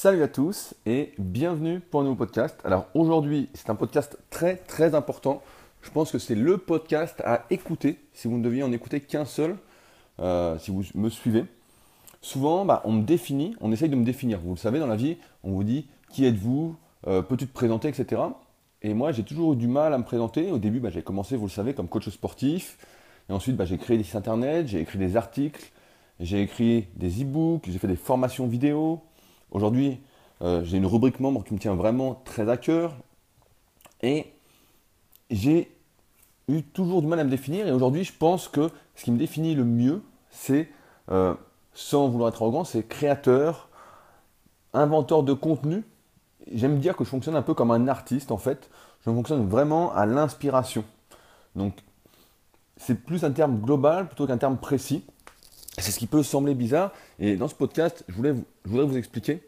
Salut 0.00 0.22
à 0.22 0.28
tous 0.28 0.74
et 0.86 1.12
bienvenue 1.18 1.80
pour 1.80 2.02
un 2.02 2.04
nouveau 2.04 2.14
podcast. 2.14 2.56
Alors 2.64 2.86
aujourd'hui, 2.94 3.48
c'est 3.52 3.68
un 3.68 3.74
podcast 3.74 4.16
très 4.30 4.54
très 4.54 4.94
important. 4.94 5.42
Je 5.82 5.90
pense 5.90 6.12
que 6.12 6.20
c'est 6.20 6.36
le 6.36 6.56
podcast 6.56 7.20
à 7.24 7.46
écouter 7.50 7.98
si 8.12 8.28
vous 8.28 8.38
ne 8.38 8.44
deviez 8.44 8.62
en 8.62 8.70
écouter 8.70 9.00
qu'un 9.00 9.24
seul, 9.24 9.56
euh, 10.20 10.56
si 10.58 10.70
vous 10.70 10.84
me 10.94 11.08
suivez. 11.08 11.46
Souvent, 12.20 12.64
bah, 12.64 12.80
on 12.84 12.92
me 12.92 13.02
définit, 13.02 13.56
on 13.60 13.72
essaye 13.72 13.88
de 13.88 13.96
me 13.96 14.04
définir. 14.04 14.38
Vous 14.38 14.50
le 14.50 14.56
savez, 14.56 14.78
dans 14.78 14.86
la 14.86 14.94
vie, 14.94 15.16
on 15.42 15.50
vous 15.50 15.64
dit 15.64 15.88
qui 16.12 16.24
êtes-vous, 16.26 16.76
euh, 17.08 17.20
peux-tu 17.20 17.48
te 17.48 17.52
présenter, 17.52 17.88
etc. 17.88 18.22
Et 18.82 18.94
moi, 18.94 19.10
j'ai 19.10 19.24
toujours 19.24 19.54
eu 19.54 19.56
du 19.56 19.66
mal 19.66 19.92
à 19.92 19.98
me 19.98 20.04
présenter. 20.04 20.52
Au 20.52 20.58
début, 20.58 20.78
bah, 20.78 20.90
j'ai 20.90 21.02
commencé, 21.02 21.34
vous 21.34 21.46
le 21.46 21.50
savez, 21.50 21.74
comme 21.74 21.88
coach 21.88 22.08
sportif. 22.08 22.78
Et 23.28 23.32
ensuite, 23.32 23.56
bah, 23.56 23.64
j'ai 23.64 23.78
créé 23.78 23.98
des 23.98 24.04
sites 24.04 24.14
internet, 24.14 24.68
j'ai 24.68 24.78
écrit 24.78 25.00
des 25.00 25.16
articles, 25.16 25.72
j'ai 26.20 26.40
écrit 26.40 26.86
des 26.94 27.22
e-books, 27.22 27.64
j'ai 27.68 27.78
fait 27.80 27.88
des 27.88 27.96
formations 27.96 28.46
vidéo, 28.46 29.02
Aujourd'hui, 29.50 30.00
euh, 30.42 30.62
j'ai 30.64 30.76
une 30.76 30.86
rubrique 30.86 31.20
membre 31.20 31.44
qui 31.44 31.54
me 31.54 31.58
tient 31.58 31.74
vraiment 31.74 32.20
très 32.24 32.48
à 32.48 32.56
cœur. 32.56 32.94
Et 34.02 34.32
j'ai 35.30 35.74
eu 36.48 36.62
toujours 36.62 37.02
du 37.02 37.08
mal 37.08 37.20
à 37.20 37.24
me 37.24 37.30
définir. 37.30 37.66
Et 37.66 37.72
aujourd'hui, 37.72 38.04
je 38.04 38.12
pense 38.12 38.48
que 38.48 38.70
ce 38.94 39.04
qui 39.04 39.12
me 39.12 39.18
définit 39.18 39.54
le 39.54 39.64
mieux, 39.64 40.02
c'est, 40.30 40.68
euh, 41.10 41.34
sans 41.74 42.08
vouloir 42.08 42.28
être 42.28 42.42
arrogant, 42.42 42.64
c'est 42.64 42.86
créateur, 42.86 43.68
inventeur 44.72 45.22
de 45.22 45.32
contenu. 45.32 45.84
J'aime 46.52 46.78
dire 46.78 46.96
que 46.96 47.04
je 47.04 47.10
fonctionne 47.10 47.36
un 47.36 47.42
peu 47.42 47.54
comme 47.54 47.70
un 47.70 47.88
artiste 47.88 48.30
en 48.30 48.38
fait. 48.38 48.70
Je 49.04 49.10
fonctionne 49.10 49.46
vraiment 49.48 49.92
à 49.92 50.06
l'inspiration. 50.06 50.84
Donc, 51.56 51.74
c'est 52.76 52.94
plus 52.94 53.24
un 53.24 53.32
terme 53.32 53.60
global 53.60 54.06
plutôt 54.06 54.26
qu'un 54.26 54.38
terme 54.38 54.56
précis. 54.56 55.04
C'est 55.78 55.92
ce 55.92 55.98
qui 55.98 56.06
peut 56.06 56.22
sembler 56.22 56.54
bizarre. 56.54 56.92
Et 57.18 57.36
dans 57.36 57.48
ce 57.48 57.54
podcast, 57.54 58.04
je, 58.08 58.14
voudrais 58.14 58.86
vous 58.86 58.96
expliquer 58.96 59.42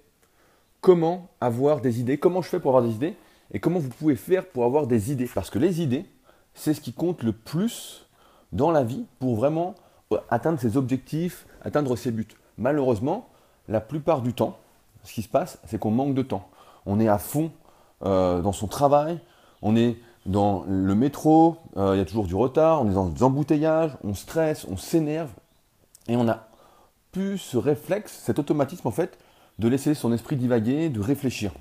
comment 0.80 1.28
avoir 1.40 1.80
des 1.80 2.00
idées, 2.00 2.18
comment 2.18 2.42
je 2.42 2.48
fais 2.48 2.60
pour 2.60 2.70
avoir 2.70 2.84
des 2.84 2.94
idées 2.94 3.16
et 3.52 3.58
comment 3.58 3.80
vous 3.80 3.88
pouvez 3.88 4.16
faire 4.16 4.46
pour 4.46 4.64
avoir 4.64 4.86
des 4.86 5.10
idées. 5.12 5.28
Parce 5.32 5.50
que 5.50 5.58
les 5.58 5.82
idées, 5.82 6.06
c'est 6.54 6.74
ce 6.74 6.80
qui 6.80 6.92
compte 6.92 7.22
le 7.22 7.32
plus 7.32 8.06
dans 8.52 8.70
la 8.70 8.84
vie 8.84 9.04
pour 9.18 9.36
vraiment 9.36 9.74
euh, 10.12 10.18
atteindre 10.30 10.60
ses 10.60 10.76
objectifs, 10.76 11.46
atteindre 11.62 11.96
ses 11.96 12.10
buts. 12.10 12.28
Malheureusement, 12.58 13.28
la 13.68 13.80
plupart 13.80 14.22
du 14.22 14.32
temps, 14.32 14.58
ce 15.04 15.12
qui 15.12 15.22
se 15.22 15.28
passe, 15.28 15.58
c'est 15.66 15.78
qu'on 15.78 15.90
manque 15.90 16.14
de 16.14 16.22
temps. 16.22 16.48
On 16.86 17.00
est 17.00 17.08
à 17.08 17.18
fond 17.18 17.50
euh, 18.04 18.40
dans 18.40 18.52
son 18.52 18.66
travail, 18.66 19.20
on 19.62 19.76
est 19.76 19.96
dans 20.26 20.64
le 20.68 20.94
métro, 20.94 21.56
euh, 21.76 21.94
il 21.94 21.98
y 21.98 22.02
a 22.02 22.04
toujours 22.04 22.26
du 22.26 22.34
retard, 22.34 22.82
on 22.82 22.90
est 22.90 22.94
dans 22.94 23.06
des 23.06 23.22
embouteillages, 23.22 23.92
on 24.04 24.14
stresse, 24.14 24.66
on 24.70 24.76
s'énerve, 24.76 25.30
et 26.08 26.16
on 26.16 26.28
a 26.28 26.48
plus 27.12 27.38
ce 27.38 27.56
réflexe, 27.56 28.20
cet 28.24 28.38
automatisme 28.38 28.86
en 28.88 28.92
fait, 28.92 29.18
de 29.58 29.68
laisser 29.68 29.94
son 29.94 30.12
esprit 30.12 30.36
divaguer, 30.36 30.88
de 30.88 31.00
réfléchir. 31.00 31.52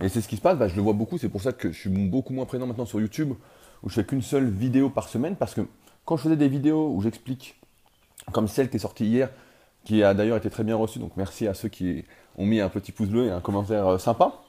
Et 0.00 0.08
c'est 0.08 0.20
ce 0.20 0.28
qui 0.28 0.36
se 0.36 0.40
passe, 0.40 0.58
bah, 0.58 0.68
je 0.68 0.76
le 0.76 0.82
vois 0.82 0.94
beaucoup, 0.94 1.18
c'est 1.18 1.28
pour 1.28 1.42
ça 1.42 1.52
que 1.52 1.70
je 1.72 1.78
suis 1.78 1.90
beaucoup 1.90 2.32
moins 2.32 2.46
présent 2.46 2.66
maintenant 2.66 2.86
sur 2.86 3.00
YouTube, 3.00 3.34
où 3.82 3.88
je 3.88 3.94
fais 3.94 4.04
qu'une 4.04 4.22
seule 4.22 4.48
vidéo 4.48 4.90
par 4.90 5.08
semaine, 5.08 5.36
parce 5.36 5.54
que 5.54 5.62
quand 6.04 6.16
je 6.16 6.22
faisais 6.22 6.36
des 6.36 6.48
vidéos 6.48 6.92
où 6.92 7.02
j'explique, 7.02 7.60
comme 8.32 8.48
celle 8.48 8.70
qui 8.70 8.76
est 8.76 8.80
sortie 8.80 9.06
hier, 9.06 9.30
qui 9.84 10.02
a 10.02 10.14
d'ailleurs 10.14 10.36
été 10.36 10.50
très 10.50 10.64
bien 10.64 10.76
reçue, 10.76 10.98
donc 10.98 11.12
merci 11.16 11.46
à 11.46 11.54
ceux 11.54 11.68
qui 11.68 12.04
ont 12.36 12.46
mis 12.46 12.60
un 12.60 12.68
petit 12.68 12.92
pouce 12.92 13.08
bleu 13.08 13.26
et 13.26 13.30
un 13.30 13.40
commentaire 13.40 13.86
euh, 13.86 13.98
sympa. 13.98 14.42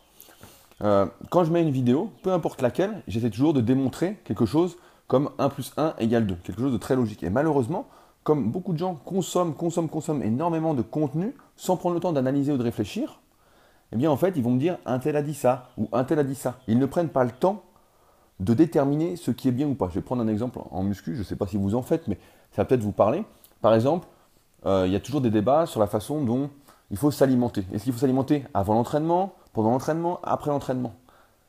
Euh, 0.81 1.05
quand 1.29 1.43
je 1.43 1.51
mets 1.51 1.61
une 1.61 1.71
vidéo, 1.71 2.11
peu 2.23 2.31
importe 2.31 2.61
laquelle, 2.61 3.03
j'essaie 3.07 3.29
toujours 3.29 3.53
de 3.53 3.61
démontrer 3.61 4.17
quelque 4.23 4.45
chose 4.45 4.77
comme 5.07 5.29
1 5.37 5.49
plus 5.49 5.73
1 5.77 5.95
égale 5.99 6.25
2, 6.25 6.35
quelque 6.43 6.61
chose 6.61 6.73
de 6.73 6.77
très 6.77 6.95
logique. 6.95 7.23
Et 7.23 7.29
malheureusement, 7.29 7.87
comme 8.23 8.51
beaucoup 8.51 8.73
de 8.73 8.77
gens 8.77 8.95
consomment, 8.95 9.53
consomment, 9.53 9.89
consomment 9.89 10.23
énormément 10.23 10.73
de 10.73 10.81
contenu 10.81 11.35
sans 11.55 11.77
prendre 11.77 11.95
le 11.95 12.01
temps 12.01 12.13
d'analyser 12.13 12.51
ou 12.51 12.57
de 12.57 12.63
réfléchir, 12.63 13.19
eh 13.91 13.95
bien 13.95 14.09
en 14.09 14.17
fait, 14.17 14.33
ils 14.35 14.43
vont 14.43 14.51
me 14.51 14.59
dire 14.59 14.77
un 14.85 14.99
tel 14.99 15.15
a 15.15 15.21
dit 15.21 15.33
ça 15.33 15.69
ou 15.77 15.87
un 15.91 16.03
tel 16.03 16.19
a 16.19 16.23
dit 16.23 16.35
ça. 16.35 16.59
Ils 16.67 16.79
ne 16.79 16.85
prennent 16.85 17.09
pas 17.09 17.23
le 17.23 17.31
temps 17.31 17.63
de 18.39 18.53
déterminer 18.53 19.15
ce 19.15 19.31
qui 19.31 19.47
est 19.47 19.51
bien 19.51 19.67
ou 19.67 19.75
pas. 19.75 19.87
Je 19.89 19.95
vais 19.95 20.01
prendre 20.01 20.21
un 20.21 20.27
exemple 20.27 20.59
en 20.71 20.83
muscu, 20.83 21.13
je 21.13 21.19
ne 21.19 21.23
sais 21.23 21.35
pas 21.35 21.47
si 21.47 21.57
vous 21.57 21.75
en 21.75 21.81
faites, 21.81 22.07
mais 22.07 22.17
ça 22.51 22.63
va 22.63 22.65
peut-être 22.65 22.83
vous 22.83 22.91
parler. 22.91 23.23
Par 23.61 23.73
exemple, 23.73 24.07
euh, 24.65 24.83
il 24.87 24.93
y 24.93 24.95
a 24.95 24.99
toujours 24.99 25.21
des 25.21 25.29
débats 25.29 25.65
sur 25.65 25.79
la 25.79 25.87
façon 25.87 26.23
dont 26.23 26.49
il 26.89 26.97
faut 26.97 27.11
s'alimenter. 27.11 27.65
Est-ce 27.73 27.83
qu'il 27.83 27.93
faut 27.93 27.99
s'alimenter 27.99 28.43
avant 28.53 28.73
l'entraînement, 28.73 29.33
pendant 29.53 29.71
l'entraînement, 29.71 30.19
après 30.23 30.49
l'entraînement? 30.49 30.93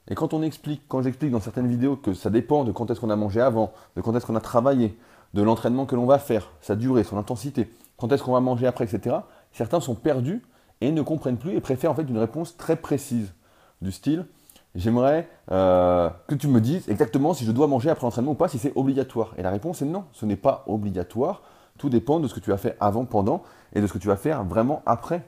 Et 0.08 0.14
quand 0.14 0.34
on 0.34 0.42
explique, 0.42 0.82
quand 0.88 1.02
j'explique 1.02 1.30
dans 1.30 1.40
certaines 1.40 1.68
vidéos 1.68 1.96
que 1.96 2.12
ça 2.12 2.28
dépend 2.28 2.64
de 2.64 2.72
quand 2.72 2.90
est-ce 2.90 3.00
qu'on 3.00 3.10
a 3.10 3.16
mangé 3.16 3.40
avant, 3.40 3.72
de 3.96 4.02
quand 4.02 4.14
est-ce 4.14 4.26
qu'on 4.26 4.36
a 4.36 4.40
travaillé, 4.40 4.96
de 5.34 5.42
l'entraînement 5.42 5.86
que 5.86 5.96
l'on 5.96 6.06
va 6.06 6.18
faire, 6.18 6.50
sa 6.60 6.76
durée, 6.76 7.04
son 7.04 7.16
intensité, 7.16 7.72
quand 7.96 8.12
est-ce 8.12 8.22
qu'on 8.22 8.32
va 8.32 8.40
manger 8.40 8.66
après, 8.66 8.84
etc., 8.84 9.16
certains 9.52 9.80
sont 9.80 9.94
perdus 9.94 10.42
et 10.80 10.92
ne 10.92 11.02
comprennent 11.02 11.38
plus 11.38 11.56
et 11.56 11.60
préfèrent 11.60 11.92
en 11.92 11.94
fait 11.94 12.02
une 12.02 12.18
réponse 12.18 12.56
très 12.56 12.76
précise 12.76 13.32
du 13.80 13.92
style 13.92 14.26
j'aimerais 14.74 15.28
euh, 15.50 16.10
que 16.26 16.34
tu 16.34 16.48
me 16.48 16.60
dises 16.60 16.88
exactement 16.88 17.34
si 17.34 17.44
je 17.44 17.52
dois 17.52 17.66
manger 17.66 17.90
après 17.90 18.06
l'entraînement 18.06 18.32
ou 18.32 18.36
pas, 18.36 18.48
si 18.48 18.58
c'est 18.58 18.72
obligatoire. 18.74 19.34
Et 19.36 19.42
la 19.42 19.50
réponse 19.50 19.82
est 19.82 19.86
non, 19.86 20.04
ce 20.12 20.26
n'est 20.26 20.36
pas 20.36 20.64
obligatoire. 20.66 21.42
Tout 21.78 21.88
dépend 21.88 22.20
de 22.20 22.28
ce 22.28 22.34
que 22.34 22.40
tu 22.40 22.52
as 22.52 22.56
fait 22.56 22.76
avant, 22.80 23.04
pendant 23.04 23.42
et 23.74 23.80
de 23.80 23.86
ce 23.86 23.92
que 23.92 23.98
tu 23.98 24.08
vas 24.08 24.16
faire 24.16 24.44
vraiment 24.44 24.82
après. 24.86 25.26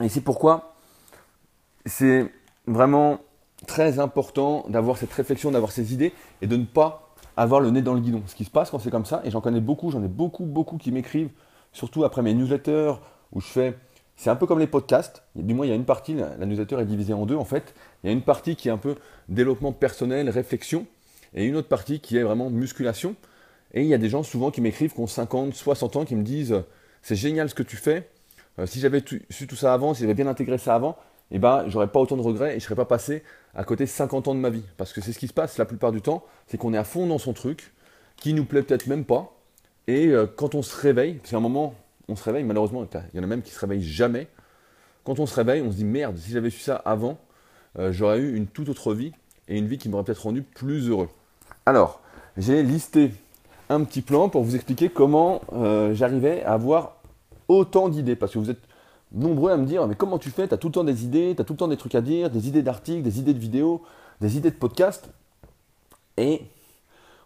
Et 0.00 0.08
c'est 0.08 0.20
pourquoi 0.20 0.74
c'est 1.84 2.32
vraiment 2.66 3.18
très 3.66 3.98
important 3.98 4.64
d'avoir 4.68 4.98
cette 4.98 5.12
réflexion, 5.12 5.50
d'avoir 5.50 5.72
ces 5.72 5.94
idées 5.94 6.12
et 6.42 6.46
de 6.46 6.56
ne 6.56 6.64
pas 6.64 7.05
avoir 7.36 7.60
le 7.60 7.70
nez 7.70 7.82
dans 7.82 7.94
le 7.94 8.00
guidon. 8.00 8.22
Ce 8.26 8.34
qui 8.34 8.44
se 8.44 8.50
passe 8.50 8.70
quand 8.70 8.78
c'est 8.78 8.90
comme 8.90 9.04
ça, 9.04 9.20
et 9.24 9.30
j'en 9.30 9.40
connais 9.40 9.60
beaucoup, 9.60 9.90
j'en 9.90 10.02
ai 10.02 10.08
beaucoup, 10.08 10.44
beaucoup 10.44 10.78
qui 10.78 10.92
m'écrivent, 10.92 11.30
surtout 11.72 12.04
après 12.04 12.22
mes 12.22 12.34
newsletters, 12.34 12.94
où 13.32 13.40
je 13.40 13.46
fais. 13.46 13.76
C'est 14.16 14.30
un 14.30 14.36
peu 14.36 14.46
comme 14.46 14.58
les 14.58 14.66
podcasts. 14.66 15.22
Du 15.34 15.52
moins, 15.52 15.66
il 15.66 15.68
y 15.68 15.72
a 15.72 15.74
une 15.74 15.84
partie, 15.84 16.14
la 16.14 16.46
newsletter 16.46 16.80
est 16.80 16.86
divisée 16.86 17.12
en 17.12 17.26
deux 17.26 17.36
en 17.36 17.44
fait. 17.44 17.74
Il 18.02 18.06
y 18.06 18.10
a 18.10 18.12
une 18.12 18.22
partie 18.22 18.56
qui 18.56 18.68
est 18.68 18.70
un 18.70 18.78
peu 18.78 18.96
développement 19.28 19.72
personnel, 19.72 20.30
réflexion, 20.30 20.86
et 21.34 21.44
une 21.44 21.56
autre 21.56 21.68
partie 21.68 22.00
qui 22.00 22.16
est 22.16 22.22
vraiment 22.22 22.48
musculation. 22.48 23.14
Et 23.74 23.82
il 23.82 23.88
y 23.88 23.94
a 23.94 23.98
des 23.98 24.08
gens 24.08 24.22
souvent 24.22 24.50
qui 24.50 24.62
m'écrivent, 24.62 24.94
qui 24.94 25.00
ont 25.00 25.06
50, 25.06 25.52
60 25.52 25.96
ans, 25.96 26.04
qui 26.06 26.16
me 26.16 26.22
disent 26.22 26.62
C'est 27.02 27.16
génial 27.16 27.50
ce 27.50 27.54
que 27.54 27.62
tu 27.62 27.76
fais. 27.76 28.08
Euh, 28.58 28.64
si 28.64 28.80
j'avais 28.80 29.04
su 29.28 29.46
tout 29.46 29.56
ça 29.56 29.74
avant, 29.74 29.92
si 29.92 30.00
j'avais 30.00 30.14
bien 30.14 30.26
intégré 30.26 30.56
ça 30.56 30.74
avant, 30.74 30.96
eh 31.30 31.38
ben, 31.38 31.64
j'aurais 31.68 31.88
pas 31.88 32.00
autant 32.00 32.16
de 32.16 32.22
regrets 32.22 32.56
et 32.56 32.60
je 32.60 32.64
serais 32.64 32.74
pas 32.74 32.84
passé 32.84 33.22
à 33.54 33.64
côté 33.64 33.86
50 33.86 34.28
ans 34.28 34.34
de 34.34 34.40
ma 34.40 34.50
vie. 34.50 34.64
Parce 34.76 34.92
que 34.92 35.00
c'est 35.00 35.12
ce 35.12 35.18
qui 35.18 35.28
se 35.28 35.32
passe 35.32 35.58
la 35.58 35.64
plupart 35.64 35.92
du 35.92 36.00
temps, 36.00 36.24
c'est 36.46 36.56
qu'on 36.58 36.72
est 36.72 36.78
à 36.78 36.84
fond 36.84 37.06
dans 37.06 37.18
son 37.18 37.32
truc, 37.32 37.72
qui 38.16 38.32
nous 38.32 38.44
plaît 38.44 38.62
peut-être 38.62 38.86
même 38.86 39.04
pas. 39.04 39.32
Et 39.88 40.08
euh, 40.08 40.26
quand 40.26 40.54
on 40.54 40.62
se 40.62 40.80
réveille, 40.80 41.14
parce 41.14 41.30
qu'à 41.30 41.36
un 41.36 41.40
moment, 41.40 41.74
on 42.08 42.16
se 42.16 42.24
réveille, 42.24 42.44
malheureusement, 42.44 42.86
il 43.12 43.16
y 43.16 43.20
en 43.20 43.24
a 43.24 43.26
même 43.26 43.42
qui 43.42 43.50
se 43.50 43.58
réveillent 43.58 43.82
jamais. 43.82 44.28
Quand 45.04 45.18
on 45.18 45.26
se 45.26 45.34
réveille, 45.34 45.62
on 45.62 45.70
se 45.70 45.76
dit 45.76 45.84
merde, 45.84 46.16
si 46.16 46.30
j'avais 46.30 46.50
su 46.50 46.60
ça 46.60 46.76
avant, 46.76 47.18
euh, 47.78 47.92
j'aurais 47.92 48.18
eu 48.18 48.36
une 48.36 48.46
toute 48.46 48.68
autre 48.68 48.94
vie 48.94 49.12
et 49.48 49.58
une 49.58 49.66
vie 49.66 49.78
qui 49.78 49.88
m'aurait 49.88 50.04
peut-être 50.04 50.22
rendu 50.22 50.42
plus 50.42 50.88
heureux. 50.88 51.08
Alors, 51.64 52.00
j'ai 52.36 52.62
listé 52.62 53.12
un 53.68 53.82
petit 53.84 54.02
plan 54.02 54.28
pour 54.28 54.42
vous 54.42 54.54
expliquer 54.54 54.88
comment 54.88 55.40
euh, 55.52 55.94
j'arrivais 55.94 56.42
à 56.44 56.52
avoir 56.52 56.96
autant 57.48 57.88
d'idées. 57.88 58.16
Parce 58.16 58.32
que 58.32 58.38
vous 58.38 58.50
êtes 58.50 58.62
nombreux 59.12 59.52
à 59.52 59.56
me 59.56 59.66
dire, 59.66 59.86
mais 59.86 59.94
comment 59.94 60.18
tu 60.18 60.30
fais? 60.30 60.48
Tu 60.48 60.54
as 60.54 60.58
tout 60.58 60.68
le 60.68 60.72
temps 60.72 60.84
des 60.84 61.04
idées, 61.04 61.34
tu 61.34 61.42
as 61.42 61.44
tout 61.44 61.52
le 61.52 61.58
temps 61.58 61.68
des 61.68 61.76
trucs 61.76 61.94
à 61.94 62.00
dire, 62.00 62.30
des 62.30 62.48
idées 62.48 62.62
d'articles, 62.62 63.02
des 63.02 63.18
idées 63.18 63.34
de 63.34 63.38
vidéos, 63.38 63.82
des 64.20 64.36
idées 64.36 64.50
de 64.50 64.56
podcasts. 64.56 65.08
Et 66.16 66.42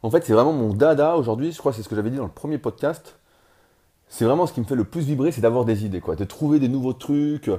en 0.03 0.11
fait, 0.11 0.25
c'est 0.25 0.33
vraiment 0.33 0.53
mon 0.53 0.73
dada 0.73 1.17
aujourd'hui, 1.17 1.53
je 1.53 1.59
crois 1.59 1.73
c'est 1.73 1.83
ce 1.83 1.89
que 1.89 1.97
j'avais 1.97 2.11
dit 2.11 2.17
dans 2.17 2.25
le 2.25 2.31
premier 2.31 2.59
podcast. 2.59 3.17
C'est 4.09 4.25
vraiment 4.25 4.47
ce 4.47 4.53
qui 4.53 4.61
me 4.61 4.67
fait 4.67 4.75
le 4.75 4.85
plus 4.85 5.03
vibrer, 5.03 5.31
c'est 5.31 5.41
d'avoir 5.41 5.65
des 5.65 5.85
idées, 5.85 6.01
quoi, 6.01 6.17
de 6.17 6.25
trouver 6.25 6.59
des 6.59 6.69
nouveaux 6.69 6.93
trucs. 6.93 7.51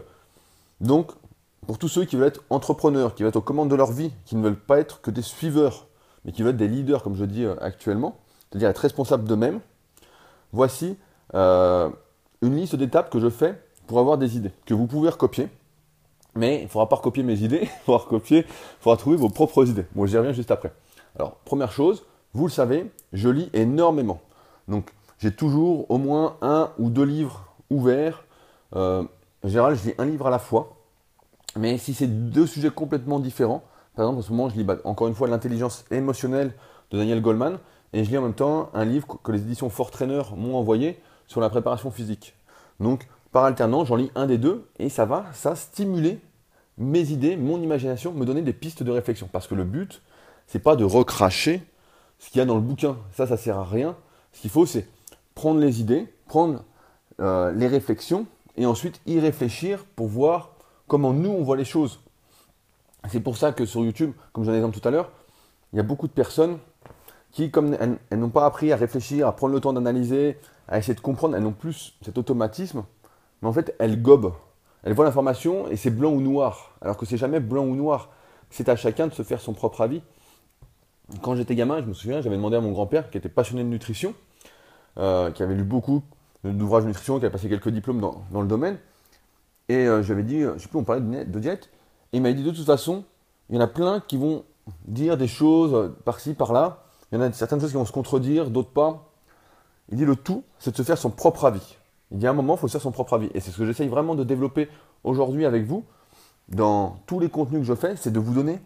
Donc, 0.81 1.11
pour 1.65 1.77
tous 1.77 1.87
ceux 1.87 2.05
qui 2.05 2.15
veulent 2.17 2.27
être 2.27 2.43
entrepreneurs, 2.49 3.15
qui 3.15 3.23
veulent 3.23 3.29
être 3.29 3.37
aux 3.37 3.41
commandes 3.41 3.69
de 3.69 3.75
leur 3.75 3.91
vie, 3.91 4.11
qui 4.25 4.35
ne 4.35 4.43
veulent 4.43 4.59
pas 4.59 4.79
être 4.79 4.99
que 5.01 5.11
des 5.11 5.21
suiveurs, 5.21 5.87
mais 6.25 6.31
qui 6.31 6.41
veulent 6.41 6.51
être 6.51 6.57
des 6.57 6.67
leaders, 6.67 7.03
comme 7.03 7.15
je 7.15 7.23
dis 7.23 7.45
euh, 7.45 7.55
actuellement, 7.61 8.17
c'est-à-dire 8.49 8.69
être 8.69 8.79
responsables 8.79 9.23
d'eux-mêmes, 9.23 9.61
voici 10.51 10.97
euh, 11.35 11.89
une 12.41 12.57
liste 12.57 12.75
d'étapes 12.75 13.09
que 13.09 13.19
je 13.19 13.29
fais 13.29 13.61
avoir 13.99 14.17
des 14.17 14.37
idées 14.37 14.51
que 14.65 14.73
vous 14.73 14.87
pouvez 14.87 15.09
recopier. 15.09 15.49
Mais 16.35 16.59
il 16.59 16.63
ne 16.63 16.67
faudra 16.67 16.87
pas 16.87 16.95
recopier 16.95 17.23
mes 17.23 17.39
idées, 17.43 17.61
il 17.63 17.83
faudra 17.85 18.03
recopier, 18.03 18.39
il 18.39 18.81
faudra 18.81 18.97
trouver 18.97 19.17
vos 19.17 19.29
propres 19.29 19.67
idées. 19.67 19.85
Moi, 19.95 20.07
j'y 20.07 20.17
reviens 20.17 20.31
juste 20.31 20.51
après. 20.51 20.71
Alors, 21.17 21.35
première 21.43 21.71
chose, 21.71 22.05
vous 22.33 22.45
le 22.45 22.51
savez, 22.51 22.89
je 23.11 23.29
lis 23.29 23.49
énormément. 23.53 24.21
Donc, 24.67 24.93
j'ai 25.19 25.33
toujours 25.33 25.89
au 25.89 25.97
moins 25.97 26.37
un 26.41 26.71
ou 26.79 26.89
deux 26.89 27.03
livres 27.03 27.45
ouverts. 27.69 28.23
Euh, 28.75 29.03
en 29.43 29.47
général, 29.47 29.75
je 29.75 29.89
lis 29.89 29.95
un 29.97 30.05
livre 30.05 30.27
à 30.27 30.29
la 30.29 30.39
fois. 30.39 30.77
Mais 31.57 31.77
si 31.77 31.93
c'est 31.93 32.07
deux 32.07 32.47
sujets 32.47 32.69
complètement 32.69 33.19
différents, 33.19 33.63
par 33.95 34.05
exemple, 34.05 34.19
en 34.19 34.21
ce 34.21 34.31
moment, 34.31 34.49
je 34.49 34.55
lis 34.55 34.63
bah, 34.63 34.77
encore 34.85 35.07
une 35.07 35.15
fois 35.15 35.27
l'intelligence 35.27 35.83
émotionnelle 35.91 36.53
de 36.91 36.97
Daniel 36.97 37.21
Goldman, 37.21 37.59
et 37.93 38.05
je 38.05 38.09
lis 38.09 38.17
en 38.17 38.21
même 38.21 38.33
temps 38.33 38.69
un 38.73 38.85
livre 38.85 39.19
que 39.21 39.31
les 39.31 39.41
éditions 39.41 39.69
Fort 39.69 39.91
Trainer 39.91 40.21
m'ont 40.37 40.55
envoyé 40.55 41.01
sur 41.27 41.41
la 41.41 41.49
préparation 41.49 41.91
physique. 41.91 42.35
Donc, 42.79 43.07
par 43.31 43.45
alternance, 43.45 43.87
j'en 43.87 43.95
lis 43.95 44.11
un 44.15 44.27
des 44.27 44.37
deux 44.37 44.67
et 44.79 44.89
ça 44.89 45.05
va, 45.05 45.25
ça 45.33 45.55
stimuler 45.55 46.19
mes 46.77 47.11
idées, 47.11 47.37
mon 47.37 47.61
imagination, 47.61 48.11
me 48.11 48.25
donner 48.25 48.41
des 48.41 48.53
pistes 48.53 48.83
de 48.83 48.91
réflexion. 48.91 49.29
Parce 49.31 49.47
que 49.47 49.55
le 49.55 49.63
but, 49.63 50.01
c'est 50.47 50.59
pas 50.59 50.75
de 50.75 50.83
recracher 50.83 51.63
ce 52.19 52.29
qu'il 52.29 52.39
y 52.39 52.41
a 52.41 52.45
dans 52.45 52.55
le 52.55 52.61
bouquin. 52.61 52.97
Ça, 53.13 53.27
ça 53.27 53.37
sert 53.37 53.57
à 53.57 53.65
rien. 53.65 53.95
Ce 54.33 54.41
qu'il 54.41 54.49
faut, 54.49 54.65
c'est 54.65 54.87
prendre 55.35 55.59
les 55.59 55.79
idées, 55.79 56.13
prendre 56.27 56.63
euh, 57.19 57.51
les 57.51 57.67
réflexions 57.67 58.25
et 58.57 58.65
ensuite 58.65 59.01
y 59.05 59.19
réfléchir 59.19 59.85
pour 59.95 60.07
voir 60.07 60.51
comment 60.87 61.13
nous 61.13 61.29
on 61.29 61.43
voit 61.43 61.57
les 61.57 61.65
choses. 61.65 62.01
C'est 63.09 63.19
pour 63.19 63.37
ça 63.37 63.51
que 63.51 63.65
sur 63.65 63.83
YouTube, 63.83 64.11
comme 64.33 64.43
j'en 64.43 64.53
ai 64.53 64.57
exemple 64.57 64.79
tout 64.79 64.87
à 64.87 64.91
l'heure, 64.91 65.11
il 65.73 65.77
y 65.77 65.79
a 65.79 65.83
beaucoup 65.83 66.07
de 66.07 66.11
personnes 66.11 66.57
qui, 67.31 67.49
comme 67.49 67.75
elles, 67.79 68.19
n'ont 68.19 68.29
pas 68.29 68.45
appris 68.45 68.71
à 68.71 68.75
réfléchir, 68.75 69.27
à 69.27 69.35
prendre 69.35 69.53
le 69.53 69.61
temps 69.61 69.73
d'analyser, 69.73 70.37
à 70.67 70.77
essayer 70.77 70.93
de 70.93 70.99
comprendre, 70.99 71.35
elles 71.35 71.43
n'ont 71.43 71.53
plus 71.53 71.93
cet 72.01 72.17
automatisme, 72.17 72.83
mais 73.41 73.47
en 73.47 73.53
fait, 73.53 73.75
elles 73.79 74.01
gobent. 74.01 74.33
Elles 74.83 74.93
voient 74.93 75.05
l'information 75.05 75.67
et 75.69 75.75
c'est 75.75 75.91
blanc 75.91 76.11
ou 76.11 76.21
noir, 76.21 76.75
alors 76.81 76.97
que 76.97 77.05
c'est 77.05 77.17
jamais 77.17 77.39
blanc 77.39 77.63
ou 77.63 77.75
noir. 77.75 78.09
C'est 78.49 78.67
à 78.69 78.75
chacun 78.75 79.07
de 79.07 79.13
se 79.13 79.23
faire 79.23 79.39
son 79.39 79.53
propre 79.53 79.81
avis. 79.81 80.01
Quand 81.21 81.35
j'étais 81.35 81.55
gamin, 81.55 81.81
je 81.81 81.87
me 81.87 81.93
souviens, 81.93 82.21
j'avais 82.21 82.35
demandé 82.35 82.55
à 82.55 82.61
mon 82.61 82.71
grand-père, 82.71 83.09
qui 83.09 83.17
était 83.17 83.29
passionné 83.29 83.63
de 83.63 83.69
nutrition, 83.69 84.13
euh, 84.97 85.31
qui 85.31 85.43
avait 85.43 85.55
lu 85.55 85.63
beaucoup 85.63 86.03
d'ouvrages 86.43 86.83
de 86.83 86.87
nutrition, 86.87 87.19
qui 87.19 87.25
avait 87.25 87.31
passé 87.31 87.49
quelques 87.49 87.69
diplômes 87.69 87.99
dans, 87.99 88.41
le 88.41 88.47
domaine, 88.47 88.77
et 89.69 89.87
euh, 89.87 90.01
j'avais 90.01 90.23
dit, 90.23 90.41
je 90.41 90.57
sais 90.57 90.67
plus, 90.67 90.79
on 90.79 90.83
parlait 90.83 91.01
de 91.01 91.39
diète, 91.39 91.69
et 92.13 92.17
il 92.17 92.23
m'a 92.23 92.31
dit 92.31 92.43
de 92.43 92.51
toute 92.51 92.65
façon, 92.65 93.03
il 93.49 93.55
y 93.55 93.57
en 93.59 93.61
a 93.61 93.67
plein 93.67 93.99
qui 93.99 94.17
vont 94.17 94.43
dire 94.85 95.17
des 95.17 95.27
choses 95.27 95.93
par-ci, 96.05 96.33
par-là, 96.33 96.83
il 97.11 97.19
y 97.19 97.21
en 97.21 97.21
a 97.21 97.31
certaines 97.33 97.59
choses 97.59 97.71
qui 97.71 97.77
vont 97.77 97.85
se 97.85 97.91
contredire, 97.91 98.49
d'autres 98.49 98.69
pas. 98.69 99.11
Il 99.89 99.97
dit 99.97 100.05
le 100.05 100.15
tout, 100.15 100.43
c'est 100.59 100.71
de 100.71 100.77
se 100.77 100.83
faire 100.83 100.97
son 100.97 101.09
propre 101.09 101.45
avis. 101.45 101.77
Il 102.11 102.17
dit 102.17 102.27
à 102.27 102.31
un 102.31 102.33
moment, 102.33 102.55
il 102.55 102.59
faut 102.59 102.67
faire 102.67 102.81
son 102.81 102.91
propre 102.91 103.13
avis. 103.13 103.29
Et 103.33 103.39
c'est 103.39 103.51
ce 103.51 103.57
que 103.57 103.65
j'essaye 103.65 103.87
vraiment 103.87 104.15
de 104.15 104.23
développer 104.23 104.69
aujourd'hui 105.03 105.45
avec 105.45 105.65
vous, 105.65 105.85
dans 106.49 106.97
tous 107.05 107.19
les 107.19 107.29
contenus 107.29 107.61
que 107.61 107.65
je 107.65 107.75
fais, 107.75 107.95
c'est 107.95 108.11
de 108.11 108.19
vous 108.19 108.33
donner, 108.33 108.59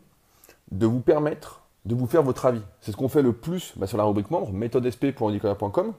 de 0.72 0.86
vous 0.86 1.02
permettre 1.02 1.66
de 1.86 1.96
vous 1.96 2.08
faire 2.08 2.24
votre 2.24 2.46
avis. 2.46 2.62
C'est 2.82 2.92
ce 2.92 2.98
qu'on 2.98 3.10
fait 3.10 3.22
le 3.22 3.34
plus 3.34 3.74
bah, 3.78 3.88
sur 3.88 3.98
la 3.98 4.04
rubrique 4.04 4.32
membre, 4.32 4.52
méthodesp.com, 4.52 5.94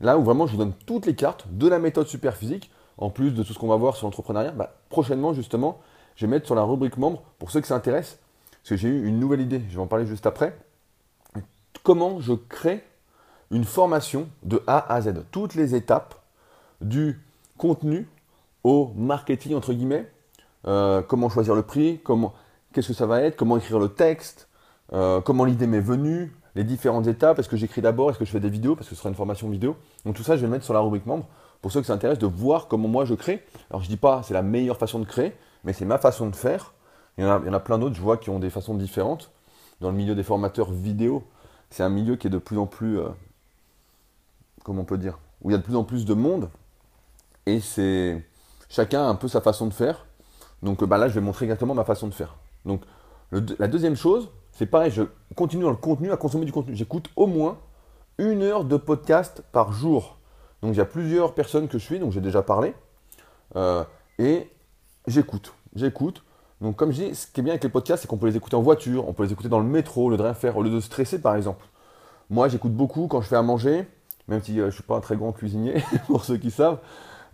là 0.00 0.18
où 0.18 0.22
vraiment 0.22 0.46
je 0.46 0.52
vous 0.52 0.58
donne 0.58 0.74
toutes 0.84 1.06
les 1.06 1.14
cartes 1.14 1.46
de 1.50 1.68
la 1.68 1.78
méthode 1.78 2.06
superphysique, 2.06 2.70
en 2.98 3.10
plus 3.10 3.32
de 3.32 3.42
tout 3.42 3.52
ce 3.52 3.58
qu'on 3.58 3.68
va 3.68 3.76
voir 3.76 3.96
sur 3.96 4.06
l'entrepreneuriat. 4.06 4.52
Bah, 4.52 4.74
prochainement, 4.88 5.32
justement, 5.32 5.80
je 6.14 6.26
vais 6.26 6.30
mettre 6.30 6.46
sur 6.46 6.54
la 6.54 6.62
rubrique 6.62 6.98
membre, 6.98 7.22
pour 7.38 7.50
ceux 7.50 7.60
que 7.60 7.66
ça 7.66 7.74
intéresse, 7.74 8.18
parce 8.62 8.70
que 8.70 8.76
j'ai 8.76 8.88
eu 8.88 9.06
une 9.06 9.18
nouvelle 9.18 9.40
idée, 9.40 9.62
je 9.68 9.76
vais 9.76 9.82
en 9.82 9.86
parler 9.86 10.06
juste 10.06 10.26
après, 10.26 10.58
comment 11.82 12.20
je 12.20 12.32
crée 12.32 12.84
une 13.50 13.64
formation 13.64 14.28
de 14.42 14.62
A 14.66 14.92
à 14.92 15.00
Z. 15.00 15.14
Toutes 15.30 15.54
les 15.54 15.74
étapes 15.74 16.16
du 16.80 17.20
contenu 17.56 18.08
au 18.64 18.92
marketing, 18.96 19.54
entre 19.54 19.72
guillemets. 19.72 20.10
Euh, 20.66 21.02
comment 21.02 21.28
choisir 21.28 21.54
le 21.54 21.62
prix, 21.62 22.00
qu'est-ce 22.72 22.88
que 22.88 22.94
ça 22.94 23.06
va 23.06 23.22
être, 23.22 23.36
comment 23.36 23.56
écrire 23.56 23.78
le 23.78 23.88
texte, 23.88 24.48
euh, 24.92 25.20
comment 25.20 25.44
l'idée 25.44 25.66
m'est 25.66 25.80
venue, 25.80 26.34
les 26.56 26.64
différentes 26.64 27.06
étapes, 27.06 27.38
est-ce 27.38 27.48
que 27.48 27.56
j'écris 27.56 27.82
d'abord, 27.82 28.10
est-ce 28.10 28.18
que 28.18 28.24
je 28.24 28.30
fais 28.30 28.40
des 28.40 28.50
vidéos, 28.50 28.74
parce 28.74 28.88
que 28.88 28.94
ce 28.94 28.98
sera 28.98 29.08
une 29.08 29.14
formation 29.14 29.48
vidéo. 29.48 29.76
Donc 30.04 30.16
tout 30.16 30.24
ça, 30.24 30.34
je 30.36 30.40
vais 30.40 30.46
le 30.46 30.52
mettre 30.52 30.64
sur 30.64 30.74
la 30.74 30.80
rubrique 30.80 31.06
membre 31.06 31.26
pour 31.62 31.70
ceux 31.70 31.80
que 31.80 31.86
ça 31.86 31.92
intéresse 31.92 32.18
de 32.18 32.26
voir 32.26 32.66
comment 32.66 32.88
moi 32.88 33.04
je 33.04 33.14
crée. 33.14 33.44
Alors 33.70 33.80
je 33.82 33.86
ne 33.86 33.90
dis 33.90 33.96
pas 33.96 34.22
c'est 34.24 34.34
la 34.34 34.42
meilleure 34.42 34.76
façon 34.76 34.98
de 34.98 35.04
créer, 35.04 35.34
mais 35.64 35.72
c'est 35.72 35.84
ma 35.84 35.98
façon 35.98 36.28
de 36.28 36.36
faire. 36.36 36.74
Il 37.18 37.24
y 37.24 37.26
en 37.26 37.30
a, 37.30 37.40
il 37.40 37.46
y 37.46 37.50
en 37.50 37.54
a 37.54 37.60
plein 37.60 37.78
d'autres, 37.78 37.94
je 37.94 38.00
vois, 38.00 38.16
qui 38.16 38.30
ont 38.30 38.38
des 38.38 38.50
façons 38.50 38.74
différentes. 38.74 39.30
Dans 39.80 39.90
le 39.90 39.96
milieu 39.96 40.14
des 40.14 40.22
formateurs 40.22 40.72
vidéo, 40.72 41.22
c'est 41.70 41.82
un 41.82 41.88
milieu 41.88 42.16
qui 42.16 42.26
est 42.26 42.30
de 42.30 42.38
plus 42.38 42.58
en 42.58 42.66
plus, 42.66 42.98
euh, 42.98 43.08
comment 44.64 44.82
on 44.82 44.84
peut 44.84 44.98
dire, 44.98 45.18
où 45.42 45.50
il 45.50 45.52
y 45.52 45.56
a 45.56 45.58
de 45.58 45.62
plus 45.62 45.76
en 45.76 45.84
plus 45.84 46.04
de 46.04 46.14
monde, 46.14 46.48
et 47.46 47.60
c'est 47.60 48.24
chacun 48.68 49.02
a 49.02 49.06
un 49.06 49.14
peu 49.14 49.28
sa 49.28 49.40
façon 49.40 49.66
de 49.66 49.72
faire. 49.72 50.06
Donc 50.62 50.82
bah 50.84 50.98
là, 50.98 51.08
je 51.08 51.14
vais 51.14 51.20
montrer 51.20 51.44
exactement 51.44 51.74
ma 51.74 51.84
façon 51.84 52.08
de 52.08 52.14
faire. 52.14 52.36
Donc 52.64 52.82
la 53.32 53.68
deuxième 53.68 53.96
chose, 53.96 54.28
c'est 54.52 54.66
pareil, 54.66 54.90
je 54.90 55.02
continue 55.34 55.62
dans 55.62 55.70
le 55.70 55.76
contenu, 55.76 56.12
à 56.12 56.16
consommer 56.16 56.44
du 56.44 56.52
contenu. 56.52 56.74
J'écoute 56.74 57.10
au 57.16 57.26
moins 57.26 57.58
une 58.18 58.42
heure 58.42 58.64
de 58.64 58.76
podcast 58.76 59.42
par 59.52 59.72
jour. 59.72 60.18
Donc 60.62 60.74
il 60.74 60.78
y 60.78 60.80
a 60.80 60.86
plusieurs 60.86 61.34
personnes 61.34 61.68
que 61.68 61.78
je 61.78 61.84
suis, 61.84 61.98
donc 61.98 62.12
j'ai 62.12 62.20
déjà 62.20 62.42
parlé, 62.42 62.74
euh, 63.56 63.84
et 64.18 64.50
j'écoute, 65.06 65.54
j'écoute. 65.74 66.22
Donc, 66.60 66.76
comme 66.76 66.90
je 66.90 67.02
dis, 67.02 67.14
ce 67.14 67.26
qui 67.26 67.40
est 67.40 67.42
bien 67.42 67.52
avec 67.52 67.64
les 67.64 67.68
podcasts, 67.68 68.02
c'est 68.02 68.08
qu'on 68.08 68.16
peut 68.16 68.26
les 68.26 68.36
écouter 68.36 68.56
en 68.56 68.62
voiture, 68.62 69.06
on 69.08 69.12
peut 69.12 69.24
les 69.24 69.32
écouter 69.32 69.50
dans 69.50 69.58
le 69.58 69.66
métro, 69.66 70.14
de 70.14 70.22
rien 70.22 70.32
faire, 70.34 70.56
au 70.56 70.62
lieu 70.62 70.70
de 70.70 70.80
stresser 70.80 71.20
par 71.20 71.36
exemple. 71.36 71.66
Moi, 72.30 72.48
j'écoute 72.48 72.72
beaucoup 72.72 73.06
quand 73.08 73.20
je 73.20 73.28
fais 73.28 73.36
à 73.36 73.42
manger, 73.42 73.86
même 74.26 74.42
si 74.42 74.52
euh, 74.52 74.62
je 74.62 74.66
ne 74.66 74.70
suis 74.70 74.82
pas 74.82 74.96
un 74.96 75.00
très 75.00 75.16
grand 75.16 75.32
cuisinier, 75.32 75.82
pour 76.06 76.24
ceux 76.24 76.38
qui 76.38 76.50
savent. 76.50 76.78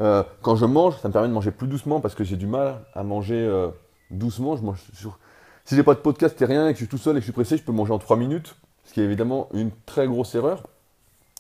Euh, 0.01 0.23
quand 0.41 0.57
je 0.57 0.65
mange, 0.65 0.99
ça 0.99 1.09
me 1.09 1.13
permet 1.13 1.29
de 1.29 1.33
manger 1.33 1.51
plus 1.51 1.69
doucement 1.69 2.01
parce 2.01 2.15
que 2.15 2.25
j'ai 2.25 2.37
du 2.37 2.47
mal 2.47 2.81
à 2.95 3.03
manger 3.03 3.39
euh, 3.39 3.69
doucement. 4.11 4.57
Je 4.57 4.63
mange 4.63 4.83
sur... 4.95 5.19
Si 5.65 5.77
j'ai 5.77 5.83
pas 5.83 5.95
de 5.95 6.01
podcast 6.01 6.41
et 6.43 6.45
rien, 6.45 6.67
et 6.67 6.73
que 6.73 6.79
je 6.79 6.85
suis 6.85 6.89
tout 6.89 6.99
seul 6.99 7.17
et 7.17 7.21
que 7.21 7.21
je 7.21 7.27
suis 7.27 7.33
pressé, 7.33 7.57
je 7.57 7.63
peux 7.63 7.73
manger 7.73 7.93
en 7.93 7.99
3 7.99 8.17
minutes, 8.17 8.57
ce 8.85 8.93
qui 8.93 9.01
est 9.01 9.05
évidemment 9.05 9.49
une 9.53 9.71
très 9.87 10.09
grosse 10.09 10.35
erreur. 10.35 10.65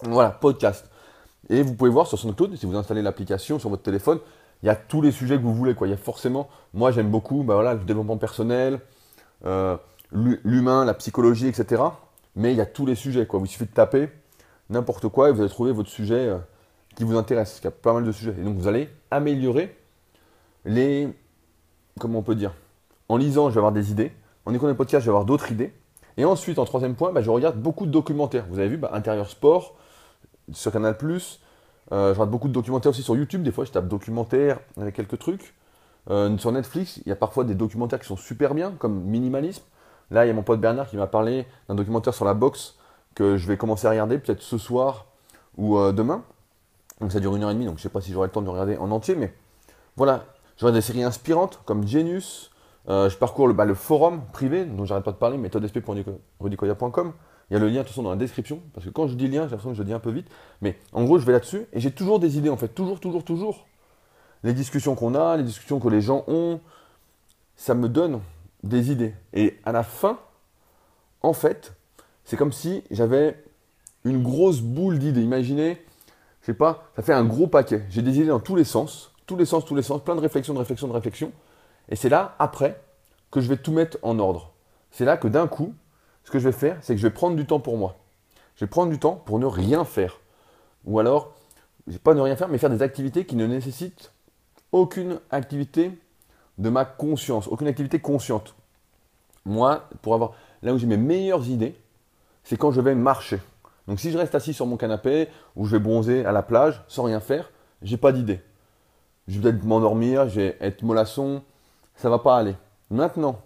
Voilà, 0.04 0.30
podcast. 0.30 0.88
Et 1.48 1.62
vous 1.62 1.74
pouvez 1.74 1.90
voir 1.90 2.06
sur 2.06 2.18
SoundCloud, 2.18 2.56
si 2.56 2.66
vous 2.66 2.76
installez 2.76 3.02
l'application 3.02 3.58
sur 3.58 3.68
votre 3.68 3.82
téléphone, 3.82 4.20
il 4.62 4.66
y 4.66 4.68
a 4.68 4.76
tous 4.76 5.02
les 5.02 5.10
sujets 5.10 5.36
que 5.36 5.42
vous 5.42 5.54
voulez. 5.54 5.74
Il 5.80 5.90
y 5.90 5.92
a 5.92 5.96
forcément, 5.96 6.48
moi 6.72 6.92
j'aime 6.92 7.10
beaucoup 7.10 7.42
bah 7.42 7.54
voilà, 7.54 7.74
le 7.74 7.80
développement 7.80 8.16
personnel, 8.16 8.80
euh, 9.44 9.76
l'humain, 10.12 10.84
la 10.84 10.94
psychologie, 10.94 11.48
etc. 11.48 11.82
Mais 12.36 12.52
il 12.52 12.56
y 12.56 12.60
a 12.60 12.66
tous 12.66 12.86
les 12.86 12.94
sujets. 12.94 13.26
Quoi. 13.26 13.40
Il 13.42 13.48
suffit 13.48 13.66
de 13.66 13.70
taper 13.70 14.08
n'importe 14.70 15.08
quoi 15.08 15.28
et 15.28 15.32
vous 15.32 15.40
allez 15.40 15.50
trouver 15.50 15.72
votre 15.72 15.90
sujet 15.90 16.28
euh, 16.28 16.38
qui 16.94 17.04
vous 17.04 17.16
intéresse. 17.16 17.60
Y 17.62 17.66
a 17.66 17.70
pas 17.70 17.92
mal 17.92 18.04
de 18.04 18.12
sujets. 18.12 18.34
Et 18.38 18.42
donc 18.42 18.56
vous 18.56 18.68
allez 18.68 18.88
améliorer 19.10 19.76
les. 20.64 21.08
Comment 21.98 22.20
on 22.20 22.22
peut 22.22 22.34
dire 22.34 22.52
En 23.08 23.16
lisant, 23.16 23.50
je 23.50 23.54
vais 23.54 23.58
avoir 23.58 23.72
des 23.72 23.90
idées. 23.90 24.12
En 24.44 24.52
écoutant 24.52 24.68
les 24.68 24.74
podcasts, 24.74 25.04
je 25.04 25.10
vais 25.10 25.14
avoir 25.14 25.24
d'autres 25.24 25.52
idées. 25.52 25.72
Et 26.16 26.24
ensuite, 26.24 26.58
en 26.58 26.64
troisième 26.64 26.94
point, 26.94 27.12
bah, 27.12 27.22
je 27.22 27.30
regarde 27.30 27.56
beaucoup 27.56 27.86
de 27.86 27.90
documentaires. 27.90 28.44
Vous 28.50 28.58
avez 28.58 28.68
vu, 28.68 28.76
bah, 28.76 28.90
Intérieur 28.92 29.28
Sport, 29.30 29.76
sur 30.52 30.72
Canal, 30.72 30.96
euh, 31.02 32.08
je 32.08 32.12
regarde 32.14 32.30
beaucoup 32.30 32.48
de 32.48 32.52
documentaires 32.52 32.90
aussi 32.90 33.02
sur 33.02 33.16
YouTube. 33.16 33.42
Des 33.42 33.52
fois, 33.52 33.64
je 33.64 33.72
tape 33.72 33.88
documentaire 33.88 34.60
avec 34.80 34.94
quelques 34.94 35.18
trucs. 35.18 35.54
Euh, 36.10 36.36
sur 36.38 36.52
Netflix, 36.52 36.98
il 37.04 37.08
y 37.08 37.12
a 37.12 37.16
parfois 37.16 37.44
des 37.44 37.54
documentaires 37.54 38.00
qui 38.00 38.06
sont 38.06 38.16
super 38.16 38.54
bien, 38.54 38.72
comme 38.78 39.02
Minimalisme. 39.02 39.62
Là, 40.10 40.24
il 40.24 40.28
y 40.28 40.30
a 40.30 40.34
mon 40.34 40.42
pote 40.42 40.60
Bernard 40.60 40.88
qui 40.88 40.96
m'a 40.96 41.06
parlé 41.06 41.46
d'un 41.68 41.74
documentaire 41.74 42.12
sur 42.12 42.24
la 42.24 42.34
boxe 42.34 42.76
que 43.14 43.36
je 43.36 43.46
vais 43.46 43.56
commencer 43.56 43.86
à 43.86 43.90
regarder 43.90 44.18
peut-être 44.18 44.42
ce 44.42 44.58
soir 44.58 45.06
ou 45.56 45.78
euh, 45.78 45.92
demain. 45.92 46.22
Donc 47.02 47.10
ça 47.10 47.20
dure 47.20 47.34
une 47.34 47.42
heure 47.42 47.50
et 47.50 47.54
demie, 47.54 47.66
donc 47.66 47.78
je 47.78 47.82
sais 47.82 47.88
pas 47.88 48.00
si 48.00 48.12
j'aurai 48.12 48.28
le 48.28 48.32
temps 48.32 48.42
de 48.42 48.48
regarder 48.48 48.76
en 48.76 48.90
entier, 48.92 49.16
mais 49.16 49.34
voilà. 49.96 50.24
Je 50.56 50.64
regarde 50.64 50.76
des 50.76 50.82
séries 50.82 51.02
inspirantes 51.02 51.60
comme 51.64 51.86
Genius. 51.86 52.52
je 52.86 53.16
parcours 53.16 53.48
le, 53.48 53.54
bah, 53.54 53.64
le, 53.64 53.74
forum 53.74 54.22
privé 54.32 54.64
dont 54.64 54.84
j'arrête 54.84 55.04
pas 55.04 55.10
de 55.10 55.16
parler, 55.16 55.36
méthodesp.rudicoya.com. 55.36 57.12
Il 57.50 57.54
y 57.54 57.56
a 57.56 57.58
le 57.58 57.66
lien 57.66 57.78
de 57.78 57.80
toute 57.80 57.88
façon 57.88 58.04
dans 58.04 58.10
la 58.10 58.16
description, 58.16 58.60
parce 58.72 58.86
que 58.86 58.90
quand 58.90 59.08
je 59.08 59.14
dis 59.14 59.26
lien, 59.26 59.42
j'ai 59.44 59.50
l'impression 59.50 59.70
que 59.70 59.76
je 59.76 59.82
dis 59.82 59.92
un 59.92 59.98
peu 59.98 60.10
vite. 60.12 60.28
Mais 60.60 60.78
en 60.92 61.02
gros, 61.04 61.18
je 61.18 61.26
vais 61.26 61.32
là-dessus 61.32 61.66
et 61.72 61.80
j'ai 61.80 61.90
toujours 61.90 62.20
des 62.20 62.38
idées 62.38 62.50
en 62.50 62.56
fait, 62.56 62.68
toujours, 62.68 63.00
toujours, 63.00 63.24
toujours. 63.24 63.66
Les 64.44 64.54
discussions 64.54 64.94
qu'on 64.94 65.16
a, 65.16 65.36
les 65.36 65.42
discussions 65.42 65.80
que 65.80 65.88
les 65.88 66.00
gens 66.00 66.24
ont, 66.28 66.60
ça 67.56 67.74
me 67.74 67.88
donne 67.88 68.20
des 68.62 68.92
idées. 68.92 69.14
Et 69.34 69.58
à 69.64 69.72
la 69.72 69.82
fin, 69.82 70.18
en 71.20 71.32
fait, 71.32 71.74
c'est 72.24 72.36
comme 72.36 72.52
si 72.52 72.84
j'avais 72.92 73.42
une 74.04 74.22
grosse 74.22 74.60
boule 74.60 75.00
d'idées. 75.00 75.22
Imaginez, 75.22 75.84
je 76.42 76.46
sais 76.46 76.54
pas, 76.54 76.84
ça 76.96 77.02
fait 77.02 77.12
un 77.12 77.24
gros 77.24 77.46
paquet. 77.46 77.84
J'ai 77.88 78.02
des 78.02 78.16
idées 78.16 78.26
dans 78.26 78.40
tous 78.40 78.56
les 78.56 78.64
sens, 78.64 79.12
tous 79.26 79.36
les 79.36 79.44
sens, 79.44 79.64
tous 79.64 79.76
les 79.76 79.82
sens, 79.82 80.02
plein 80.02 80.16
de 80.16 80.20
réflexions, 80.20 80.54
de 80.54 80.58
réflexions, 80.58 80.88
de 80.88 80.92
réflexions. 80.92 81.32
Et 81.88 81.96
c'est 81.96 82.08
là, 82.08 82.34
après, 82.38 82.80
que 83.30 83.40
je 83.40 83.48
vais 83.48 83.56
tout 83.56 83.72
mettre 83.72 83.98
en 84.02 84.18
ordre. 84.18 84.52
C'est 84.90 85.04
là 85.04 85.16
que 85.16 85.28
d'un 85.28 85.46
coup, 85.46 85.72
ce 86.24 86.30
que 86.30 86.38
je 86.38 86.48
vais 86.48 86.52
faire, 86.52 86.76
c'est 86.80 86.94
que 86.94 87.00
je 87.00 87.06
vais 87.06 87.12
prendre 87.12 87.36
du 87.36 87.46
temps 87.46 87.60
pour 87.60 87.76
moi. 87.76 87.96
Je 88.56 88.64
vais 88.64 88.68
prendre 88.68 88.90
du 88.90 88.98
temps 88.98 89.14
pour 89.14 89.38
ne 89.38 89.46
rien 89.46 89.84
faire. 89.84 90.20
Ou 90.84 90.98
alors, 90.98 91.32
je 91.86 91.96
pas 91.98 92.14
ne 92.14 92.20
rien 92.20 92.36
faire, 92.36 92.48
mais 92.48 92.58
faire 92.58 92.70
des 92.70 92.82
activités 92.82 93.24
qui 93.24 93.36
ne 93.36 93.46
nécessitent 93.46 94.12
aucune 94.72 95.20
activité 95.30 95.92
de 96.58 96.70
ma 96.70 96.84
conscience, 96.84 97.46
aucune 97.48 97.68
activité 97.68 98.00
consciente. 98.00 98.54
Moi, 99.44 99.88
pour 100.02 100.14
avoir 100.14 100.32
là 100.62 100.74
où 100.74 100.78
j'ai 100.78 100.86
mes 100.86 100.96
meilleures 100.96 101.48
idées, 101.48 101.76
c'est 102.44 102.56
quand 102.56 102.72
je 102.72 102.80
vais 102.80 102.94
marcher. 102.94 103.40
Donc 103.88 104.00
si 104.00 104.10
je 104.10 104.18
reste 104.18 104.34
assis 104.34 104.54
sur 104.54 104.66
mon 104.66 104.76
canapé 104.76 105.28
ou 105.56 105.66
je 105.66 105.72
vais 105.72 105.78
bronzer 105.78 106.24
à 106.24 106.32
la 106.32 106.42
plage 106.42 106.82
sans 106.88 107.04
rien 107.04 107.20
faire, 107.20 107.50
j'ai 107.82 107.96
pas 107.96 108.12
d'idée. 108.12 108.40
Je 109.28 109.38
vais 109.38 109.50
peut-être 109.50 109.64
m'endormir, 109.64 110.28
je 110.28 110.40
vais 110.40 110.56
être 110.60 110.82
mollasson, 110.82 111.42
ça 111.96 112.10
va 112.10 112.18
pas 112.18 112.36
aller. 112.36 112.54
Maintenant, 112.90 113.40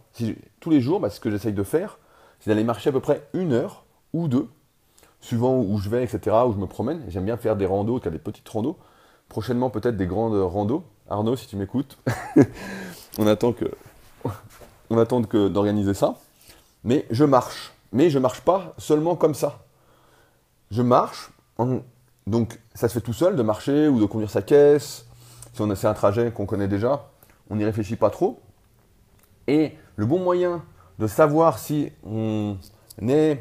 tous 0.60 0.70
les 0.70 0.80
jours, 0.80 1.00
bah, 1.00 1.10
ce 1.10 1.20
que 1.20 1.30
j'essaye 1.30 1.52
de 1.52 1.62
faire, 1.62 1.98
c'est 2.40 2.50
d'aller 2.50 2.64
marcher 2.64 2.90
à 2.90 2.92
peu 2.92 3.00
près 3.00 3.26
une 3.32 3.52
heure 3.52 3.84
ou 4.12 4.28
deux, 4.28 4.48
suivant 5.20 5.58
où 5.58 5.78
je 5.78 5.88
vais, 5.88 6.04
etc., 6.04 6.36
où 6.46 6.52
je 6.52 6.58
me 6.58 6.66
promène. 6.66 7.02
J'aime 7.08 7.24
bien 7.24 7.36
faire 7.36 7.56
des 7.56 7.66
randos, 7.66 8.00
des 8.00 8.18
petites 8.18 8.48
randos. 8.48 8.76
Prochainement, 9.28 9.70
peut-être 9.70 9.96
des 9.96 10.06
grandes 10.06 10.34
randos. 10.34 10.84
Arnaud, 11.08 11.36
si 11.36 11.46
tu 11.46 11.56
m'écoutes, 11.56 11.98
on 13.18 13.26
attend 13.26 13.52
que, 13.52 13.66
on 14.90 14.98
attend 14.98 15.22
que 15.22 15.48
d'organiser 15.48 15.94
ça. 15.94 16.16
Mais 16.84 17.06
je 17.10 17.24
marche. 17.24 17.72
Mais 17.92 18.10
je 18.10 18.18
marche 18.18 18.40
pas 18.40 18.74
seulement 18.78 19.16
comme 19.16 19.34
ça. 19.34 19.65
Je 20.70 20.82
marche. 20.82 21.30
donc, 22.26 22.60
ça 22.74 22.88
se 22.88 22.94
fait 22.94 23.00
tout 23.00 23.12
seul 23.12 23.36
de 23.36 23.42
marcher 23.42 23.88
ou 23.88 24.00
de 24.00 24.06
conduire 24.06 24.30
sa 24.30 24.42
caisse. 24.42 25.06
Si 25.52 25.62
on 25.62 25.70
a 25.70 25.76
c'est 25.76 25.86
un 25.86 25.94
trajet 25.94 26.30
qu'on 26.32 26.44
connaît 26.44 26.68
déjà, 26.68 27.08
on 27.50 27.56
n'y 27.56 27.64
réfléchit 27.64 27.96
pas 27.96 28.10
trop. 28.10 28.40
Et 29.46 29.72
le 29.96 30.06
bon 30.06 30.18
moyen 30.18 30.62
de 30.98 31.06
savoir 31.06 31.58
si 31.58 31.92
on 32.04 32.58
fait 33.00 33.40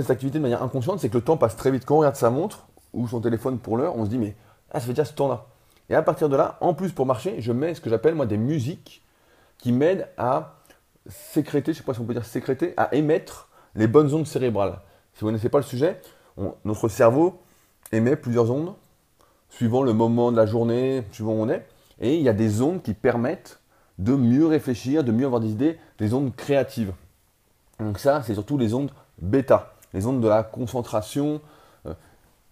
cette 0.00 0.10
activité 0.10 0.38
de 0.38 0.42
manière 0.42 0.62
inconsciente, 0.62 1.00
c'est 1.00 1.08
que 1.08 1.16
le 1.16 1.24
temps 1.24 1.36
passe 1.36 1.56
très 1.56 1.70
vite. 1.70 1.84
Quand 1.86 1.96
on 1.96 1.98
regarde 1.98 2.16
sa 2.16 2.30
montre 2.30 2.66
ou 2.92 3.06
son 3.08 3.20
téléphone 3.20 3.58
pour 3.58 3.76
l'heure, 3.76 3.96
on 3.96 4.04
se 4.04 4.10
dit 4.10 4.18
mais 4.18 4.34
ah, 4.72 4.80
ça 4.80 4.86
fait 4.86 4.92
déjà 4.92 5.04
ce 5.04 5.14
temps-là. 5.14 5.46
Et 5.88 5.94
à 5.94 6.02
partir 6.02 6.28
de 6.28 6.36
là, 6.36 6.58
en 6.60 6.74
plus 6.74 6.92
pour 6.92 7.06
marcher, 7.06 7.40
je 7.40 7.52
mets 7.52 7.74
ce 7.74 7.80
que 7.80 7.88
j'appelle 7.88 8.14
moi 8.14 8.26
des 8.26 8.36
musiques 8.36 9.02
qui 9.58 9.72
m'aident 9.72 10.08
à 10.18 10.56
sécréter, 11.08 11.72
je 11.72 11.78
ne 11.78 11.82
sais 11.82 11.86
pas 11.86 11.94
si 11.94 12.00
on 12.00 12.04
peut 12.04 12.14
dire 12.14 12.24
sécréter, 12.24 12.74
à 12.76 12.94
émettre 12.94 13.48
les 13.74 13.86
bonnes 13.86 14.12
ondes 14.12 14.26
cérébrales. 14.26 14.80
Si 15.14 15.20
vous 15.20 15.26
ne 15.26 15.32
connaissez 15.32 15.48
pas 15.48 15.58
le 15.58 15.64
sujet, 15.64 16.00
notre 16.64 16.88
cerveau 16.88 17.40
émet 17.92 18.16
plusieurs 18.16 18.50
ondes 18.50 18.74
suivant 19.48 19.82
le 19.82 19.92
moment 19.92 20.32
de 20.32 20.36
la 20.36 20.46
journée, 20.46 21.02
suivant 21.12 21.32
où 21.32 21.42
on 21.42 21.48
est. 21.48 21.66
Et 22.00 22.16
il 22.16 22.22
y 22.22 22.28
a 22.28 22.34
des 22.34 22.62
ondes 22.62 22.82
qui 22.82 22.94
permettent 22.94 23.60
de 23.98 24.14
mieux 24.14 24.46
réfléchir, 24.46 25.02
de 25.02 25.12
mieux 25.12 25.24
avoir 25.24 25.40
des 25.40 25.50
idées, 25.50 25.78
des 25.98 26.12
ondes 26.12 26.34
créatives. 26.36 26.92
Donc 27.80 27.98
ça, 27.98 28.22
c'est 28.22 28.34
surtout 28.34 28.58
les 28.58 28.74
ondes 28.74 28.90
bêta, 29.20 29.74
les 29.94 30.06
ondes 30.06 30.20
de 30.20 30.28
la 30.28 30.42
concentration. 30.42 31.40
Euh, 31.86 31.94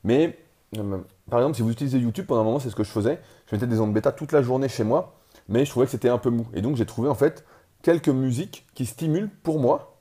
mais 0.02 0.38
euh, 0.78 0.98
par 1.28 1.40
exemple, 1.40 1.56
si 1.56 1.62
vous 1.62 1.70
utilisez 1.70 1.98
YouTube, 1.98 2.26
pendant 2.26 2.40
un 2.40 2.44
moment, 2.44 2.58
c'est 2.58 2.70
ce 2.70 2.76
que 2.76 2.84
je 2.84 2.90
faisais. 2.90 3.20
Je 3.46 3.54
mettais 3.54 3.66
des 3.66 3.80
ondes 3.80 3.92
bêta 3.92 4.12
toute 4.12 4.32
la 4.32 4.42
journée 4.42 4.68
chez 4.68 4.84
moi, 4.84 5.14
mais 5.48 5.64
je 5.64 5.70
trouvais 5.70 5.86
que 5.86 5.92
c'était 5.92 6.08
un 6.08 6.18
peu 6.18 6.30
mou. 6.30 6.46
Et 6.54 6.62
donc 6.62 6.76
j'ai 6.76 6.86
trouvé 6.86 7.08
en 7.08 7.14
fait 7.14 7.44
quelques 7.82 8.08
musiques 8.08 8.66
qui 8.74 8.86
stimulent 8.86 9.30
pour 9.42 9.60
moi. 9.60 9.93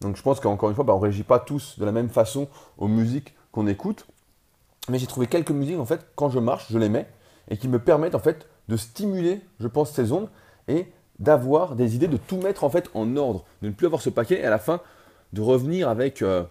Donc 0.00 0.16
je 0.16 0.22
pense 0.22 0.40
qu'encore 0.40 0.68
une 0.68 0.74
fois, 0.74 0.84
bah, 0.84 0.94
on 0.94 0.98
ne 0.98 1.04
régit 1.04 1.22
pas 1.22 1.38
tous 1.38 1.78
de 1.78 1.84
la 1.84 1.92
même 1.92 2.08
façon 2.08 2.48
aux 2.78 2.88
musiques 2.88 3.34
qu'on 3.52 3.66
écoute. 3.66 4.06
Mais 4.88 4.98
j'ai 4.98 5.06
trouvé 5.06 5.26
quelques 5.26 5.50
musiques, 5.50 5.78
en 5.78 5.86
fait, 5.86 6.06
quand 6.14 6.30
je 6.30 6.38
marche, 6.38 6.66
je 6.70 6.78
les 6.78 6.88
mets, 6.88 7.06
et 7.48 7.56
qui 7.56 7.68
me 7.68 7.78
permettent, 7.78 8.14
en 8.14 8.20
fait, 8.20 8.46
de 8.68 8.76
stimuler, 8.76 9.40
je 9.58 9.66
pense, 9.66 9.92
ces 9.92 10.12
ondes, 10.12 10.28
et 10.68 10.86
d'avoir 11.18 11.74
des 11.74 11.96
idées, 11.96 12.08
de 12.08 12.18
tout 12.18 12.36
mettre, 12.36 12.62
en 12.62 12.70
fait, 12.70 12.88
en 12.94 13.16
ordre, 13.16 13.44
de 13.62 13.68
ne 13.68 13.72
plus 13.72 13.86
avoir 13.86 14.02
ce 14.02 14.10
paquet, 14.10 14.40
et 14.40 14.44
à 14.44 14.50
la 14.50 14.58
fin, 14.58 14.80
de 15.32 15.40
revenir 15.40 15.88
avec, 15.88 16.22
euh, 16.22 16.44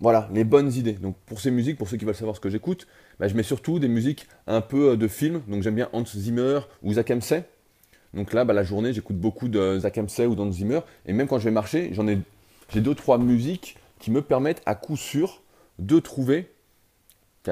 voilà, 0.00 0.28
les 0.32 0.44
bonnes 0.44 0.72
idées. 0.72 0.92
Donc 0.92 1.16
pour 1.26 1.40
ces 1.40 1.50
musiques, 1.50 1.78
pour 1.78 1.88
ceux 1.88 1.96
qui 1.96 2.04
veulent 2.04 2.14
savoir 2.14 2.36
ce 2.36 2.40
que 2.40 2.50
j'écoute, 2.50 2.86
bah, 3.18 3.28
je 3.28 3.34
mets 3.34 3.42
surtout 3.42 3.78
des 3.78 3.88
musiques 3.88 4.26
un 4.46 4.60
peu 4.60 4.90
euh, 4.90 4.96
de 4.96 5.08
films, 5.08 5.42
donc 5.48 5.62
j'aime 5.62 5.74
bien 5.74 5.88
Hans 5.92 6.04
Zimmer 6.04 6.60
ou 6.82 6.94
Zach 6.94 7.10
Hemsey. 7.10 7.44
Donc 8.14 8.32
là, 8.32 8.44
bah, 8.44 8.54
la 8.54 8.62
journée, 8.62 8.92
j'écoute 8.92 9.16
beaucoup 9.16 9.48
de 9.48 9.78
Zach 9.78 9.96
Hemsey 9.98 10.26
ou 10.26 10.34
d'Hans 10.34 10.50
Zimmer, 10.50 10.80
et 11.06 11.12
même 11.12 11.26
quand 11.26 11.38
je 11.38 11.44
vais 11.44 11.50
marcher, 11.50 11.90
j'en 11.92 12.06
ai, 12.08 12.18
j'ai 12.68 12.80
deux, 12.80 12.94
trois 12.94 13.18
musiques 13.18 13.76
qui 13.98 14.10
me 14.10 14.22
permettent 14.22 14.62
à 14.66 14.74
coup 14.74 14.96
sûr 14.96 15.42
de 15.78 15.98
trouver 15.98 16.50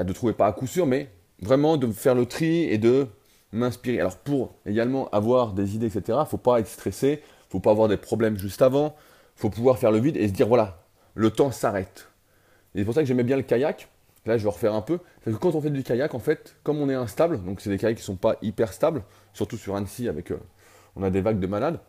de 0.03 0.13
trouver 0.13 0.33
pas 0.33 0.47
à 0.47 0.51
coup 0.51 0.67
sûr, 0.67 0.85
mais 0.85 1.09
vraiment 1.41 1.77
de 1.77 1.89
faire 1.91 2.15
le 2.15 2.25
tri 2.25 2.63
et 2.63 2.77
de 2.77 3.07
m'inspirer. 3.51 3.99
Alors 3.99 4.17
pour 4.17 4.55
également 4.65 5.09
avoir 5.09 5.53
des 5.53 5.75
idées, 5.75 5.87
etc., 5.87 6.19
faut 6.27 6.37
pas 6.37 6.59
être 6.59 6.67
stressé, 6.67 7.21
faut 7.49 7.59
pas 7.59 7.71
avoir 7.71 7.87
des 7.87 7.97
problèmes 7.97 8.37
juste 8.37 8.61
avant, 8.61 8.95
faut 9.35 9.49
pouvoir 9.49 9.77
faire 9.77 9.91
le 9.91 9.99
vide 9.99 10.17
et 10.17 10.27
se 10.27 10.33
dire 10.33 10.47
voilà, 10.47 10.83
le 11.13 11.29
temps 11.31 11.51
s'arrête. 11.51 12.07
Et 12.73 12.79
c'est 12.79 12.85
pour 12.85 12.93
ça 12.93 13.01
que 13.01 13.07
j'aimais 13.07 13.23
bien 13.23 13.37
le 13.37 13.43
kayak. 13.43 13.87
Là, 14.25 14.39
je 14.39 14.43
vais 14.43 14.49
refaire 14.49 14.73
un 14.73 14.81
peu. 14.81 14.97
C'est 15.23 15.31
que 15.31 15.37
quand 15.37 15.53
on 15.53 15.61
fait 15.61 15.69
du 15.69 15.83
kayak, 15.83 16.15
en 16.15 16.19
fait, 16.19 16.55
comme 16.63 16.81
on 16.81 16.89
est 16.89 16.95
instable, 16.95 17.43
donc 17.43 17.61
c'est 17.61 17.69
des 17.69 17.77
kayaks 17.77 17.97
qui 17.97 18.03
sont 18.03 18.15
pas 18.15 18.37
hyper 18.41 18.73
stables, 18.73 19.03
surtout 19.33 19.55
sur 19.55 19.75
Annecy 19.75 20.09
avec, 20.09 20.31
euh, 20.31 20.39
on 20.95 21.03
a 21.03 21.11
des 21.11 21.21
vagues 21.21 21.39
de 21.39 21.45
malades. 21.45 21.79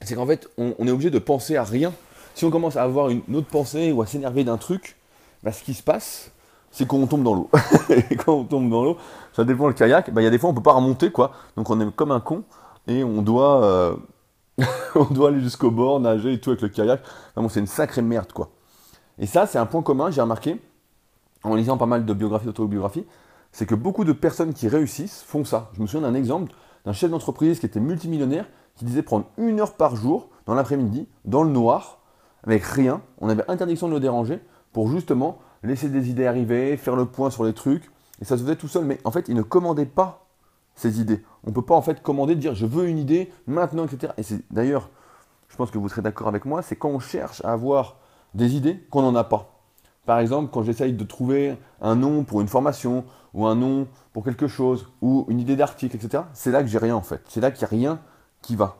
C'est 0.00 0.14
qu'en 0.14 0.26
fait, 0.26 0.48
on, 0.58 0.72
est 0.86 0.90
obligé 0.90 1.10
de 1.10 1.18
penser 1.18 1.56
à 1.56 1.64
rien. 1.64 1.92
Si 2.36 2.44
on 2.44 2.50
commence 2.50 2.76
à 2.76 2.82
avoir 2.82 3.08
une 3.08 3.22
autre 3.34 3.46
pensée 3.46 3.92
ou 3.92 4.02
à 4.02 4.06
s'énerver 4.06 4.44
d'un 4.44 4.58
truc, 4.58 4.98
bah, 5.42 5.52
ce 5.52 5.64
qui 5.64 5.72
se 5.72 5.82
passe, 5.82 6.32
c'est 6.70 6.86
quand 6.86 6.98
on 6.98 7.06
tombe 7.06 7.22
dans 7.22 7.34
l'eau. 7.34 7.48
et 7.88 8.14
quand 8.14 8.34
on 8.34 8.44
tombe 8.44 8.68
dans 8.68 8.84
l'eau, 8.84 8.98
ça 9.32 9.42
dépend 9.42 9.68
le 9.68 9.72
kayak, 9.72 10.12
bah, 10.12 10.20
il 10.20 10.24
y 10.24 10.26
a 10.26 10.30
des 10.30 10.38
fois 10.38 10.50
on 10.50 10.52
peut 10.54 10.62
pas 10.62 10.74
remonter 10.74 11.10
quoi. 11.10 11.32
Donc 11.56 11.70
on 11.70 11.80
est 11.80 11.90
comme 11.96 12.10
un 12.10 12.20
con 12.20 12.44
et 12.88 13.02
on 13.02 13.22
doit, 13.22 13.64
euh, 13.64 13.96
on 14.96 15.04
doit 15.04 15.30
aller 15.30 15.40
jusqu'au 15.40 15.70
bord, 15.70 15.98
nager 15.98 16.34
et 16.34 16.38
tout 16.38 16.50
avec 16.50 16.60
le 16.60 16.68
kayak. 16.68 17.00
bon, 17.36 17.48
c'est 17.48 17.60
une 17.60 17.66
sacrée 17.66 18.02
merde 18.02 18.30
quoi. 18.34 18.50
Et 19.18 19.24
ça, 19.24 19.46
c'est 19.46 19.56
un 19.56 19.64
point 19.64 19.80
commun, 19.80 20.10
j'ai 20.10 20.20
remarqué, 20.20 20.60
en 21.42 21.54
lisant 21.54 21.78
pas 21.78 21.86
mal 21.86 22.04
de 22.04 22.12
biographies, 22.12 22.44
d'autobiographies, 22.44 23.06
c'est 23.50 23.64
que 23.64 23.74
beaucoup 23.74 24.04
de 24.04 24.12
personnes 24.12 24.52
qui 24.52 24.68
réussissent 24.68 25.22
font 25.26 25.46
ça. 25.46 25.70
Je 25.72 25.80
me 25.80 25.86
souviens 25.86 26.06
d'un 26.06 26.14
exemple 26.14 26.52
d'un 26.84 26.92
chef 26.92 27.10
d'entreprise 27.10 27.60
qui 27.60 27.66
était 27.66 27.80
multimillionnaire, 27.80 28.44
qui 28.74 28.84
disait 28.84 29.02
prendre 29.02 29.24
une 29.38 29.58
heure 29.58 29.72
par 29.72 29.96
jour, 29.96 30.28
dans 30.44 30.54
l'après-midi, 30.54 31.08
dans 31.24 31.42
le 31.42 31.50
noir, 31.50 31.98
avec 32.46 32.64
rien. 32.64 33.02
On 33.20 33.28
avait 33.28 33.44
interdiction 33.48 33.88
de 33.88 33.94
le 33.94 34.00
déranger, 34.00 34.40
pour 34.72 34.88
justement 34.88 35.38
laisser 35.62 35.88
des 35.88 36.10
idées 36.10 36.26
arriver, 36.26 36.76
faire 36.76 36.96
le 36.96 37.06
point 37.06 37.30
sur 37.30 37.44
les 37.44 37.52
trucs, 37.52 37.90
et 38.20 38.24
ça 38.24 38.36
se 38.36 38.42
faisait 38.42 38.56
tout 38.56 38.68
seul, 38.68 38.84
mais 38.84 38.98
en 39.04 39.10
fait, 39.10 39.28
il 39.28 39.34
ne 39.34 39.42
commandait 39.42 39.86
pas 39.86 40.26
ces 40.74 41.00
idées. 41.00 41.22
On 41.44 41.50
ne 41.50 41.54
peut 41.54 41.62
pas 41.62 41.74
en 41.74 41.82
fait 41.82 42.02
commander, 42.02 42.34
dire 42.34 42.54
je 42.54 42.66
veux 42.66 42.86
une 42.86 42.98
idée 42.98 43.32
maintenant, 43.46 43.86
etc. 43.86 44.12
Et 44.18 44.22
c'est 44.22 44.40
d'ailleurs, 44.50 44.90
je 45.48 45.56
pense 45.56 45.70
que 45.70 45.78
vous 45.78 45.88
serez 45.88 46.02
d'accord 46.02 46.28
avec 46.28 46.44
moi, 46.44 46.62
c'est 46.62 46.76
quand 46.76 46.90
on 46.90 46.98
cherche 46.98 47.44
à 47.44 47.52
avoir 47.52 47.96
des 48.34 48.54
idées 48.54 48.78
qu'on 48.90 49.02
n'en 49.02 49.14
a 49.14 49.24
pas. 49.24 49.52
Par 50.04 50.20
exemple, 50.20 50.50
quand 50.52 50.62
j'essaye 50.62 50.92
de 50.92 51.04
trouver 51.04 51.56
un 51.80 51.96
nom 51.96 52.22
pour 52.22 52.40
une 52.40 52.48
formation, 52.48 53.04
ou 53.34 53.46
un 53.46 53.54
nom 53.54 53.88
pour 54.12 54.24
quelque 54.24 54.46
chose, 54.46 54.88
ou 55.02 55.26
une 55.28 55.40
idée 55.40 55.56
d'article, 55.56 55.96
etc., 55.96 56.22
c'est 56.32 56.50
là 56.50 56.62
que 56.62 56.68
j'ai 56.68 56.78
rien 56.78 56.94
en 56.94 57.02
fait. 57.02 57.22
C'est 57.28 57.40
là 57.40 57.50
qu'il 57.50 57.60
n'y 57.60 57.64
a 57.64 57.88
rien 57.88 58.00
qui 58.40 58.56
va. 58.56 58.76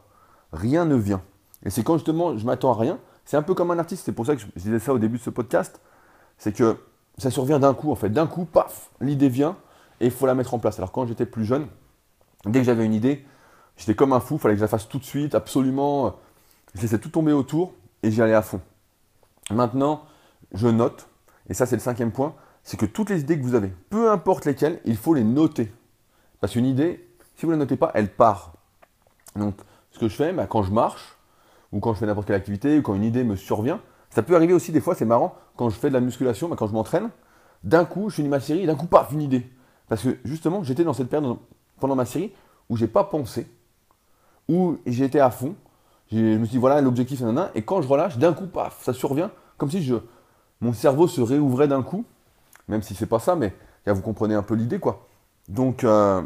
Rien 0.52 0.84
ne 0.84 0.94
vient. 0.94 1.22
Et 1.64 1.70
c'est 1.70 1.82
quand 1.82 1.94
justement 1.94 2.38
je 2.38 2.46
m'attends 2.46 2.72
à 2.72 2.78
rien. 2.78 2.98
C'est 3.26 3.36
un 3.36 3.42
peu 3.42 3.54
comme 3.54 3.70
un 3.70 3.78
artiste, 3.78 4.04
c'est 4.06 4.12
pour 4.12 4.24
ça 4.24 4.34
que 4.34 4.40
je 4.40 4.46
disais 4.56 4.78
ça 4.78 4.94
au 4.94 4.98
début 4.98 5.18
de 5.18 5.22
ce 5.22 5.30
podcast 5.30 5.80
c'est 6.38 6.52
que 6.52 6.78
ça 7.18 7.30
survient 7.30 7.58
d'un 7.58 7.74
coup 7.74 7.90
en 7.90 7.94
fait. 7.94 8.10
D'un 8.10 8.26
coup, 8.26 8.44
paf, 8.44 8.90
l'idée 9.00 9.28
vient 9.28 9.56
et 10.00 10.06
il 10.06 10.10
faut 10.10 10.26
la 10.26 10.34
mettre 10.34 10.54
en 10.54 10.58
place. 10.58 10.78
Alors 10.78 10.92
quand 10.92 11.06
j'étais 11.06 11.26
plus 11.26 11.44
jeune, 11.44 11.66
dès 12.44 12.60
que 12.60 12.66
j'avais 12.66 12.84
une 12.84 12.94
idée, 12.94 13.24
j'étais 13.76 13.94
comme 13.94 14.12
un 14.12 14.20
fou, 14.20 14.34
il 14.34 14.40
fallait 14.40 14.54
que 14.54 14.58
je 14.58 14.64
la 14.64 14.68
fasse 14.68 14.88
tout 14.88 14.98
de 14.98 15.04
suite, 15.04 15.34
absolument. 15.34 16.16
Je 16.74 16.82
laissais 16.82 16.98
tout 16.98 17.08
tomber 17.08 17.32
autour 17.32 17.72
et 18.02 18.10
j'y 18.10 18.20
allais 18.20 18.34
à 18.34 18.42
fond. 18.42 18.60
Maintenant, 19.50 20.04
je 20.52 20.68
note, 20.68 21.08
et 21.48 21.54
ça 21.54 21.66
c'est 21.66 21.76
le 21.76 21.80
cinquième 21.80 22.12
point, 22.12 22.34
c'est 22.62 22.76
que 22.76 22.86
toutes 22.86 23.10
les 23.10 23.20
idées 23.20 23.38
que 23.38 23.44
vous 23.44 23.54
avez, 23.54 23.72
peu 23.90 24.10
importe 24.10 24.44
lesquelles, 24.44 24.80
il 24.84 24.96
faut 24.96 25.14
les 25.14 25.24
noter. 25.24 25.72
Parce 26.40 26.52
qu'une 26.52 26.66
idée, 26.66 27.08
si 27.36 27.46
vous 27.46 27.52
ne 27.52 27.56
la 27.56 27.64
notez 27.64 27.76
pas, 27.76 27.92
elle 27.94 28.12
part. 28.12 28.54
Donc, 29.36 29.54
ce 29.92 29.98
que 29.98 30.08
je 30.08 30.16
fais, 30.16 30.32
bah, 30.32 30.46
quand 30.46 30.62
je 30.62 30.72
marche, 30.72 31.15
ou 31.72 31.80
quand 31.80 31.94
je 31.94 31.98
fais 31.98 32.06
n'importe 32.06 32.26
quelle 32.26 32.36
activité, 32.36 32.78
ou 32.78 32.82
quand 32.82 32.94
une 32.94 33.04
idée 33.04 33.24
me 33.24 33.36
survient, 33.36 33.80
ça 34.10 34.22
peut 34.22 34.34
arriver 34.34 34.52
aussi 34.52 34.72
des 34.72 34.80
fois, 34.80 34.94
c'est 34.94 35.04
marrant, 35.04 35.34
quand 35.56 35.70
je 35.70 35.76
fais 35.76 35.88
de 35.88 35.94
la 35.94 36.00
musculation, 36.00 36.48
bah, 36.48 36.56
quand 36.58 36.66
je 36.66 36.72
m'entraîne, 36.72 37.10
d'un 37.64 37.84
coup, 37.84 38.08
je 38.10 38.16
finis 38.16 38.28
ma 38.28 38.40
série, 38.40 38.66
d'un 38.66 38.76
coup, 38.76 38.86
paf, 38.86 39.12
une 39.12 39.22
idée. 39.22 39.50
Parce 39.88 40.02
que 40.02 40.16
justement, 40.24 40.62
j'étais 40.62 40.84
dans 40.84 40.92
cette 40.92 41.08
période 41.08 41.36
pendant 41.80 41.96
ma 41.96 42.04
série 42.04 42.32
où 42.68 42.76
j'ai 42.76 42.86
pas 42.86 43.04
pensé, 43.04 43.46
où 44.48 44.78
j'étais 44.86 45.20
à 45.20 45.30
fond. 45.30 45.54
Je 46.10 46.18
me 46.18 46.44
suis 46.44 46.52
dit, 46.52 46.58
voilà, 46.58 46.80
l'objectif, 46.80 47.22
et 47.54 47.62
quand 47.62 47.82
je 47.82 47.88
relâche, 47.88 48.16
d'un 48.16 48.32
coup, 48.32 48.46
paf, 48.46 48.82
ça 48.82 48.92
survient, 48.92 49.30
comme 49.58 49.70
si 49.70 49.82
je, 49.82 49.96
mon 50.60 50.72
cerveau 50.72 51.08
se 51.08 51.20
réouvrait 51.20 51.68
d'un 51.68 51.82
coup, 51.82 52.04
même 52.68 52.82
si 52.82 52.94
c'est 52.94 53.06
pas 53.06 53.18
ça, 53.18 53.36
mais 53.36 53.52
vous 53.86 54.02
comprenez 54.02 54.34
un 54.34 54.42
peu 54.42 54.54
l'idée, 54.54 54.78
quoi. 54.78 55.06
Donc, 55.48 55.84
euh, 55.84 56.22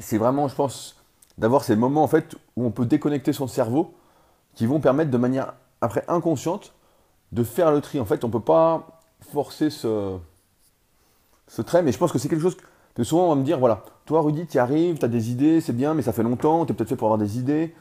c'est 0.00 0.18
vraiment, 0.18 0.48
je 0.48 0.54
pense, 0.54 0.96
d'avoir 1.38 1.64
ces 1.64 1.76
moments, 1.76 2.02
en 2.02 2.08
fait, 2.08 2.36
où 2.56 2.64
on 2.64 2.70
peut 2.70 2.86
déconnecter 2.86 3.32
son 3.32 3.46
cerveau, 3.46 3.94
qui 4.54 4.66
vont 4.66 4.80
permettre 4.80 5.10
de 5.10 5.18
manière, 5.18 5.54
après, 5.80 6.04
inconsciente, 6.08 6.74
de 7.32 7.44
faire 7.44 7.70
le 7.70 7.80
tri. 7.80 8.00
En 8.00 8.04
fait, 8.04 8.24
on 8.24 8.28
ne 8.28 8.32
peut 8.32 8.40
pas 8.40 9.00
forcer 9.32 9.70
ce, 9.70 10.18
ce 11.46 11.62
trait, 11.62 11.82
mais 11.82 11.92
je 11.92 11.98
pense 11.98 12.12
que 12.12 12.18
c'est 12.18 12.28
quelque 12.28 12.42
chose 12.42 12.56
que 12.94 13.04
souvent 13.04 13.26
on 13.26 13.28
va 13.30 13.34
me 13.36 13.44
dire, 13.44 13.58
voilà, 13.58 13.84
toi 14.06 14.22
Rudy, 14.22 14.46
tu 14.46 14.56
y 14.56 14.58
arrives, 14.58 14.98
tu 14.98 15.04
as 15.04 15.08
des 15.08 15.30
idées, 15.30 15.60
c'est 15.60 15.72
bien, 15.72 15.94
mais 15.94 16.02
ça 16.02 16.12
fait 16.12 16.22
longtemps, 16.22 16.66
tu 16.66 16.72
es 16.72 16.74
peut-être 16.74 16.88
fait 16.88 16.96
pour 16.96 17.06
avoir 17.06 17.18
des 17.18 17.38
idées. 17.38 17.74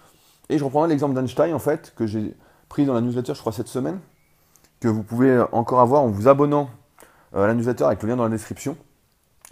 Et 0.50 0.58
je 0.58 0.64
reprendrai 0.64 0.90
l'exemple 0.90 1.16
d'Einstein, 1.16 1.54
en 1.54 1.60
fait, 1.60 1.94
que 1.96 2.08
j'ai 2.08 2.36
pris 2.68 2.86
dans 2.86 2.94
la 2.94 3.02
newsletter, 3.02 3.34
je 3.34 3.40
crois, 3.40 3.52
cette 3.52 3.68
semaine, 3.68 4.00
que 4.80 4.88
vous 4.88 5.04
pouvez 5.04 5.44
encore 5.52 5.80
avoir 5.80 6.02
en 6.02 6.08
vous 6.08 6.28
abonnant 6.28 6.70
euh, 7.36 7.44
à 7.44 7.48
la 7.48 7.54
newsletter 7.54 7.84
avec 7.86 8.02
le 8.04 8.10
lien 8.10 8.16
dans 8.16 8.24
la 8.24 8.30
description. 8.30 8.78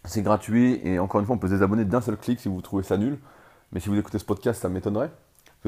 C'est 0.06 0.22
gratuit 0.22 0.80
et 0.84 1.00
encore 1.00 1.20
une 1.20 1.26
fois, 1.26 1.36
on 1.36 1.40
peut 1.40 1.48
se 1.48 1.54
désabonner 1.54 1.86
d'un 1.86 2.02
seul 2.02 2.18
clic 2.18 2.40
si 2.40 2.48
vous 2.48 2.62
trouvez 2.62 2.84
ça 2.84 2.98
nul. 2.98 3.20
Mais 3.72 3.80
si 3.80 3.90
vous 3.90 3.98
écoutez 3.98 4.20
ce 4.20 4.26
podcast, 4.26 4.62
ça 4.62 4.70
m'étonnerait, 4.70 5.12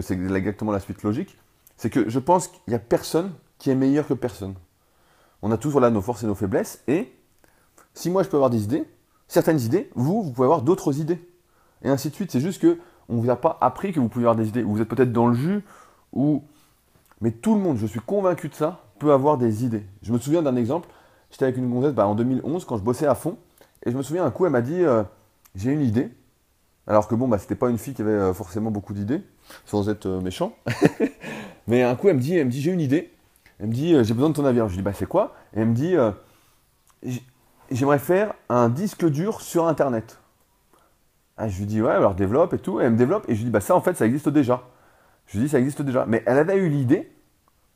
c'est 0.02 0.14
exactement 0.14 0.72
la 0.72 0.80
suite 0.80 1.04
logique. 1.04 1.38
C'est 1.78 1.90
que 1.90 2.10
je 2.10 2.20
pense 2.20 2.48
qu'il 2.48 2.62
n'y 2.68 2.76
a 2.76 2.80
personne 2.80 3.32
qui 3.58 3.70
est 3.70 3.76
meilleur 3.76 4.08
que 4.08 4.14
personne. 4.14 4.56
On 5.42 5.52
a 5.52 5.58
tous 5.58 5.70
voilà, 5.70 5.90
nos 5.90 6.02
forces 6.02 6.24
et 6.24 6.28
nos 6.28 6.36
faiblesses. 6.36 6.84
Et 6.88 7.14
si 7.94 8.10
moi 8.10 8.24
je 8.24 8.30
peux 8.30 8.38
avoir 8.38 8.50
des 8.50 8.64
idées, 8.64 8.86
certaines 9.28 9.60
idées, 9.60 9.90
vous, 9.96 10.24
vous 10.24 10.32
pouvez 10.32 10.46
avoir 10.46 10.62
d'autres 10.62 11.00
idées. 11.00 11.20
Et 11.84 11.90
ainsi 11.90 12.10
de 12.10 12.16
suite. 12.16 12.32
C'est 12.32 12.42
juste 12.42 12.62
que 12.62 12.80
on 13.08 13.16
ne 13.16 13.22
vous 13.22 13.30
a 13.30 13.36
pas 13.36 13.58
appris 13.62 13.92
que 13.92 14.00
vous 14.00 14.10
pouvez 14.10 14.26
avoir 14.26 14.36
des 14.36 14.48
idées. 14.48 14.62
Vous 14.62 14.82
êtes 14.82 14.88
peut-être 14.88 15.12
dans 15.12 15.28
le 15.28 15.34
jus, 15.34 15.64
ou... 16.14 16.44
mais 17.22 17.32
tout 17.32 17.56
le 17.56 17.62
monde, 17.62 17.78
je 17.78 17.88
suis 17.88 18.00
convaincu 18.00 18.50
de 18.50 18.54
ça, 18.54 18.84
peut 19.00 19.12
avoir 19.12 19.38
des 19.38 19.66
idées. 19.66 19.86
Je 20.04 20.14
me 20.14 20.20
souviens 20.20 20.42
d'un 20.42 20.56
exemple. 20.56 20.88
J'étais 21.32 21.46
avec 21.46 21.58
une 21.58 21.70
gonzesse 21.70 21.94
bah, 21.94 22.08
en 22.08 22.16
2011 22.16 22.66
quand 22.66 22.78
je 22.78 22.84
bossais 22.84 23.08
à 23.08 23.16
fond. 23.16 23.38
Et 23.86 23.92
je 23.92 23.98
me 23.98 24.04
souviens 24.04 24.26
un 24.26 24.32
coup, 24.32 24.46
elle 24.46 24.52
m'a 24.52 24.62
dit 24.62 24.84
euh, 24.84 25.04
J'ai 25.56 25.72
une 25.72 25.82
idée. 25.82 26.12
Alors 26.90 27.08
que 27.08 27.14
bon, 27.14 27.28
bah, 27.28 27.38
c'était 27.38 27.56
pas 27.56 27.70
une 27.70 27.78
fille 27.78 27.94
qui 27.94 28.02
avait 28.02 28.12
euh, 28.12 28.34
forcément 28.34 28.72
beaucoup 28.72 28.94
d'idées, 28.94 29.22
sans 29.66 29.90
être 29.90 30.08
euh, 30.08 30.22
méchant. 30.22 30.54
mais 31.68 31.84
un 31.84 31.96
coup, 31.96 32.10
elle 32.10 32.16
me 32.16 32.22
dit, 32.22 32.36
elle 32.36 32.48
me 32.48 32.52
dit 32.52 32.62
J'ai 32.62 32.72
une 32.72 32.82
idée. 32.82 33.14
Elle 33.60 33.68
me 33.68 33.74
dit, 33.74 33.94
euh, 33.94 34.04
j'ai 34.04 34.16
besoin 34.16 34.30
de 34.30 34.34
ton 34.34 34.44
avis. 34.44 34.58
je 34.58 34.64
lui 34.66 34.78
dis, 34.78 34.82
bah 34.82 34.94
c'est 34.94 35.06
quoi? 35.06 35.36
Et 35.54 35.60
elle 35.60 35.68
me 35.68 35.76
dit, 35.76 35.96
j'aimerais 37.70 38.00
faire 38.00 38.34
un 38.48 38.70
disque 38.70 39.06
dur 39.06 39.42
sur 39.42 39.68
Internet. 39.68 40.20
Ah, 41.38 41.48
je 41.48 41.60
lui 41.60 41.66
dis, 41.66 41.82
ouais, 41.82 41.92
alors 41.92 42.16
développe 42.16 42.54
et 42.54 42.58
tout. 42.58 42.80
elle 42.80 42.94
me 42.94 42.98
développe 42.98 43.26
et 43.28 43.34
je 43.34 43.40
lui 43.40 43.46
dis, 43.46 43.52
bah 43.52 43.62
ça 43.62 43.76
en 43.76 43.82
fait, 43.82 43.96
ça 43.96 44.06
existe 44.06 44.30
déjà. 44.30 44.64
Je 45.28 45.38
lui 45.38 45.46
dis, 45.46 45.50
ça 45.50 45.60
existe 45.60 45.82
déjà. 45.82 46.06
Mais 46.08 46.24
elle 46.26 46.40
avait 46.40 46.56
eu 46.56 46.70
l'idée 46.70 47.12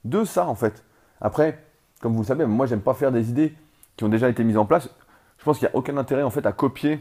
de 0.06 0.24
ça 0.24 0.48
en 0.48 0.56
fait. 0.56 0.84
Après, 1.22 1.64
comme 2.02 2.14
vous 2.14 2.22
le 2.22 2.28
savez, 2.28 2.46
moi 2.46 2.66
j'aime 2.66 2.82
pas 2.82 2.94
faire 2.94 3.12
des 3.12 3.30
idées 3.30 3.54
qui 3.98 4.06
ont 4.06 4.10
déjà 4.10 4.30
été 4.30 4.44
mises 4.44 4.58
en 4.58 4.66
place. 4.66 4.90
Je 5.38 5.44
pense 5.44 5.60
qu'il 5.60 5.68
n'y 5.68 5.74
a 5.74 5.76
aucun 5.76 5.98
intérêt 5.98 6.24
en 6.24 6.30
fait 6.30 6.46
à 6.46 6.54
copier 6.54 7.00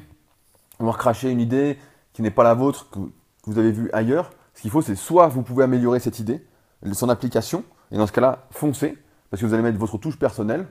avoir 0.82 0.98
craché 0.98 1.30
une 1.30 1.40
idée 1.40 1.78
qui 2.12 2.22
n'est 2.22 2.30
pas 2.30 2.44
la 2.44 2.54
vôtre, 2.54 2.90
que, 2.90 2.98
vous 3.44 3.58
avez 3.58 3.72
vue 3.72 3.90
ailleurs. 3.92 4.30
Ce 4.54 4.62
qu'il 4.62 4.70
faut, 4.70 4.82
c'est 4.82 4.94
soit 4.94 5.28
vous 5.28 5.42
pouvez 5.42 5.64
améliorer 5.64 5.98
cette 5.98 6.18
idée, 6.18 6.46
son 6.92 7.08
application, 7.08 7.64
et 7.90 7.96
dans 7.96 8.06
ce 8.06 8.12
cas-là, 8.12 8.46
foncez, 8.50 8.98
parce 9.30 9.40
que 9.40 9.46
vous 9.46 9.54
allez 9.54 9.62
mettre 9.62 9.78
votre 9.78 9.98
touche 9.98 10.18
personnelle, 10.18 10.66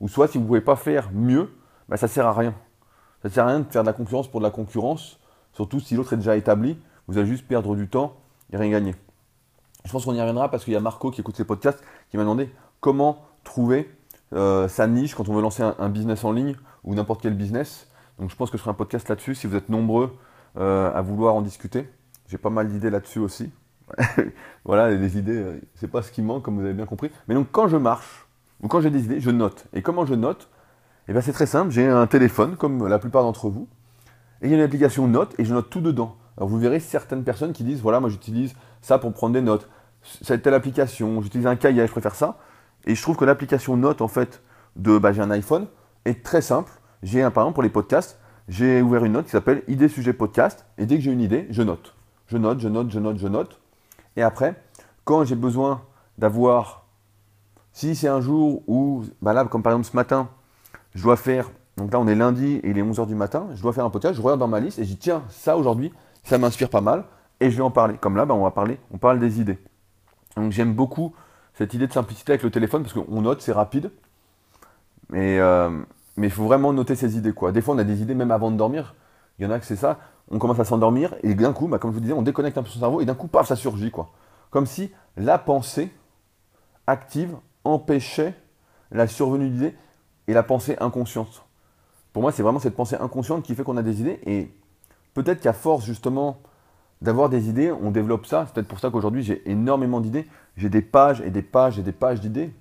ou 0.00 0.08
soit 0.08 0.28
si 0.28 0.38
vous 0.38 0.44
ne 0.44 0.48
pouvez 0.48 0.60
pas 0.60 0.76
faire 0.76 1.10
mieux, 1.12 1.50
bah, 1.88 1.96
ça 1.96 2.06
ne 2.06 2.10
sert 2.12 2.26
à 2.26 2.32
rien. 2.32 2.54
Ça 3.22 3.28
ne 3.28 3.34
sert 3.34 3.44
à 3.44 3.48
rien 3.48 3.60
de 3.60 3.70
faire 3.70 3.82
de 3.82 3.86
la 3.86 3.92
concurrence 3.92 4.28
pour 4.28 4.40
de 4.40 4.44
la 4.44 4.50
concurrence, 4.50 5.18
surtout 5.52 5.80
si 5.80 5.94
l'autre 5.94 6.12
est 6.12 6.16
déjà 6.16 6.36
établi, 6.36 6.78
vous 7.08 7.18
allez 7.18 7.26
juste 7.26 7.46
perdre 7.46 7.74
du 7.74 7.88
temps 7.88 8.16
et 8.52 8.56
rien 8.56 8.70
gagner. 8.70 8.94
Je 9.84 9.90
pense 9.90 10.04
qu'on 10.04 10.14
y 10.14 10.20
reviendra 10.20 10.50
parce 10.50 10.64
qu'il 10.64 10.72
y 10.72 10.76
a 10.76 10.80
Marco 10.80 11.10
qui 11.10 11.20
écoute 11.20 11.36
ces 11.36 11.44
podcasts 11.44 11.82
qui 12.10 12.16
m'a 12.16 12.22
demandé 12.22 12.50
comment 12.80 13.24
trouver 13.44 13.90
euh, 14.32 14.68
sa 14.68 14.86
niche 14.86 15.14
quand 15.14 15.28
on 15.28 15.34
veut 15.34 15.42
lancer 15.42 15.62
un, 15.62 15.88
business 15.88 16.24
en 16.24 16.32
ligne 16.32 16.56
ou 16.84 16.94
n'importe 16.94 17.22
quel 17.22 17.34
business. 17.34 17.88
Donc 18.18 18.30
je 18.30 18.36
pense 18.36 18.50
que 18.50 18.56
je 18.56 18.62
ferai 18.62 18.70
un 18.70 18.74
podcast 18.74 19.08
là-dessus 19.08 19.34
si 19.34 19.46
vous 19.46 19.56
êtes 19.56 19.68
nombreux 19.68 20.16
à 20.56 21.02
vouloir 21.02 21.34
en 21.34 21.42
discuter. 21.42 21.88
J'ai 22.28 22.38
pas 22.38 22.50
mal 22.50 22.68
d'idées 22.68 22.90
là-dessus 22.90 23.18
aussi. 23.18 23.50
voilà, 24.64 24.90
les 24.90 25.18
idées, 25.18 25.36
euh, 25.36 25.60
c'est 25.74 25.90
pas 25.90 26.02
ce 26.02 26.10
qui 26.10 26.22
manque 26.22 26.42
comme 26.42 26.56
vous 26.56 26.64
avez 26.64 26.74
bien 26.74 26.86
compris. 26.86 27.10
Mais 27.28 27.34
donc 27.34 27.48
quand 27.52 27.68
je 27.68 27.76
marche 27.76 28.26
ou 28.62 28.68
quand 28.68 28.80
j'ai 28.80 28.90
des 28.90 29.04
idées, 29.04 29.20
je 29.20 29.30
note. 29.30 29.66
Et 29.72 29.82
comment 29.82 30.06
je 30.06 30.14
note? 30.14 30.48
Eh 31.08 31.12
bien 31.12 31.20
c'est 31.20 31.32
très 31.32 31.46
simple, 31.46 31.70
j'ai 31.70 31.86
un 31.86 32.06
téléphone 32.06 32.56
comme 32.56 32.86
la 32.86 32.98
plupart 32.98 33.22
d'entre 33.22 33.48
vous. 33.48 33.68
Et 34.40 34.46
il 34.46 34.50
y 34.50 34.54
a 34.54 34.56
une 34.56 34.62
application 34.62 35.06
note 35.08 35.34
et 35.38 35.44
je 35.44 35.52
note 35.52 35.68
tout 35.70 35.80
dedans. 35.80 36.16
Alors 36.36 36.48
vous 36.48 36.58
verrez 36.58 36.80
certaines 36.80 37.24
personnes 37.24 37.52
qui 37.52 37.64
disent 37.64 37.80
voilà, 37.80 38.00
moi 38.00 38.08
j'utilise 38.08 38.54
ça 38.80 38.98
pour 38.98 39.12
prendre 39.12 39.34
des 39.34 39.42
notes. 39.42 39.68
C'est 40.02 40.42
telle 40.42 40.54
application, 40.54 41.20
j'utilise 41.22 41.46
un 41.46 41.56
cahier, 41.56 41.86
je 41.86 41.92
préfère 41.92 42.14
ça. 42.14 42.38
Et 42.86 42.94
je 42.94 43.02
trouve 43.02 43.16
que 43.16 43.24
l'application 43.24 43.76
note 43.76 44.00
en 44.00 44.08
fait 44.08 44.42
de 44.76 44.98
bah, 44.98 45.12
j'ai 45.12 45.22
un 45.22 45.30
iPhone 45.30 45.66
est 46.04 46.24
très 46.24 46.40
simple. 46.40 46.72
J'ai 47.02 47.22
un 47.22 47.30
par 47.30 47.44
exemple 47.44 47.54
pour 47.54 47.62
les 47.62 47.68
podcasts, 47.68 48.18
j'ai 48.48 48.82
ouvert 48.82 49.04
une 49.04 49.12
note 49.12 49.26
qui 49.26 49.30
s'appelle 49.30 49.62
idée 49.68 49.88
sujet 49.88 50.12
podcast 50.12 50.66
et 50.78 50.86
dès 50.86 50.96
que 50.96 51.02
j'ai 51.02 51.12
une 51.12 51.20
idée, 51.20 51.46
je 51.50 51.62
note. 51.62 51.94
Je 52.26 52.36
note, 52.38 52.60
je 52.60 52.68
note, 52.68 52.90
je 52.90 52.98
note, 52.98 53.18
je 53.18 53.28
note. 53.28 53.60
Et 54.16 54.22
après, 54.22 54.60
quand 55.04 55.24
j'ai 55.24 55.36
besoin 55.36 55.82
d'avoir 56.18 56.86
si 57.72 57.94
c'est 57.94 58.08
un 58.08 58.20
jour 58.20 58.62
où 58.66 59.04
bah 59.22 59.32
là 59.32 59.44
comme 59.44 59.62
par 59.62 59.72
exemple 59.72 59.88
ce 59.88 59.96
matin, 59.96 60.28
je 60.94 61.02
dois 61.02 61.16
faire 61.16 61.50
donc 61.76 61.92
là 61.92 62.00
on 62.00 62.06
est 62.06 62.14
lundi 62.14 62.60
et 62.62 62.70
il 62.70 62.78
est 62.78 62.82
11h 62.82 63.06
du 63.06 63.14
matin, 63.14 63.48
je 63.54 63.62
dois 63.62 63.72
faire 63.72 63.84
un 63.84 63.90
podcast, 63.90 64.14
je 64.14 64.20
regarde 64.20 64.40
dans 64.40 64.48
ma 64.48 64.60
liste 64.60 64.78
et 64.78 64.84
je 64.84 64.90
dis 64.90 64.98
tiens, 64.98 65.22
ça 65.30 65.56
aujourd'hui, 65.56 65.92
ça 66.24 66.38
m'inspire 66.38 66.68
pas 66.68 66.82
mal, 66.82 67.04
et 67.40 67.50
je 67.50 67.56
vais 67.56 67.62
en 67.62 67.70
parler. 67.70 67.96
Comme 67.98 68.16
là, 68.16 68.24
bah, 68.24 68.34
on 68.34 68.42
va 68.42 68.50
parler, 68.50 68.78
on 68.92 68.98
parle 68.98 69.18
des 69.18 69.40
idées. 69.40 69.58
Donc 70.36 70.52
j'aime 70.52 70.74
beaucoup 70.74 71.14
cette 71.54 71.74
idée 71.74 71.86
de 71.86 71.92
simplicité 71.92 72.32
avec 72.32 72.42
le 72.42 72.50
téléphone 72.50 72.82
parce 72.82 72.94
qu'on 72.94 73.22
note, 73.22 73.40
c'est 73.42 73.52
rapide. 73.52 73.90
Mais 75.08 75.38
euh, 75.38 75.70
mais 76.16 76.26
il 76.28 76.30
faut 76.30 76.44
vraiment 76.44 76.72
noter 76.72 76.94
ses 76.94 77.16
idées 77.16 77.32
quoi. 77.32 77.52
Des 77.52 77.60
fois 77.60 77.74
on 77.74 77.78
a 77.78 77.84
des 77.84 78.02
idées 78.02 78.14
même 78.14 78.30
avant 78.30 78.50
de 78.50 78.56
dormir. 78.56 78.94
Il 79.38 79.44
y 79.44 79.46
en 79.46 79.50
a 79.50 79.58
que 79.58 79.66
c'est 79.66 79.76
ça. 79.76 79.98
On 80.30 80.38
commence 80.38 80.60
à 80.60 80.64
s'endormir 80.64 81.14
et 81.22 81.34
d'un 81.34 81.52
coup, 81.52 81.68
bah, 81.68 81.78
comme 81.78 81.90
je 81.90 81.94
vous 81.94 82.00
disais, 82.00 82.12
on 82.12 82.22
déconnecte 82.22 82.56
un 82.58 82.62
peu 82.62 82.68
son 82.68 82.78
cerveau 82.78 83.00
et 83.00 83.04
d'un 83.04 83.14
coup, 83.14 83.28
paf, 83.28 83.46
ça 83.48 83.56
surgit 83.56 83.90
quoi. 83.90 84.10
Comme 84.50 84.66
si 84.66 84.90
la 85.16 85.38
pensée 85.38 85.92
active 86.86 87.36
empêchait 87.64 88.34
la 88.90 89.06
survenue 89.06 89.48
d'idées 89.50 89.74
et 90.28 90.34
la 90.34 90.42
pensée 90.42 90.76
inconsciente. 90.80 91.44
Pour 92.12 92.22
moi, 92.22 92.32
c'est 92.32 92.42
vraiment 92.42 92.58
cette 92.58 92.76
pensée 92.76 92.96
inconsciente 92.96 93.42
qui 93.42 93.54
fait 93.54 93.64
qu'on 93.64 93.76
a 93.76 93.82
des 93.82 94.00
idées 94.00 94.20
et 94.26 94.52
peut-être 95.14 95.40
qu'à 95.40 95.52
force 95.52 95.84
justement 95.84 96.38
d'avoir 97.00 97.28
des 97.28 97.48
idées, 97.48 97.72
on 97.72 97.90
développe 97.90 98.26
ça. 98.26 98.44
C'est 98.46 98.54
peut-être 98.54 98.68
pour 98.68 98.78
ça 98.78 98.90
qu'aujourd'hui 98.90 99.22
j'ai 99.22 99.50
énormément 99.50 100.00
d'idées. 100.00 100.28
J'ai 100.56 100.68
des 100.68 100.82
pages 100.82 101.20
et 101.22 101.30
des 101.30 101.42
pages 101.42 101.78
et 101.78 101.82
des 101.82 101.92
pages 101.92 102.20
d'idées. 102.20 102.54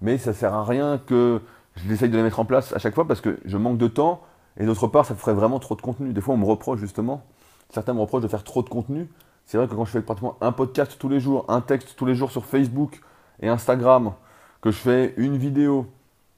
Mais 0.00 0.18
ça 0.18 0.30
ne 0.30 0.34
sert 0.34 0.54
à 0.54 0.64
rien 0.64 0.98
que 0.98 1.40
je 1.76 1.92
essaye 1.92 2.08
de 2.08 2.16
les 2.16 2.22
mettre 2.22 2.40
en 2.40 2.44
place 2.44 2.72
à 2.72 2.78
chaque 2.78 2.94
fois 2.94 3.06
parce 3.06 3.20
que 3.20 3.38
je 3.44 3.56
manque 3.56 3.78
de 3.78 3.88
temps. 3.88 4.22
Et 4.56 4.66
d'autre 4.66 4.86
part, 4.86 5.04
ça 5.04 5.14
ferait 5.14 5.34
vraiment 5.34 5.58
trop 5.58 5.74
de 5.74 5.82
contenu. 5.82 6.12
Des 6.12 6.20
fois, 6.20 6.34
on 6.34 6.38
me 6.38 6.44
reproche 6.44 6.78
justement, 6.78 7.24
certains 7.70 7.92
me 7.92 8.00
reprochent 8.00 8.22
de 8.22 8.28
faire 8.28 8.44
trop 8.44 8.62
de 8.62 8.68
contenu. 8.68 9.08
C'est 9.46 9.58
vrai 9.58 9.66
que 9.66 9.74
quand 9.74 9.84
je 9.84 9.90
fais 9.90 10.00
pratiquement 10.00 10.36
un 10.40 10.52
podcast 10.52 10.96
tous 10.98 11.08
les 11.08 11.20
jours, 11.20 11.44
un 11.48 11.60
texte 11.60 11.96
tous 11.96 12.06
les 12.06 12.14
jours 12.14 12.30
sur 12.30 12.46
Facebook 12.46 13.00
et 13.40 13.48
Instagram, 13.48 14.12
que 14.60 14.70
je 14.70 14.76
fais 14.76 15.14
une 15.16 15.36
vidéo, 15.36 15.86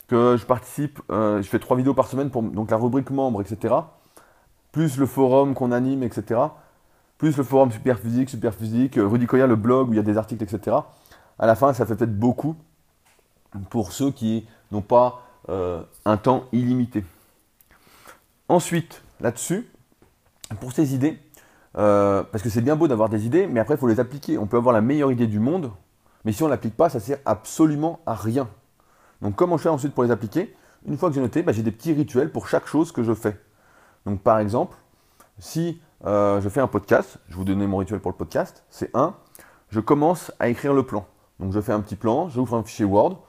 que 0.09 0.37
je 0.37 0.46
participe, 0.46 1.01
euh, 1.11 1.42
je 1.42 1.49
fais 1.49 1.59
trois 1.59 1.77
vidéos 1.77 1.94
par 1.94 2.07
semaine 2.07 2.31
pour 2.31 2.42
donc 2.42 2.70
la 2.70 2.79
rubrique 2.79 3.11
membre, 3.11 3.42
etc 3.42 3.75
plus 4.77 4.99
le 4.99 5.07
forum 5.07 5.55
qu'on 5.55 5.72
anime, 5.72 6.03
etc., 6.03 6.38
plus 7.16 7.38
le 7.38 7.44
forum 7.44 7.72
super 7.72 7.99
physique, 7.99 8.29
super 8.29 8.53
physique, 8.55 8.99
euh, 8.99 9.07
Rudy 9.07 9.25
Koya, 9.25 9.46
le 9.46 9.57
blog 9.57 9.88
où 9.88 9.94
il 9.94 9.96
y 9.96 9.99
a 9.99 10.03
des 10.03 10.18
articles, 10.18 10.44
etc. 10.44 10.77
À 11.38 11.46
la 11.46 11.55
fin, 11.55 11.72
ça 11.72 11.87
fait 11.87 11.96
peut-être 11.96 12.18
beaucoup 12.18 12.57
pour 13.70 13.92
ceux 13.92 14.11
qui 14.11 14.46
n'ont 14.70 14.83
pas 14.83 15.22
euh, 15.48 15.82
un 16.04 16.16
temps 16.16 16.44
illimité. 16.52 17.04
Ensuite, 18.48 19.02
là-dessus, 19.20 19.68
pour 20.61 20.72
ces 20.72 20.94
idées, 20.94 21.18
euh, 21.76 22.22
parce 22.22 22.42
que 22.42 22.50
c'est 22.50 22.61
bien 22.61 22.76
beau 22.76 22.88
d'avoir 22.88 23.09
des 23.09 23.26
idées, 23.26 23.46
mais 23.46 23.61
après, 23.61 23.74
il 23.74 23.78
faut 23.78 23.88
les 23.88 24.00
appliquer. 24.00 24.38
On 24.38 24.46
peut 24.46 24.56
avoir 24.56 24.74
la 24.74 24.80
meilleure 24.80 25.12
idée 25.12 25.26
du 25.26 25.40
monde, 25.40 25.72
mais 26.24 26.32
si 26.32 26.42
on 26.42 26.46
ne 26.46 26.50
l'applique 26.50 26.76
pas, 26.76 26.88
ça 26.88 27.00
sert 27.00 27.18
absolument 27.24 28.00
à 28.06 28.14
rien. 28.14 28.48
Donc, 29.22 29.35
comment 29.35 29.56
je 29.56 29.62
fais 29.64 29.68
ensuite 29.68 29.94
pour 29.94 30.04
les 30.04 30.11
appliquer? 30.11 30.54
Une 30.87 30.96
fois 30.96 31.09
que 31.09 31.14
j'ai 31.16 31.20
noté, 31.20 31.42
bah, 31.42 31.52
j'ai 31.52 31.62
des 31.62 31.72
petits 31.72 31.92
rituels 31.92 32.30
pour 32.30 32.48
chaque 32.48 32.66
chose 32.66 32.92
que 32.92 33.02
je 33.02 33.12
fais. 33.12 33.37
Donc 34.06 34.22
par 34.22 34.38
exemple, 34.38 34.76
si 35.38 35.80
euh, 36.06 36.40
je 36.40 36.48
fais 36.48 36.61
un 36.61 36.68
podcast, 36.68 37.18
je 37.28 37.37
vous 37.37 37.44
donner 37.44 37.66
mon 37.66 37.78
rituel 37.78 38.00
pour 38.00 38.12
le 38.12 38.16
podcast, 38.16 38.64
c'est 38.70 38.90
un, 38.94 39.14
je 39.68 39.80
commence 39.80 40.32
à 40.38 40.48
écrire 40.48 40.72
le 40.72 40.85
plan. 40.85 41.06
Donc 41.40 41.52
je 41.52 41.61
fais 41.61 41.72
un 41.72 41.80
petit 41.80 41.96
plan, 41.96 42.28
j'ouvre 42.28 42.56
un 42.56 42.62
fichier 42.62 42.85
Word, 42.85 43.20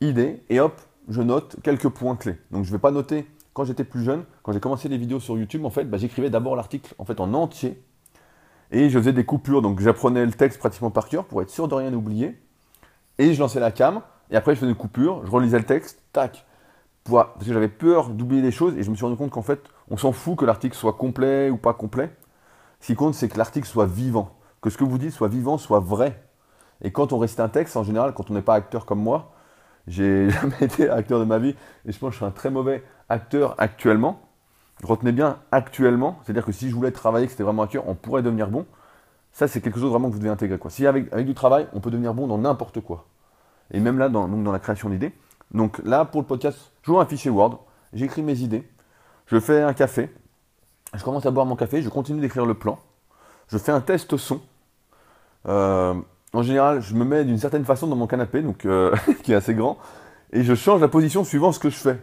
idée, 0.00 0.42
et 0.48 0.58
hop, 0.58 0.80
je 1.08 1.22
note 1.22 1.56
quelques 1.62 1.88
points 1.88 2.16
clés. 2.16 2.38
Donc 2.50 2.64
je 2.64 2.70
ne 2.70 2.76
vais 2.76 2.80
pas 2.80 2.90
noter, 2.90 3.26
quand 3.52 3.64
j'étais 3.64 3.84
plus 3.84 4.02
jeune, 4.02 4.24
quand 4.42 4.52
j'ai 4.52 4.60
commencé 4.60 4.88
les 4.88 4.98
vidéos 4.98 5.20
sur 5.20 5.38
YouTube, 5.38 5.64
en 5.64 5.70
fait, 5.70 5.84
bah, 5.84 5.98
j'écrivais 5.98 6.30
d'abord 6.30 6.56
l'article 6.56 6.94
en 6.98 7.04
fait 7.04 7.20
en 7.20 7.32
entier, 7.34 7.82
et 8.70 8.90
je 8.90 8.98
faisais 8.98 9.12
des 9.12 9.24
coupures, 9.24 9.62
donc 9.62 9.80
j'apprenais 9.80 10.24
le 10.24 10.32
texte 10.32 10.58
pratiquement 10.58 10.90
par 10.90 11.08
cœur 11.08 11.24
pour 11.24 11.42
être 11.42 11.50
sûr 11.50 11.68
de 11.68 11.74
rien 11.74 11.92
oublier, 11.92 12.40
et 13.18 13.32
je 13.32 13.40
lançais 13.40 13.60
la 13.60 13.70
cam, 13.70 14.02
et 14.30 14.36
après 14.36 14.54
je 14.54 14.60
faisais 14.60 14.70
une 14.70 14.76
coupure, 14.76 15.24
je 15.24 15.30
relisais 15.30 15.58
le 15.58 15.64
texte, 15.64 16.02
tac, 16.12 16.46
parce 17.04 17.46
que 17.46 17.52
j'avais 17.52 17.68
peur 17.68 18.08
d'oublier 18.08 18.42
des 18.42 18.50
choses, 18.50 18.76
et 18.76 18.82
je 18.82 18.90
me 18.90 18.96
suis 18.96 19.04
rendu 19.04 19.16
compte 19.16 19.30
qu'en 19.30 19.42
fait, 19.42 19.60
on 19.90 19.96
s'en 19.96 20.12
fout 20.12 20.38
que 20.38 20.44
l'article 20.44 20.74
soit 20.74 20.94
complet 20.94 21.50
ou 21.50 21.58
pas 21.58 21.74
complet. 21.74 22.10
Ce 22.80 22.86
qui 22.86 22.96
compte, 22.96 23.14
c'est 23.14 23.28
que 23.28 23.36
l'article 23.36 23.66
soit 23.66 23.86
vivant, 23.86 24.36
que 24.62 24.70
ce 24.70 24.78
que 24.78 24.84
vous 24.84 24.98
dites 24.98 25.12
soit 25.12 25.28
vivant, 25.28 25.58
soit 25.58 25.80
vrai. 25.80 26.22
Et 26.80 26.90
quand 26.90 27.12
on 27.12 27.18
récite 27.18 27.40
un 27.40 27.50
texte, 27.50 27.76
en 27.76 27.84
général, 27.84 28.14
quand 28.14 28.30
on 28.30 28.34
n'est 28.34 28.42
pas 28.42 28.54
acteur 28.54 28.86
comme 28.86 29.00
moi, 29.00 29.33
j'ai 29.86 30.30
jamais 30.30 30.56
été 30.62 30.88
acteur 30.88 31.18
de 31.18 31.24
ma 31.24 31.38
vie, 31.38 31.54
et 31.86 31.92
je 31.92 31.98
pense 31.98 32.10
que 32.10 32.12
je 32.12 32.16
suis 32.16 32.24
un 32.24 32.30
très 32.30 32.50
mauvais 32.50 32.84
acteur 33.08 33.54
actuellement. 33.58 34.20
Retenez 34.82 35.12
bien 35.12 35.38
actuellement, 35.52 36.18
c'est-à-dire 36.22 36.44
que 36.44 36.52
si 36.52 36.68
je 36.68 36.74
voulais 36.74 36.90
travailler, 36.90 37.26
que 37.26 37.32
c'était 37.32 37.44
vraiment 37.44 37.62
acteur, 37.62 37.88
on 37.88 37.94
pourrait 37.94 38.22
devenir 38.22 38.48
bon. 38.48 38.66
Ça, 39.32 39.48
c'est 39.48 39.60
quelque 39.60 39.80
chose 39.80 39.90
vraiment 39.90 40.08
que 40.08 40.12
vous 40.12 40.20
devez 40.20 40.30
intégrer. 40.30 40.58
Si 40.68 40.86
avec, 40.86 41.12
avec 41.12 41.26
du 41.26 41.34
travail, 41.34 41.66
on 41.72 41.80
peut 41.80 41.90
devenir 41.90 42.14
bon 42.14 42.26
dans 42.26 42.38
n'importe 42.38 42.80
quoi. 42.80 43.06
Et 43.72 43.80
même 43.80 43.98
là, 43.98 44.08
dans, 44.08 44.28
donc 44.28 44.44
dans 44.44 44.52
la 44.52 44.58
création 44.58 44.88
d'idées. 44.88 45.12
Donc 45.52 45.78
là, 45.84 46.04
pour 46.04 46.20
le 46.20 46.26
podcast, 46.26 46.72
j'ouvre 46.82 47.00
un 47.00 47.06
fichier 47.06 47.30
Word, 47.30 47.64
j'écris 47.92 48.22
mes 48.22 48.40
idées, 48.40 48.68
je 49.26 49.38
fais 49.38 49.62
un 49.62 49.72
café, 49.72 50.12
je 50.94 51.02
commence 51.02 51.26
à 51.26 51.30
boire 51.30 51.46
mon 51.46 51.56
café, 51.56 51.82
je 51.82 51.88
continue 51.88 52.20
d'écrire 52.20 52.46
le 52.46 52.54
plan, 52.54 52.78
je 53.48 53.58
fais 53.58 53.72
un 53.72 53.80
test 53.80 54.16
son. 54.16 54.40
Euh, 55.46 55.94
en 56.34 56.42
général, 56.42 56.80
je 56.80 56.94
me 56.94 57.04
mets 57.04 57.24
d'une 57.24 57.38
certaine 57.38 57.64
façon 57.64 57.86
dans 57.86 57.96
mon 57.96 58.06
canapé, 58.06 58.42
donc 58.42 58.66
euh, 58.66 58.94
qui 59.22 59.32
est 59.32 59.36
assez 59.36 59.54
grand, 59.54 59.78
et 60.32 60.42
je 60.42 60.54
change 60.54 60.80
la 60.80 60.88
position 60.88 61.24
suivant 61.24 61.52
ce 61.52 61.58
que 61.58 61.70
je 61.70 61.76
fais. 61.76 61.98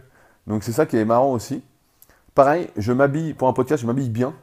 Donc 0.48 0.64
c'est 0.64 0.72
ça 0.72 0.86
qui 0.86 0.98
est 0.98 1.06
marrant 1.06 1.32
aussi. 1.32 1.64
Pareil, 2.34 2.70
je 2.78 2.94
m'habille 2.94 3.34
pour 3.34 3.48
un 3.48 3.54
podcast, 3.54 3.82
je 3.82 3.88
m'habille 3.88 4.10
bien, 4.10 4.34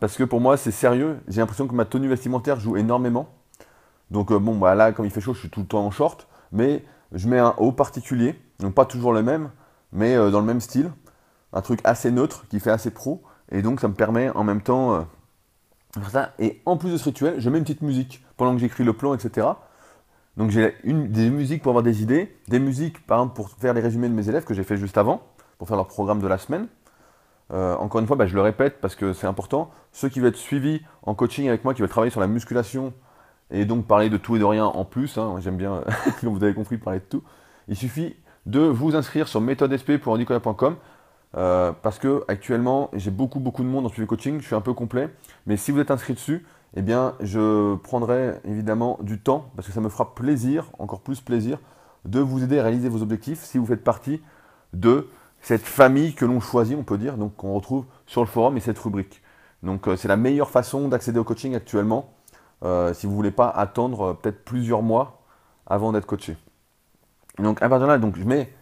parce 0.00 0.16
que 0.16 0.24
pour 0.24 0.40
moi 0.40 0.56
c'est 0.56 0.72
sérieux. 0.72 1.18
J'ai 1.28 1.40
l'impression 1.40 1.66
que 1.66 1.74
ma 1.74 1.84
tenue 1.84 2.08
vestimentaire 2.08 2.60
joue 2.60 2.76
énormément. 2.76 3.28
Donc 4.10 4.32
euh, 4.32 4.38
bon, 4.38 4.56
bah 4.56 4.74
là, 4.74 4.92
comme 4.92 5.06
il 5.06 5.10
fait 5.10 5.20
chaud, 5.20 5.34
je 5.34 5.40
suis 5.40 5.50
tout 5.50 5.60
le 5.60 5.66
temps 5.66 5.84
en 5.84 5.90
short, 5.90 6.28
mais 6.52 6.84
je 7.12 7.28
mets 7.28 7.38
un 7.38 7.54
haut 7.58 7.72
particulier, 7.72 8.38
donc 8.58 8.74
pas 8.74 8.84
toujours 8.84 9.12
le 9.12 9.22
même, 9.22 9.50
mais 9.92 10.16
dans 10.16 10.40
le 10.40 10.46
même 10.46 10.60
style 10.60 10.90
un 11.56 11.62
truc 11.62 11.80
assez 11.84 12.10
neutre 12.10 12.44
qui 12.48 12.60
fait 12.60 12.70
assez 12.70 12.90
pro. 12.90 13.22
Et 13.50 13.62
donc 13.62 13.80
ça 13.80 13.88
me 13.88 13.94
permet 13.94 14.30
en 14.30 14.44
même 14.44 14.60
temps 14.60 14.94
euh, 14.94 15.00
Et 16.38 16.60
en 16.66 16.76
plus 16.76 16.90
de 16.90 16.96
ce 16.96 17.04
rituel, 17.04 17.36
je 17.38 17.50
mets 17.50 17.58
une 17.58 17.64
petite 17.64 17.82
musique 17.82 18.24
pendant 18.36 18.52
que 18.54 18.58
j'écris 18.58 18.84
le 18.84 18.92
plan, 18.92 19.14
etc. 19.14 19.46
Donc 20.36 20.50
j'ai 20.50 20.74
des 20.84 21.30
musiques 21.30 21.62
pour 21.62 21.70
avoir 21.70 21.82
des 21.82 22.02
idées, 22.02 22.36
des 22.48 22.58
musiques 22.58 23.06
par 23.06 23.18
exemple 23.18 23.36
pour 23.36 23.50
faire 23.50 23.72
les 23.72 23.80
résumés 23.80 24.08
de 24.08 24.14
mes 24.14 24.28
élèves 24.28 24.44
que 24.44 24.54
j'ai 24.54 24.64
fait 24.64 24.76
juste 24.76 24.98
avant, 24.98 25.22
pour 25.58 25.68
faire 25.68 25.76
leur 25.76 25.86
programme 25.86 26.20
de 26.20 26.26
la 26.26 26.38
semaine. 26.38 26.68
Euh, 27.52 27.76
encore 27.76 28.00
une 28.00 28.06
fois, 28.06 28.16
bah, 28.16 28.26
je 28.26 28.34
le 28.34 28.42
répète 28.42 28.80
parce 28.80 28.96
que 28.96 29.12
c'est 29.12 29.26
important. 29.26 29.70
Ceux 29.92 30.08
qui 30.08 30.20
veulent 30.20 30.30
être 30.30 30.36
suivis 30.36 30.82
en 31.02 31.14
coaching 31.14 31.48
avec 31.48 31.64
moi, 31.64 31.74
qui 31.74 31.80
veulent 31.80 31.88
travailler 31.88 32.10
sur 32.10 32.20
la 32.20 32.26
musculation 32.26 32.92
et 33.50 33.64
donc 33.64 33.86
parler 33.86 34.10
de 34.10 34.16
tout 34.16 34.36
et 34.36 34.38
de 34.38 34.44
rien 34.44 34.66
en 34.66 34.84
plus, 34.84 35.16
hein, 35.16 35.36
j'aime 35.38 35.56
bien, 35.56 35.82
comme 36.20 36.36
vous 36.36 36.42
avez 36.42 36.54
compris, 36.54 36.76
parler 36.76 36.98
de 36.98 37.04
tout, 37.04 37.22
il 37.68 37.76
suffit 37.76 38.16
de 38.44 38.60
vous 38.60 38.94
inscrire 38.94 39.28
sur 39.28 39.40
méthodesp.handicola.com. 39.40 40.76
Euh, 41.36 41.72
parce 41.82 41.98
que 41.98 42.24
actuellement, 42.28 42.90
j'ai 42.94 43.10
beaucoup 43.10 43.40
beaucoup 43.40 43.62
de 43.62 43.68
monde 43.68 43.84
en 43.84 43.88
suivi 43.88 44.06
coaching, 44.06 44.40
je 44.40 44.46
suis 44.46 44.54
un 44.54 44.60
peu 44.60 44.72
complet. 44.72 45.10
Mais 45.46 45.56
si 45.56 45.70
vous 45.70 45.80
êtes 45.80 45.90
inscrit 45.90 46.14
dessus, 46.14 46.46
eh 46.74 46.82
bien, 46.82 47.14
je 47.20 47.76
prendrai 47.76 48.34
évidemment 48.44 48.98
du 49.02 49.20
temps 49.20 49.50
parce 49.54 49.68
que 49.68 49.74
ça 49.74 49.80
me 49.80 49.88
fera 49.88 50.14
plaisir, 50.14 50.70
encore 50.78 51.00
plus 51.00 51.20
plaisir, 51.20 51.58
de 52.04 52.20
vous 52.20 52.42
aider 52.42 52.58
à 52.58 52.62
réaliser 52.62 52.88
vos 52.88 53.02
objectifs 53.02 53.42
si 53.42 53.58
vous 53.58 53.66
faites 53.66 53.84
partie 53.84 54.22
de 54.72 55.08
cette 55.40 55.62
famille 55.62 56.14
que 56.14 56.24
l'on 56.24 56.40
choisit, 56.40 56.76
on 56.78 56.84
peut 56.84 56.98
dire. 56.98 57.16
Donc, 57.16 57.44
on 57.44 57.54
retrouve 57.54 57.84
sur 58.06 58.22
le 58.22 58.26
forum 58.26 58.56
et 58.56 58.60
cette 58.60 58.78
rubrique. 58.78 59.22
Donc 59.62 59.88
c'est 59.96 60.08
la 60.08 60.16
meilleure 60.16 60.50
façon 60.50 60.88
d'accéder 60.88 61.18
au 61.18 61.24
coaching 61.24 61.54
actuellement 61.54 62.12
si 62.62 63.06
vous 63.06 63.12
ne 63.12 63.16
voulez 63.16 63.30
pas 63.30 63.48
attendre 63.48 64.14
peut-être 64.14 64.44
plusieurs 64.44 64.82
mois 64.82 65.22
avant 65.66 65.92
d'être 65.92 66.06
coaché. 66.06 66.36
Donc 67.38 67.62
à 67.62 67.68
partir 67.68 67.86
de 67.86 67.92
là, 67.92 67.98
donc, 67.98 68.16
je 68.16 68.24
mets, 68.24 68.52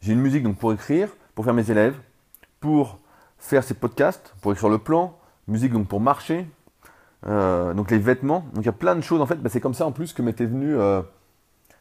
j'ai 0.00 0.12
une 0.12 0.20
musique 0.20 0.42
donc, 0.42 0.58
pour 0.58 0.72
écrire, 0.72 1.08
pour 1.34 1.44
faire 1.44 1.54
mes 1.54 1.70
élèves, 1.70 1.94
pour 2.62 3.00
faire 3.38 3.64
ces 3.64 3.74
podcasts, 3.74 4.34
pour 4.40 4.52
écrire 4.52 4.70
le 4.70 4.78
plan, 4.78 5.18
musique 5.48 5.72
donc 5.72 5.88
pour 5.88 6.00
marcher, 6.00 6.46
euh, 7.26 7.74
donc 7.74 7.90
les 7.90 7.98
vêtements. 7.98 8.46
Donc 8.54 8.62
il 8.62 8.66
y 8.66 8.70
a 8.70 8.72
plein 8.72 8.94
de 8.96 9.02
choses 9.02 9.20
en 9.20 9.26
fait. 9.26 9.36
Bah, 9.36 9.50
c'est 9.50 9.60
comme 9.60 9.74
ça 9.74 9.84
en 9.84 9.92
plus 9.92 10.14
que 10.14 10.22
m'était 10.22 10.46
venu. 10.46 10.74
Euh, 10.78 11.02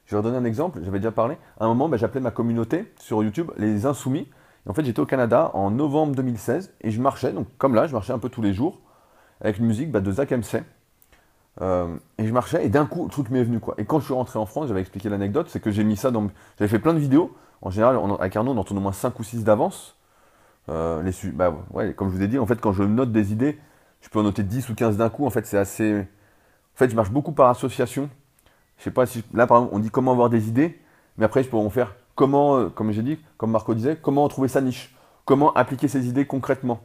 je 0.05 0.15
vais 0.15 0.17
redonner 0.17 0.37
un 0.37 0.43
exemple. 0.43 0.81
J'avais 0.83 0.99
déjà 0.99 1.11
parlé. 1.11 1.37
À 1.59 1.65
un 1.65 1.67
moment, 1.69 1.87
bah, 1.87 1.97
j'appelais 1.97 2.19
ma 2.19 2.31
communauté 2.31 2.91
sur 2.99 3.23
YouTube 3.23 3.51
les 3.57 3.85
Insoumis. 3.85 4.27
En 4.67 4.73
fait, 4.73 4.83
j'étais 4.83 4.99
au 4.99 5.05
Canada 5.05 5.51
en 5.53 5.71
novembre 5.71 6.15
2016 6.15 6.73
et 6.81 6.91
je 6.91 6.99
marchais. 6.99 7.31
Donc 7.31 7.47
comme 7.57 7.75
là, 7.75 7.87
je 7.87 7.93
marchais 7.93 8.11
un 8.11 8.19
peu 8.19 8.29
tous 8.29 8.41
les 8.41 8.53
jours 8.53 8.81
avec 9.39 9.59
une 9.59 9.67
musique 9.67 9.91
bah, 9.91 10.01
de 10.01 10.11
Zach 10.11 10.31
MC. 10.31 10.63
Euh, 11.61 11.95
et 12.17 12.25
je 12.25 12.33
marchais 12.33 12.65
et 12.65 12.69
d'un 12.69 12.87
coup, 12.87 13.03
le 13.03 13.11
truc 13.11 13.29
m'est 13.29 13.43
venu 13.43 13.59
quoi. 13.59 13.75
Et 13.77 13.85
quand 13.85 13.99
je 13.99 14.05
suis 14.05 14.13
rentré 14.13 14.39
en 14.39 14.47
France, 14.47 14.67
j'avais 14.67 14.81
expliqué 14.81 15.09
l'anecdote, 15.09 15.47
c'est 15.49 15.59
que 15.59 15.69
j'ai 15.69 15.83
mis 15.83 15.95
ça 15.95 16.09
dans. 16.09 16.27
J'avais 16.57 16.69
fait 16.69 16.79
plein 16.79 16.95
de 16.95 16.99
vidéos. 16.99 17.35
En 17.61 17.69
général, 17.69 17.99
avec 18.19 18.35
Arnaud, 18.35 18.53
on 18.53 18.57
en 18.57 18.63
tourne 18.63 18.79
au 18.79 18.81
moins 18.81 18.91
5 18.91 19.19
ou 19.19 19.23
6 19.23 19.43
d'avance. 19.43 19.95
Les, 20.67 21.11
bah, 21.33 21.53
comme 21.95 22.09
je 22.09 22.15
vous 22.15 22.23
ai 22.23 22.27
dit, 22.27 22.39
en 22.39 22.45
fait, 22.45 22.59
quand 22.61 22.73
je 22.73 22.83
note 22.83 23.11
des 23.11 23.31
idées, 23.31 23.59
je 24.01 24.09
peux 24.09 24.19
en 24.19 24.23
noter 24.23 24.43
10 24.43 24.69
ou 24.69 24.75
15 24.75 24.97
d'un 24.97 25.09
coup. 25.09 25.25
En 25.25 25.29
fait, 25.29 25.45
c'est 25.45 25.57
assez. 25.57 25.99
En 26.01 26.77
fait, 26.77 26.89
je 26.89 26.95
marche 26.95 27.11
beaucoup 27.11 27.31
par 27.31 27.49
association. 27.49 28.09
Je 28.77 28.83
sais 28.83 28.91
pas 28.91 29.05
si. 29.05 29.23
Là, 29.33 29.47
par 29.47 29.57
exemple, 29.57 29.75
on 29.75 29.79
dit 29.79 29.91
comment 29.91 30.11
avoir 30.11 30.29
des 30.29 30.47
idées, 30.49 30.79
mais 31.17 31.25
après, 31.25 31.43
je 31.43 31.49
peux 31.49 31.57
en 31.57 31.69
faire 31.69 31.95
comment, 32.15 32.57
euh, 32.57 32.69
comme 32.69 32.91
j'ai 32.91 33.03
dit, 33.03 33.19
comme 33.37 33.51
Marco 33.51 33.73
disait, 33.73 33.97
comment 34.01 34.27
trouver 34.27 34.47
sa 34.47 34.61
niche. 34.61 34.95
Comment 35.25 35.53
appliquer 35.53 35.87
ces 35.87 36.07
idées 36.07 36.25
concrètement. 36.25 36.81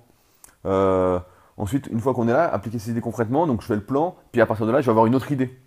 Euh, 0.66 1.18
ensuite, 1.56 1.86
une 1.88 2.00
fois 2.00 2.14
qu'on 2.14 2.28
est 2.28 2.32
là, 2.32 2.48
appliquer 2.52 2.78
ces 2.78 2.90
idées 2.90 3.00
concrètement, 3.00 3.46
donc 3.46 3.62
je 3.62 3.66
fais 3.66 3.74
le 3.74 3.84
plan, 3.84 4.16
puis 4.32 4.40
à 4.40 4.46
partir 4.46 4.66
de 4.66 4.72
là, 4.72 4.80
je 4.80 4.86
vais 4.86 4.90
avoir 4.90 5.06
une 5.06 5.14
autre 5.14 5.32
idée. 5.32 5.58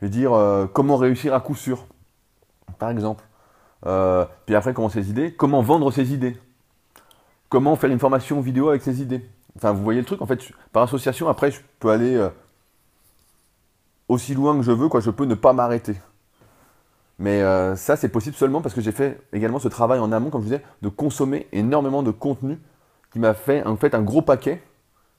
Je 0.00 0.06
vais 0.06 0.10
dire 0.10 0.32
euh, 0.32 0.66
comment 0.66 0.96
réussir 0.96 1.34
à 1.34 1.40
coup 1.40 1.54
sûr, 1.54 1.86
par 2.78 2.90
exemple. 2.90 3.24
puis 4.46 4.54
après, 4.54 4.72
comment 4.72 4.88
ces 4.88 5.10
idées, 5.10 5.34
comment 5.34 5.62
vendre 5.62 5.90
ces 5.90 6.14
idées. 6.14 6.36
Comment 7.48 7.76
faire 7.76 7.90
une 7.90 7.98
formation 7.98 8.40
vidéo 8.40 8.68
avec 8.68 8.82
ces 8.82 9.00
idées. 9.00 9.28
Enfin, 9.56 9.72
vous 9.72 9.82
voyez 9.82 10.00
le 10.00 10.06
truc, 10.06 10.20
en 10.22 10.26
fait, 10.26 10.40
par 10.72 10.82
association, 10.82 11.28
après, 11.28 11.50
je 11.50 11.60
peux 11.78 11.90
aller 11.90 12.14
euh, 12.14 12.28
aussi 14.08 14.34
loin 14.34 14.56
que 14.56 14.62
je 14.62 14.72
veux, 14.72 14.88
quoi. 14.88 15.00
Je 15.00 15.10
peux 15.10 15.24
ne 15.24 15.34
pas 15.34 15.52
m'arrêter. 15.52 15.94
Mais 17.18 17.42
euh, 17.42 17.74
ça, 17.74 17.96
c'est 17.96 18.08
possible 18.08 18.36
seulement 18.36 18.60
parce 18.60 18.74
que 18.74 18.80
j'ai 18.80 18.92
fait 18.92 19.20
également 19.32 19.58
ce 19.58 19.68
travail 19.68 19.98
en 19.98 20.12
amont, 20.12 20.30
comme 20.30 20.42
je 20.42 20.46
vous 20.46 20.52
disais, 20.52 20.64
de 20.82 20.88
consommer 20.88 21.48
énormément 21.52 22.02
de 22.02 22.10
contenu 22.10 22.58
qui 23.12 23.18
m'a 23.18 23.34
fait 23.34 23.64
en 23.66 23.76
fait 23.76 23.94
un 23.94 24.02
gros 24.02 24.22
paquet 24.22 24.62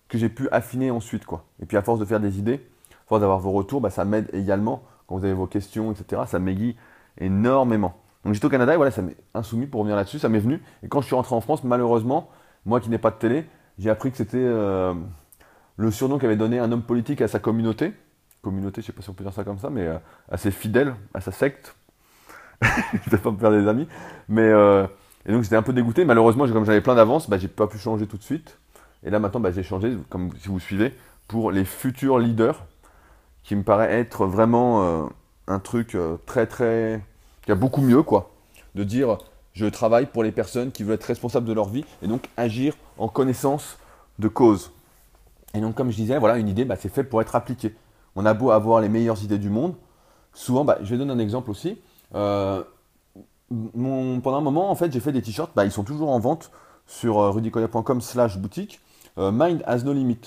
que 0.07 0.17
j'ai 0.17 0.29
pu 0.29 0.47
affiner 0.51 0.91
ensuite, 0.91 1.25
quoi. 1.25 1.45
Et 1.61 1.65
puis 1.65 1.77
à 1.77 1.81
force 1.81 1.99
de 1.99 2.05
faire 2.05 2.19
des 2.19 2.39
idées, 2.39 2.65
à 2.91 3.07
force 3.07 3.21
d'avoir 3.21 3.39
vos 3.39 3.51
retours, 3.51 3.81
bah, 3.81 3.89
ça 3.89 4.05
m'aide 4.05 4.29
également 4.33 4.83
quand 5.07 5.17
vous 5.17 5.25
avez 5.25 5.33
vos 5.33 5.47
questions, 5.47 5.91
etc. 5.91 6.21
Ça 6.25 6.39
m'aiguille 6.39 6.75
énormément. 7.17 7.98
Donc 8.25 8.33
j'étais 8.33 8.45
au 8.45 8.49
Canada 8.49 8.73
et 8.73 8.75
voilà, 8.75 8.91
ça 8.91 9.01
m'est 9.01 9.15
insoumis 9.33 9.65
pour 9.65 9.79
revenir 9.79 9.95
là-dessus, 9.95 10.19
ça 10.19 10.29
m'est 10.29 10.39
venu. 10.39 10.61
Et 10.83 10.87
quand 10.87 11.01
je 11.01 11.05
suis 11.05 11.15
rentré 11.15 11.35
en 11.35 11.41
France, 11.41 11.63
malheureusement, 11.63 12.29
moi 12.65 12.79
qui 12.79 12.89
n'ai 12.89 12.97
pas 12.97 13.11
de 13.11 13.15
télé, 13.15 13.45
j'ai 13.77 13.89
appris 13.89 14.11
que 14.11 14.17
c'était 14.17 14.37
euh, 14.37 14.93
le 15.77 15.91
surnom 15.91 16.17
qu'avait 16.19 16.35
donné 16.35 16.59
un 16.59 16.71
homme 16.71 16.83
politique 16.83 17.21
à 17.21 17.27
sa 17.27 17.39
communauté. 17.39 17.93
Communauté, 18.41 18.81
je 18.81 18.87
sais 18.87 18.93
pas 18.93 19.01
si 19.01 19.09
on 19.09 19.13
peut 19.13 19.23
dire 19.23 19.33
ça 19.33 19.43
comme 19.43 19.59
ça, 19.59 19.69
mais 19.69 19.87
euh, 19.87 19.97
assez 20.29 20.51
fidèle 20.51 20.95
à 21.13 21.21
sa 21.21 21.31
secte. 21.31 21.75
je 22.61 22.67
ne 22.67 23.11
vais 23.11 23.17
pas 23.17 23.31
me 23.31 23.37
faire 23.37 23.51
des 23.51 23.67
amis. 23.67 23.87
Mais, 24.27 24.41
euh, 24.41 24.85
et 25.25 25.31
donc 25.31 25.43
j'étais 25.43 25.55
un 25.55 25.61
peu 25.61 25.71
dégoûté. 25.71 26.03
Malheureusement, 26.03 26.45
comme 26.47 26.65
j'avais 26.65 26.81
plein 26.81 26.95
d'avance, 26.95 27.29
bah, 27.29 27.37
j'ai 27.37 27.47
pas 27.47 27.67
pu 27.67 27.77
changer 27.77 28.05
tout 28.05 28.17
de 28.17 28.23
suite. 28.23 28.57
Et 29.03 29.09
là 29.09 29.19
maintenant, 29.19 29.39
bah, 29.39 29.51
j'ai 29.51 29.63
changé, 29.63 29.95
comme 30.09 30.31
si 30.41 30.49
vous 30.49 30.59
suivez, 30.59 30.93
pour 31.29 31.51
les 31.51 31.63
futurs 31.63 32.19
leaders, 32.19 32.65
qui 33.43 33.55
me 33.55 33.63
paraît 33.63 33.93
être 33.93 34.25
vraiment 34.25 35.09
un 35.47 35.59
truc 35.59 35.97
très 36.25 36.45
très. 36.45 37.01
Qui 37.49 37.53
a 37.53 37.55
beaucoup 37.55 37.81
mieux, 37.81 38.03
quoi. 38.03 38.29
De 38.75 38.83
dire 38.83 39.17
je 39.53 39.65
travaille 39.65 40.05
pour 40.05 40.21
les 40.21 40.31
personnes 40.31 40.71
qui 40.71 40.83
veulent 40.83 40.95
être 40.95 41.05
responsables 41.05 41.47
de 41.47 41.53
leur 41.53 41.67
vie 41.67 41.83
et 42.03 42.07
donc 42.07 42.29
agir 42.37 42.75
en 42.99 43.07
connaissance 43.07 43.79
de 44.19 44.27
cause. 44.27 44.71
Et 45.55 45.59
donc, 45.59 45.73
comme 45.73 45.89
je 45.89 45.95
disais, 45.95 46.19
voilà, 46.19 46.37
une 46.37 46.47
idée, 46.47 46.63
bah, 46.63 46.75
c'est 46.79 46.93
fait 46.93 47.03
pour 47.03 47.23
être 47.23 47.35
appliquée. 47.35 47.75
On 48.15 48.23
a 48.27 48.35
beau 48.35 48.51
avoir 48.51 48.81
les 48.81 48.87
meilleures 48.87 49.23
idées 49.23 49.39
du 49.39 49.49
monde. 49.49 49.73
Souvent, 50.31 50.63
bah, 50.63 50.77
je 50.83 50.91
vais 50.91 50.97
donner 50.97 51.11
un 51.11 51.17
exemple 51.17 51.49
aussi. 51.49 51.81
Euh, 52.13 52.63
pendant 53.49 54.37
un 54.37 54.41
moment, 54.41 54.69
en 54.69 54.75
fait, 54.75 54.93
j'ai 54.93 54.99
fait 54.99 55.11
des 55.11 55.23
t-shirts. 55.23 55.51
Bah, 55.55 55.65
ils 55.65 55.71
sont 55.71 55.83
toujours 55.83 56.09
en 56.09 56.19
vente 56.19 56.51
sur 56.85 57.17
euh, 57.17 57.31
rudicoya.com 57.31 57.99
slash 57.99 58.37
boutique. 58.37 58.79
Euh, 59.17 59.31
Mind 59.33 59.63
has 59.65 59.79
no 59.79 59.93
limit. 59.93 60.21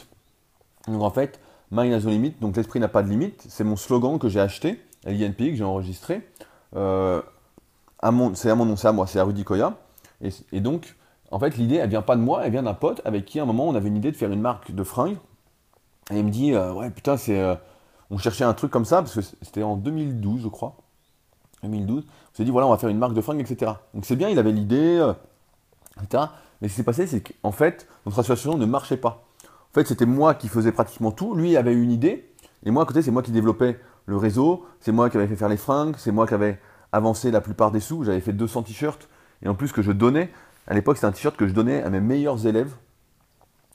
Donc, 0.88 1.02
en 1.02 1.11
fait, 1.11 1.38
Mind 1.70 1.92
has 1.92 2.00
no 2.00 2.11
limit. 2.11 2.35
Donc, 2.40 2.56
l'esprit 2.56 2.80
n'a 2.80 2.88
pas 2.88 3.04
de 3.04 3.08
limite. 3.08 3.44
C'est 3.48 3.62
mon 3.62 3.76
slogan 3.76 4.18
que 4.18 4.28
j'ai 4.28 4.40
acheté 4.40 4.82
à 5.06 5.12
l'INPI, 5.12 5.50
que 5.50 5.56
j'ai 5.56 5.64
enregistré 5.64 6.22
c'est 6.72 6.80
à 7.98 8.11
mon 8.11 8.30
nom, 8.64 8.76
c'est 8.76 8.88
à 8.88 8.92
moi, 8.92 9.06
c'est 9.06 9.18
à 9.18 9.24
Rudy 9.24 9.44
Koya. 9.44 9.74
Et, 10.52 10.61
donc, 10.61 10.96
en 11.30 11.38
fait, 11.38 11.56
l'idée, 11.56 11.76
elle 11.76 11.90
vient 11.90 12.02
pas 12.02 12.16
de 12.16 12.20
moi, 12.20 12.42
elle 12.44 12.52
vient 12.52 12.62
d'un 12.62 12.74
pote 12.74 13.00
avec 13.04 13.24
qui, 13.24 13.40
à 13.40 13.42
un 13.42 13.46
moment, 13.46 13.68
on 13.68 13.74
avait 13.74 13.88
une 13.88 13.96
idée 13.96 14.12
de 14.12 14.16
faire 14.16 14.30
une 14.30 14.40
marque 14.40 14.72
de 14.72 14.85
fringues. 14.85 15.16
Et 16.11 16.18
il 16.18 16.24
me 16.24 16.30
dit, 16.30 16.52
euh, 16.52 16.72
ouais, 16.72 16.90
putain, 16.90 17.16
c'est. 17.16 17.40
Euh, 17.40 17.54
on 18.11 18.18
cherchait 18.18 18.44
un 18.44 18.54
truc 18.54 18.70
comme 18.70 18.85
ça, 18.85 19.02
parce 19.02 19.14
que 19.14 19.20
c'était 19.20 19.62
en 19.62 19.76
2012, 19.76 20.42
je 20.42 20.48
crois. 20.48 20.76
2012. 21.62 22.04
On 22.04 22.37
s'est 22.37 22.44
dit, 22.44 22.50
voilà, 22.50 22.66
on 22.66 22.70
va 22.70 22.76
faire 22.76 22.88
une 22.88 22.98
marque 22.98 23.14
de 23.14 23.20
fringues, 23.20 23.40
etc. 23.40 23.72
Donc 23.94 24.04
c'est 24.04 24.16
bien, 24.16 24.28
il 24.28 24.38
avait 24.38 24.52
l'idée, 24.52 24.98
euh, 24.98 25.14
etc. 26.02 26.24
Mais 26.61 26.68
ce 26.68 26.74
qui 26.74 26.76
s'est 26.76 26.82
passé, 26.82 27.06
c'est 27.06 27.22
qu'en 27.22 27.52
fait, 27.52 27.87
notre 28.04 28.18
association 28.18 28.58
ne 28.58 28.66
marchait 28.66 28.96
pas. 28.96 29.24
En 29.44 29.74
fait, 29.74 29.87
c'était 29.87 30.06
moi 30.06 30.35
qui 30.35 30.48
faisais 30.48 30.72
pratiquement 30.72 31.12
tout. 31.12 31.35
Lui 31.35 31.56
avait 31.56 31.74
une 31.74 31.90
idée. 31.90 32.30
Et 32.64 32.70
moi, 32.70 32.82
à 32.82 32.87
côté, 32.87 33.02
c'est 33.02 33.11
moi 33.11 33.22
qui 33.22 33.32
développais 33.32 33.80
le 34.06 34.16
réseau. 34.16 34.66
C'est 34.80 34.92
moi 34.92 35.10
qui 35.10 35.16
avais 35.16 35.26
fait 35.26 35.36
faire 35.36 35.48
les 35.48 35.56
fringues. 35.56 35.94
C'est 35.98 36.12
moi 36.12 36.26
qui 36.26 36.34
avais 36.34 36.58
avancé 36.92 37.30
la 37.30 37.40
plupart 37.40 37.70
des 37.70 37.80
sous. 37.80 38.04
J'avais 38.04 38.20
fait 38.20 38.32
200 38.32 38.62
t-shirts. 38.64 39.08
Et 39.42 39.48
en 39.48 39.54
plus 39.54 39.72
que 39.72 39.82
je 39.82 39.92
donnais, 39.92 40.30
à 40.66 40.74
l'époque 40.74 40.96
c'était 40.96 41.06
un 41.06 41.12
t-shirt 41.12 41.36
que 41.36 41.46
je 41.46 41.52
donnais 41.52 41.82
à 41.82 41.90
mes 41.90 42.00
meilleurs 42.00 42.46
élèves, 42.46 42.72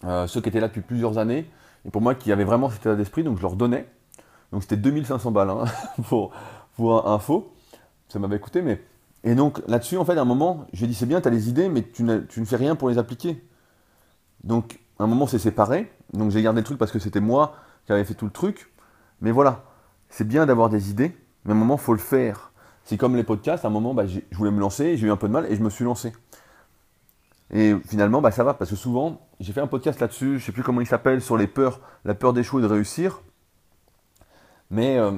euh, 0.06 0.28
ceux 0.28 0.42
qui 0.42 0.50
étaient 0.50 0.60
là 0.60 0.68
depuis 0.68 0.82
plusieurs 0.82 1.18
années, 1.18 1.50
et 1.86 1.90
pour 1.90 2.02
moi 2.02 2.16
qui 2.16 2.32
avaient 2.32 2.44
vraiment 2.46 2.70
cet 2.70 2.82
état 2.82 2.96
d'esprit, 2.96 3.24
donc 3.24 3.38
je 3.38 3.42
leur 3.42 3.56
donnais. 3.56 3.88
Donc 4.52 4.62
c'était 4.62 4.78
2500 4.78 5.32
balles 5.32 5.50
hein, 5.50 5.66
pour, 6.08 7.08
info. 7.08 7.54
Ça 8.08 8.20
m'avait 8.20 8.40
coûté, 8.40 8.62
mais. 8.62 8.82
Et 9.24 9.36
donc 9.36 9.62
là-dessus, 9.68 9.98
en 9.98 10.06
fait, 10.06 10.18
à 10.18 10.22
un 10.22 10.26
moment, 10.26 10.68
j'ai 10.72 10.88
dit 10.88 10.94
c'est 10.94 11.06
bien, 11.06 11.20
tu 11.20 11.28
as 11.28 11.32
les 11.32 11.50
idées, 11.50 11.68
mais 11.68 11.82
tu, 11.82 12.06
tu, 12.30 12.40
ne 12.40 12.46
fais 12.46 12.56
rien 12.56 12.76
pour 12.76 12.88
les 12.88 12.98
appliquer. 12.98 13.44
Donc 14.44 14.80
à 15.00 15.04
un 15.04 15.08
moment, 15.08 15.28
c'est 15.28 15.40
séparé. 15.40 15.92
Donc 16.14 16.32
j'ai 16.32 16.42
gardé 16.42 16.62
le 16.62 16.66
truc 16.66 16.78
parce 16.78 16.92
que 16.92 17.00
c'était 17.00 17.20
moi 17.20 17.56
qui 17.86 17.92
avais 17.92 18.06
fait 18.06 18.14
tout 18.14 18.26
le 18.26 18.32
truc. 18.32 18.72
Mais 19.20 19.32
voilà, 19.32 19.66
c'est 20.18 20.28
bien 20.28 20.48
d'avoir 20.48 20.70
des 20.70 20.90
idées, 20.90 21.16
mais 21.46 21.52
à 21.52 21.56
un 21.56 21.60
moment, 21.60 21.76
il 21.76 21.80
faut 21.80 21.94
le 21.94 22.00
faire. 22.00 22.52
C'est 22.86 22.98
comme 22.98 23.16
les 23.16 23.24
podcasts, 23.24 23.66
à 23.66 23.68
un 23.68 23.72
moment, 23.72 23.94
bah, 23.94 24.08
je 24.08 24.20
voulais 24.36 24.50
me 24.50 24.60
lancer, 24.60 24.98
j'ai 24.98 25.06
eu 25.06 25.12
un 25.12 25.16
peu 25.16 25.28
de 25.28 25.34
mal 25.34 25.46
et 25.46 25.56
je 25.56 25.62
me 25.62 25.70
suis 25.70 25.84
lancé. 25.86 26.12
Et 27.54 27.76
finalement, 27.86 28.20
bah, 28.20 28.32
ça 28.32 28.44
va, 28.44 28.56
parce 28.56 28.72
que 28.72 28.76
souvent, 28.76 29.22
j'ai 29.40 29.54
fait 29.54 29.62
un 29.62 29.68
podcast 29.68 30.00
là-dessus, 30.00 30.30
je 30.30 30.34
ne 30.34 30.40
sais 30.40 30.52
plus 30.52 30.64
comment 30.64 30.82
il 30.82 30.88
s'appelle, 30.88 31.22
sur 31.22 31.38
les 31.38 31.46
peurs, 31.46 31.82
la 32.04 32.16
peur 32.16 32.34
d'échouer 32.34 32.64
et 32.64 32.68
de 32.68 32.68
réussir. 32.68 33.22
Mais 34.72 34.98
euh, 34.98 35.12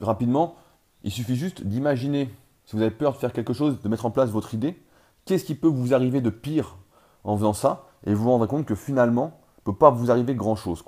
rapidement, 0.00 0.56
il 1.02 1.10
suffit 1.10 1.36
juste 1.36 1.62
d'imaginer, 1.62 2.34
si 2.64 2.74
vous 2.74 2.80
avez 2.80 2.90
peur 2.90 3.12
de 3.12 3.18
faire 3.18 3.34
quelque 3.34 3.52
chose, 3.52 3.82
de 3.82 3.88
mettre 3.90 4.06
en 4.06 4.10
place 4.10 4.30
votre 4.30 4.54
idée, 4.54 4.82
qu'est-ce 5.26 5.44
qui 5.44 5.56
peut 5.56 5.68
vous 5.68 5.92
arriver 5.92 6.22
de 6.22 6.30
pire 6.30 6.78
en 7.22 7.36
faisant 7.36 7.52
ça, 7.52 7.84
et 8.06 8.14
vous 8.14 8.22
vous 8.22 8.30
rendrez 8.30 8.48
compte 8.48 8.64
que 8.64 8.74
finalement, 8.74 9.38
il 9.58 9.60
ne 9.68 9.74
peut 9.74 9.78
pas 9.78 9.90
vous 9.90 10.10
arriver 10.10 10.34
grand-chose. 10.34 10.82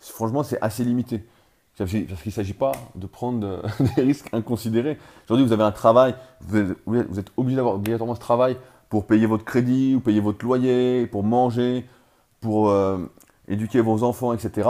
Franchement, 0.00 0.42
c'est 0.42 0.60
assez 0.60 0.84
limité. 0.84 1.26
Parce 1.76 1.90
qu'il 1.90 2.06
ne 2.08 2.30
s'agit 2.30 2.54
pas 2.54 2.72
de 2.94 3.06
prendre 3.06 3.62
des 3.96 4.02
risques 4.02 4.28
inconsidérés. 4.32 4.98
Aujourd'hui, 5.24 5.46
vous 5.46 5.52
avez 5.52 5.64
un 5.64 5.72
travail, 5.72 6.14
vous 6.40 6.58
êtes, 6.60 7.32
obligé 7.36 7.56
d'avoir 7.56 7.74
obligatoirement 7.74 8.14
ce 8.14 8.20
travail 8.20 8.56
pour 8.88 9.06
payer 9.06 9.26
votre 9.26 9.44
crédit, 9.44 9.94
ou 9.96 10.00
payer 10.00 10.20
votre 10.20 10.44
loyer, 10.44 11.06
pour 11.06 11.24
manger, 11.24 11.84
pour 12.40 12.68
euh, 12.68 12.98
éduquer 13.48 13.80
vos 13.80 14.04
enfants, 14.04 14.32
etc. 14.32 14.68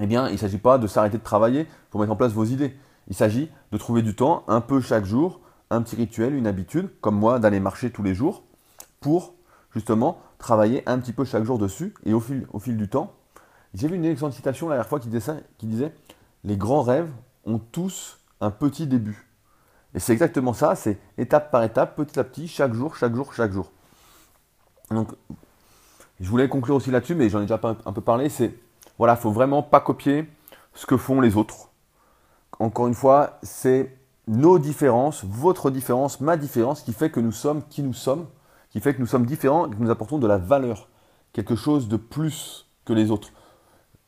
Eh 0.00 0.06
bien, 0.06 0.28
il 0.28 0.32
ne 0.32 0.38
s'agit 0.38 0.58
pas 0.58 0.78
de 0.78 0.86
s'arrêter 0.86 1.18
de 1.18 1.22
travailler 1.22 1.66
pour 1.90 2.00
mettre 2.00 2.12
en 2.12 2.16
place 2.16 2.32
vos 2.32 2.44
idées. 2.44 2.74
Il 3.08 3.14
s'agit 3.14 3.48
de 3.70 3.78
trouver 3.78 4.02
du 4.02 4.16
temps, 4.16 4.42
un 4.48 4.60
peu 4.60 4.80
chaque 4.80 5.04
jour, 5.04 5.40
un 5.70 5.82
petit 5.82 5.96
rituel, 5.96 6.34
une 6.34 6.46
habitude, 6.46 6.90
comme 7.00 7.16
moi, 7.16 7.38
d'aller 7.38 7.60
marcher 7.60 7.90
tous 7.90 8.02
les 8.02 8.14
jours, 8.14 8.42
pour 9.00 9.34
justement 9.72 10.18
travailler 10.38 10.82
un 10.86 10.98
petit 10.98 11.12
peu 11.12 11.24
chaque 11.24 11.44
jour 11.44 11.58
dessus. 11.58 11.94
Et 12.04 12.12
au 12.12 12.20
fil, 12.20 12.46
au 12.52 12.58
fil 12.58 12.76
du 12.76 12.88
temps, 12.88 13.12
j'ai 13.76 13.88
vu 13.88 13.96
une 13.96 14.04
excellente 14.06 14.32
citation 14.32 14.68
la 14.68 14.76
dernière 14.76 14.88
fois 14.88 15.00
qui 15.00 15.66
disait 15.66 15.92
Les 16.44 16.56
grands 16.56 16.82
rêves 16.82 17.10
ont 17.44 17.58
tous 17.58 18.18
un 18.40 18.50
petit 18.50 18.86
début. 18.86 19.28
Et 19.94 19.98
c'est 19.98 20.12
exactement 20.12 20.52
ça, 20.52 20.74
c'est 20.74 20.98
étape 21.18 21.50
par 21.50 21.62
étape, 21.62 21.96
petit 21.96 22.18
à 22.18 22.24
petit, 22.24 22.48
chaque 22.48 22.74
jour, 22.74 22.96
chaque 22.96 23.14
jour, 23.14 23.32
chaque 23.34 23.52
jour. 23.52 23.70
Donc, 24.90 25.08
je 26.20 26.28
voulais 26.28 26.48
conclure 26.48 26.76
aussi 26.76 26.90
là-dessus, 26.90 27.14
mais 27.14 27.28
j'en 27.28 27.40
ai 27.40 27.42
déjà 27.42 27.60
un 27.62 27.92
peu 27.92 28.00
parlé, 28.00 28.28
c'est, 28.28 28.54
voilà, 28.98 29.14
il 29.14 29.20
faut 29.20 29.30
vraiment 29.30 29.62
pas 29.62 29.80
copier 29.80 30.28
ce 30.74 30.86
que 30.86 30.96
font 30.96 31.20
les 31.20 31.36
autres. 31.36 31.70
Encore 32.58 32.86
une 32.86 32.94
fois, 32.94 33.38
c'est 33.42 33.96
nos 34.26 34.58
différences, 34.58 35.24
votre 35.24 35.70
différence, 35.70 36.20
ma 36.20 36.36
différence, 36.36 36.82
qui 36.82 36.92
fait 36.92 37.10
que 37.10 37.20
nous 37.20 37.32
sommes 37.32 37.62
qui 37.68 37.82
nous 37.82 37.94
sommes, 37.94 38.26
qui 38.70 38.80
fait 38.80 38.94
que 38.94 39.00
nous 39.00 39.06
sommes 39.06 39.26
différents 39.26 39.66
et 39.66 39.70
que 39.70 39.76
nous 39.76 39.90
apportons 39.90 40.18
de 40.18 40.26
la 40.26 40.38
valeur 40.38 40.88
quelque 41.32 41.56
chose 41.56 41.88
de 41.88 41.96
plus 41.96 42.66
que 42.84 42.92
les 42.92 43.10
autres. 43.10 43.30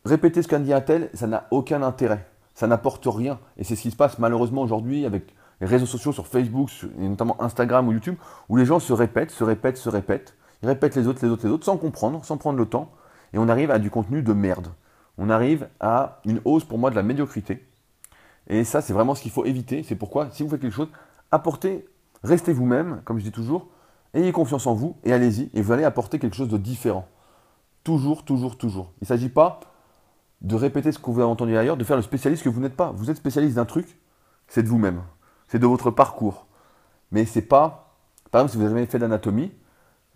Répéter 0.04 0.42
ce 0.42 0.48
qu'a 0.48 0.58
dit 0.58 0.72
un 0.72 0.80
tel, 0.80 1.11
ça 1.14 1.26
n'a 1.26 1.46
aucun 1.50 1.82
intérêt. 1.82 2.26
Ça 2.54 2.66
n'apporte 2.66 3.06
rien. 3.06 3.38
Et 3.56 3.64
c'est 3.64 3.76
ce 3.76 3.82
qui 3.82 3.90
se 3.90 3.96
passe 3.96 4.18
malheureusement 4.18 4.62
aujourd'hui 4.62 5.04
avec 5.04 5.34
les 5.61 5.66
réseaux 5.66 5.87
sociaux 5.87 6.12
sur 6.12 6.26
Facebook, 6.26 6.70
et 6.98 7.08
notamment 7.08 7.40
Instagram 7.42 7.88
ou 7.88 7.92
YouTube, 7.92 8.16
où 8.48 8.56
les 8.56 8.64
gens 8.64 8.78
se 8.78 8.92
répètent, 8.92 9.30
se 9.30 9.44
répètent, 9.44 9.76
se 9.76 9.88
répètent. 9.88 10.34
Ils 10.62 10.68
répètent 10.68 10.96
les 10.96 11.06
autres, 11.06 11.24
les 11.24 11.30
autres, 11.30 11.46
les 11.46 11.52
autres, 11.52 11.64
sans 11.64 11.76
comprendre, 11.76 12.24
sans 12.24 12.37
prendre 12.37 12.58
le 12.58 12.66
temps. 12.66 12.90
Et 13.32 13.38
on 13.38 13.48
arrive 13.48 13.70
à 13.70 13.78
du 13.78 13.90
contenu 13.90 14.22
de 14.22 14.32
merde. 14.32 14.68
On 15.18 15.30
arrive 15.30 15.68
à 15.80 16.20
une 16.24 16.40
hausse 16.44 16.64
pour 16.64 16.78
moi 16.78 16.90
de 16.90 16.96
la 16.96 17.02
médiocrité. 17.02 17.66
Et 18.48 18.64
ça, 18.64 18.80
c'est 18.80 18.92
vraiment 18.92 19.14
ce 19.14 19.22
qu'il 19.22 19.30
faut 19.30 19.44
éviter. 19.44 19.82
C'est 19.82 19.96
pourquoi, 19.96 20.30
si 20.30 20.42
vous 20.42 20.48
faites 20.48 20.61
quelque 20.61 20.74
chose, 20.74 20.88
apportez, 21.30 21.87
restez 22.22 22.52
vous-même, 22.52 23.02
comme 23.04 23.18
je 23.18 23.24
dis 23.24 23.32
toujours, 23.32 23.68
ayez 24.14 24.32
confiance 24.32 24.66
en 24.66 24.74
vous 24.74 24.96
et 25.04 25.12
allez-y. 25.12 25.50
Et 25.54 25.61
vous 25.61 25.72
allez 25.72 25.84
apporter 25.84 26.18
quelque 26.18 26.37
chose 26.37 26.48
de 26.48 26.56
différent. 26.56 27.06
Toujours, 27.84 28.24
toujours, 28.24 28.56
toujours. 28.56 28.92
Il 29.00 29.04
ne 29.04 29.06
s'agit 29.06 29.28
pas 29.28 29.61
de 30.40 30.55
répéter 30.55 30.92
ce 30.92 30.98
que 30.98 31.11
vous 31.11 31.20
avez 31.20 31.31
entendu 31.31 31.57
ailleurs, 31.57 31.77
de 31.77 31.85
faire 31.85 31.96
le 31.96 32.03
spécialiste 32.03 32.44
que 32.44 32.48
vous 32.48 32.61
n'êtes 32.61 32.77
pas. 32.77 32.92
Vous 32.94 33.11
êtes 33.11 33.16
spécialiste 33.16 33.57
d'un 33.57 33.64
truc, 33.64 33.98
c'est 34.46 34.62
de 34.62 34.68
vous-même. 34.68 35.03
C'est 35.48 35.59
de 35.59 35.66
votre 35.66 35.90
parcours. 35.90 36.46
Mais 37.11 37.24
c'est 37.24 37.42
pas. 37.42 37.96
Par 38.31 38.40
exemple, 38.40 38.53
si 38.53 38.57
vous 38.59 38.62
n'avez 38.64 38.74
jamais 38.74 38.87
fait 38.87 38.98
d'anatomie, 38.98 39.53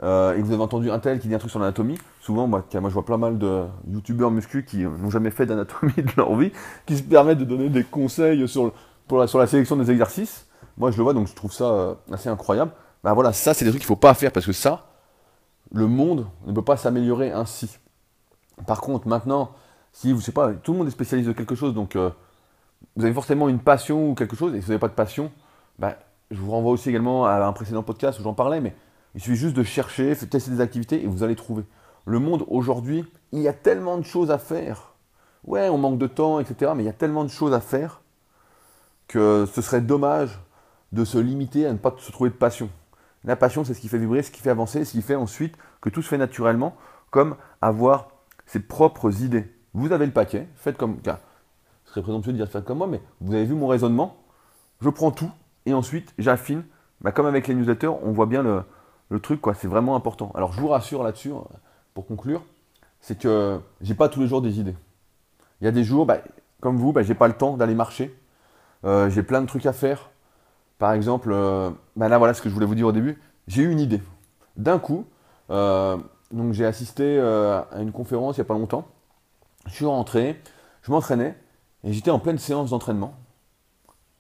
euh, 0.03 0.35
et 0.35 0.41
que 0.41 0.43
vous 0.43 0.53
avez 0.53 0.63
entendu 0.63 0.91
un 0.91 0.99
tel 0.99 1.21
qui 1.21 1.29
dit 1.29 1.35
un 1.35 1.39
truc 1.39 1.51
sur 1.51 1.61
l'anatomie, 1.61 1.99
souvent, 2.21 2.47
moi, 2.47 2.65
moi 2.75 2.91
je 2.91 2.95
vois 2.95 3.05
plein 3.05 3.19
mal 3.19 3.39
de 3.39 3.65
youtubeurs 3.89 4.31
muscu 4.31 4.65
qui 4.65 4.79
n'ont 4.79 5.11
jamais 5.11 5.31
fait 5.31 5.47
d'anatomie 5.47 5.93
de 5.97 6.13
leur 6.17 6.35
vie, 6.35 6.53
qui 6.87 6.97
se 6.97 7.03
permettent 7.03 7.39
de 7.39 7.45
donner 7.45 7.69
des 7.69 7.85
conseils 7.85 8.47
sur, 8.49 8.73
la, 9.11 9.27
sur 9.27 9.39
la 9.39 9.47
sélection 9.47 9.77
des 9.77 9.91
exercices. 9.91 10.47
Moi, 10.77 10.91
je 10.91 10.97
le 10.97 11.03
vois, 11.03 11.15
donc 11.15 11.29
je 11.29 11.35
trouve 11.35 11.53
ça 11.53 11.65
euh, 11.65 11.95
assez 12.11 12.29
incroyable. 12.29 12.73
Ben 13.05 13.15
voilà, 13.15 13.33
ça, 13.33 13.55
c'est 13.55 13.65
des 13.65 13.71
trucs 13.71 13.83
qu'il 13.83 13.87
ne 13.87 13.95
faut 13.95 14.01
pas 14.01 14.15
faire 14.15 14.33
parce 14.33 14.47
que 14.47 14.53
ça, 14.53 14.87
le 15.73 15.87
monde 15.87 16.27
ne 16.47 16.53
peut 16.53 16.63
pas 16.63 16.77
s'améliorer 16.77 17.33
ainsi. 17.33 17.79
Par 18.67 18.81
contre, 18.81 19.09
maintenant, 19.09 19.53
si 19.93 20.11
vous 20.11 20.19
ne 20.19 20.23
savez 20.23 20.33
pas, 20.33 20.53
tout 20.53 20.73
le 20.73 20.79
monde 20.79 20.89
est 20.89 20.93
spécialiste 20.93 21.29
de 21.29 21.35
quelque 21.35 21.55
chose, 21.55 21.75
donc 21.75 21.97
euh, 21.97 22.11
vous 22.97 23.05
avez 23.05 23.15
forcément 23.15 23.49
une 23.49 23.59
passion 23.59 24.11
ou 24.11 24.15
quelque 24.15 24.37
chose, 24.37 24.55
et 24.55 24.59
si 24.59 24.67
vous 24.67 24.73
n'avez 24.73 24.81
pas 24.81 24.89
de 24.89 24.95
passion, 24.95 25.31
ben, 25.79 25.95
je 26.31 26.41
vous 26.41 26.51
renvoie 26.51 26.73
aussi 26.73 26.89
également 26.89 27.27
à 27.27 27.45
un 27.45 27.53
précédent 27.53 27.83
podcast 27.83 28.19
où 28.19 28.23
j'en 28.23 28.35
parlais, 28.35 28.61
mais 28.61 28.75
il 29.15 29.21
suffit 29.21 29.37
juste 29.37 29.57
de 29.57 29.63
chercher, 29.63 30.17
tester 30.17 30.51
des 30.51 30.61
activités 30.61 31.03
et 31.03 31.07
vous 31.07 31.23
allez 31.23 31.37
trouver. 31.37 31.65
Le 32.07 32.19
monde 32.19 32.45
aujourd'hui, 32.49 33.05
il 33.33 33.41
y 33.41 33.49
a 33.49 33.53
tellement 33.53 33.99
de 33.99 34.05
choses 34.05 34.31
à 34.31 34.39
faire. 34.39 34.95
Ouais, 35.45 35.69
on 35.69 35.79
manque 35.79 35.99
de 35.99 36.07
temps, 36.07 36.41
etc. 36.41 36.73
Mais 36.75 36.83
il 36.83 36.87
y 36.87 36.91
a 36.91 36.95
tellement 36.95 37.25
de 37.25 37.31
choses 37.31 37.53
à 37.53 37.61
faire 37.61 38.01
que 39.09 39.47
ce 39.53 39.61
serait 39.61 39.81
dommage 39.81 40.41
de 40.93 41.05
se 41.05 41.19
limiter 41.19 41.67
à 41.67 41.73
ne 41.73 41.79
pas 41.79 41.95
se 41.99 42.11
trouver 42.11 42.31
de 42.31 42.35
passion. 42.35 42.71
La 43.25 43.37
passion, 43.37 43.65
c'est 43.65 43.75
ce 43.75 43.81
qui 43.81 43.89
fait 43.89 43.99
vibrer, 43.99 44.23
ce 44.23 44.31
qui 44.31 44.41
fait 44.41 44.51
avancer, 44.51 44.85
ce 44.85 44.93
qui 44.93 45.03
fait 45.03 45.15
ensuite 45.15 45.57
que 45.81 45.91
tout 45.91 46.03
se 46.03 46.09
fait 46.09 46.19
naturellement, 46.19 46.75
comme 47.11 47.37
avoir 47.61 48.09
ses 48.47 48.61
propres 48.61 49.23
idées. 49.23 49.52
Vous 49.75 49.93
avez 49.93 50.07
le 50.07 50.13
paquet, 50.13 50.49
faites 50.57 50.77
comme. 50.77 50.99
ce 51.05 51.91
serait 51.91 52.03
présomptueux 52.03 52.33
de 52.33 52.37
dire 52.37 52.49
faites 52.49 52.65
comme 52.65 52.79
moi, 52.79 52.87
mais 52.87 53.01
vous 53.21 53.35
avez 53.35 53.45
vu 53.45 53.55
mon 53.55 53.67
raisonnement. 53.67 54.17
Je 54.81 54.91
prends 54.91 55.11
tout 55.11 55.31
et 55.67 55.75
ensuite 55.75 56.13
j'affine. 56.19 56.65
Bah, 57.03 57.11
comme 57.11 57.27
avec 57.27 57.49
les 57.49 57.55
newsletters, 57.55 57.89
on 57.89 58.13
voit 58.13 58.27
bien 58.27 58.43
le, 58.43 59.21
truc. 59.21 59.41
C'est 59.57 59.69
vraiment 59.69 59.97
important. 59.97 60.31
Alors, 60.35 60.53
je 60.53 60.61
vous 60.61 60.69
rassure 60.69 61.03
là-dessus, 61.03 61.31
euh, 61.31 61.41
pour 61.95 62.07
conclure, 62.07 62.43
c'est 63.01 63.19
que 63.19 63.61
j'ai 63.81 63.95
pas 63.95 64.09
tous 64.09 64.21
les 64.21 64.27
jours 64.27 64.41
des 64.41 64.61
idées. 64.61 64.77
Il 65.61 65.65
y 65.65 65.69
a 65.69 65.73
des 65.73 65.85
jours, 65.85 66.07
bah, 66.07 66.19
comme 66.61 66.77
vous, 66.77 66.93
bah, 66.93 67.03
j'ai 67.03 67.15
pas 67.15 67.29
le 67.29 67.35
temps 67.35 67.57
d'aller 67.57 67.75
marcher. 67.75 68.17
Euh, 68.85 69.11
j'ai 69.11 69.23
plein 69.23 69.43
de 69.43 69.47
trucs 69.47 69.67
à 69.67 69.73
faire. 69.73 70.11
Par 70.79 70.93
exemple, 70.93 71.31
euh, 71.33 71.71
bah, 71.97 72.09
là, 72.09 72.19
voilà 72.19 72.35
ce 72.35 72.41
que 72.41 72.49
je 72.49 72.55
voulais 72.55 72.67
vous 72.67 72.75
dire 72.75 72.87
au 72.87 72.93
début. 72.93 73.21
J'ai 73.49 73.63
eu 73.63 73.71
une 73.71 73.81
idée. 73.81 74.01
D'un 74.57 74.79
coup, 74.79 75.05
j'ai 75.51 76.65
assisté 76.65 77.19
à 77.21 77.81
une 77.81 77.93
conférence 77.93 78.37
il 78.37 78.41
n'y 78.41 78.47
a 78.47 78.47
pas 78.47 78.55
longtemps. 78.55 78.87
Je 79.67 79.73
suis 79.73 79.85
rentré, 79.85 80.41
je 80.83 80.91
m'entraînais 80.91 81.37
et 81.85 81.93
j'étais 81.93 82.11
en 82.11 82.19
pleine 82.19 82.39
séance 82.39 82.71
d'entraînement. 82.71 83.15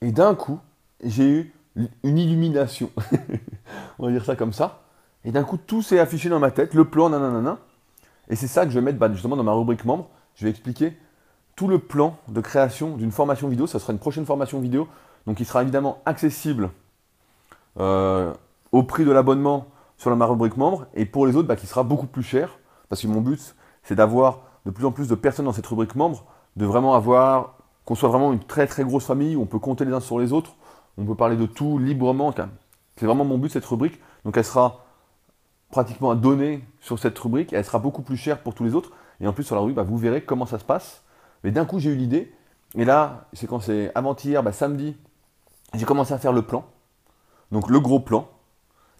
Et 0.00 0.12
d'un 0.12 0.34
coup, 0.34 0.58
j'ai 1.02 1.28
eu 1.28 1.54
une 2.02 2.18
illumination. 2.18 2.90
On 3.98 4.06
va 4.06 4.12
dire 4.12 4.24
ça 4.24 4.36
comme 4.36 4.52
ça. 4.52 4.82
Et 5.24 5.32
d'un 5.32 5.44
coup, 5.44 5.56
tout 5.56 5.82
s'est 5.82 5.98
affiché 5.98 6.28
dans 6.28 6.40
ma 6.40 6.50
tête, 6.50 6.74
le 6.74 6.84
plan, 6.84 7.08
nanana. 7.08 7.58
Et 8.28 8.36
c'est 8.36 8.48
ça 8.48 8.64
que 8.64 8.70
je 8.70 8.78
vais 8.78 8.84
mettre 8.84 8.98
bah, 8.98 9.10
justement 9.12 9.36
dans 9.36 9.44
ma 9.44 9.52
rubrique 9.52 9.84
membre. 9.84 10.08
Je 10.34 10.44
vais 10.44 10.50
expliquer 10.50 10.96
tout 11.54 11.68
le 11.68 11.78
plan 11.78 12.16
de 12.28 12.40
création 12.40 12.96
d'une 12.96 13.12
formation 13.12 13.48
vidéo. 13.48 13.66
Ça 13.66 13.78
sera 13.78 13.92
une 13.92 13.98
prochaine 13.98 14.26
formation 14.26 14.60
vidéo. 14.60 14.88
Donc, 15.26 15.38
il 15.38 15.46
sera 15.46 15.62
évidemment 15.62 16.02
accessible 16.04 16.70
euh, 17.78 18.32
au 18.72 18.82
prix 18.82 19.04
de 19.04 19.12
l'abonnement 19.12 19.66
sur 19.98 20.14
ma 20.16 20.26
rubrique 20.26 20.56
membre. 20.56 20.86
Et 20.94 21.06
pour 21.06 21.26
les 21.26 21.36
autres, 21.36 21.48
bah, 21.48 21.56
qui 21.56 21.66
sera 21.66 21.84
beaucoup 21.84 22.06
plus 22.06 22.24
cher. 22.24 22.58
Parce 22.88 23.02
que 23.02 23.06
mon 23.06 23.20
but, 23.20 23.54
c'est 23.84 23.94
d'avoir 23.94 24.40
de 24.66 24.70
plus 24.70 24.84
en 24.84 24.92
plus 24.92 25.08
de 25.08 25.14
personnes 25.14 25.46
dans 25.46 25.52
cette 25.52 25.66
rubrique 25.66 25.94
membre. 25.94 26.24
De 26.56 26.66
vraiment 26.66 26.94
avoir, 26.94 27.58
qu'on 27.84 27.94
soit 27.94 28.08
vraiment 28.08 28.32
une 28.32 28.44
très 28.44 28.66
très 28.66 28.84
grosse 28.84 29.06
famille 29.06 29.36
où 29.36 29.42
on 29.42 29.46
peut 29.46 29.58
compter 29.58 29.84
les 29.84 29.92
uns 29.92 30.00
sur 30.00 30.18
les 30.18 30.32
autres. 30.32 30.54
On 30.98 31.04
peut 31.04 31.14
parler 31.14 31.36
de 31.36 31.46
tout 31.46 31.78
librement. 31.78 32.34
C'est 32.96 33.06
vraiment 33.06 33.24
mon 33.24 33.38
but, 33.38 33.50
cette 33.50 33.64
rubrique. 33.64 34.00
Donc, 34.24 34.36
elle 34.36 34.44
sera 34.44 34.84
pratiquement 35.70 36.10
à 36.10 36.14
donner 36.14 36.62
sur 36.80 36.98
cette 36.98 37.18
rubrique 37.18 37.52
et 37.52 37.56
elle 37.56 37.64
sera 37.64 37.78
beaucoup 37.78 38.02
plus 38.02 38.16
chère 38.16 38.42
pour 38.42 38.54
tous 38.54 38.64
les 38.64 38.74
autres. 38.74 38.92
Et 39.20 39.26
en 39.26 39.32
plus, 39.32 39.44
sur 39.44 39.54
la 39.54 39.60
rubrique, 39.60 39.76
bah, 39.76 39.82
vous 39.82 39.96
verrez 39.96 40.22
comment 40.22 40.46
ça 40.46 40.58
se 40.58 40.64
passe. 40.64 41.02
Mais 41.44 41.50
d'un 41.50 41.64
coup, 41.64 41.78
j'ai 41.78 41.90
eu 41.90 41.96
l'idée. 41.96 42.32
Et 42.74 42.84
là, 42.84 43.26
c'est 43.32 43.46
quand 43.46 43.60
c'est 43.60 43.90
avant-hier, 43.94 44.42
bah, 44.42 44.52
samedi, 44.52 44.96
j'ai 45.74 45.84
commencé 45.84 46.12
à 46.12 46.18
faire 46.18 46.32
le 46.32 46.42
plan. 46.42 46.64
Donc 47.50 47.68
le 47.68 47.80
gros 47.80 48.00
plan. 48.00 48.28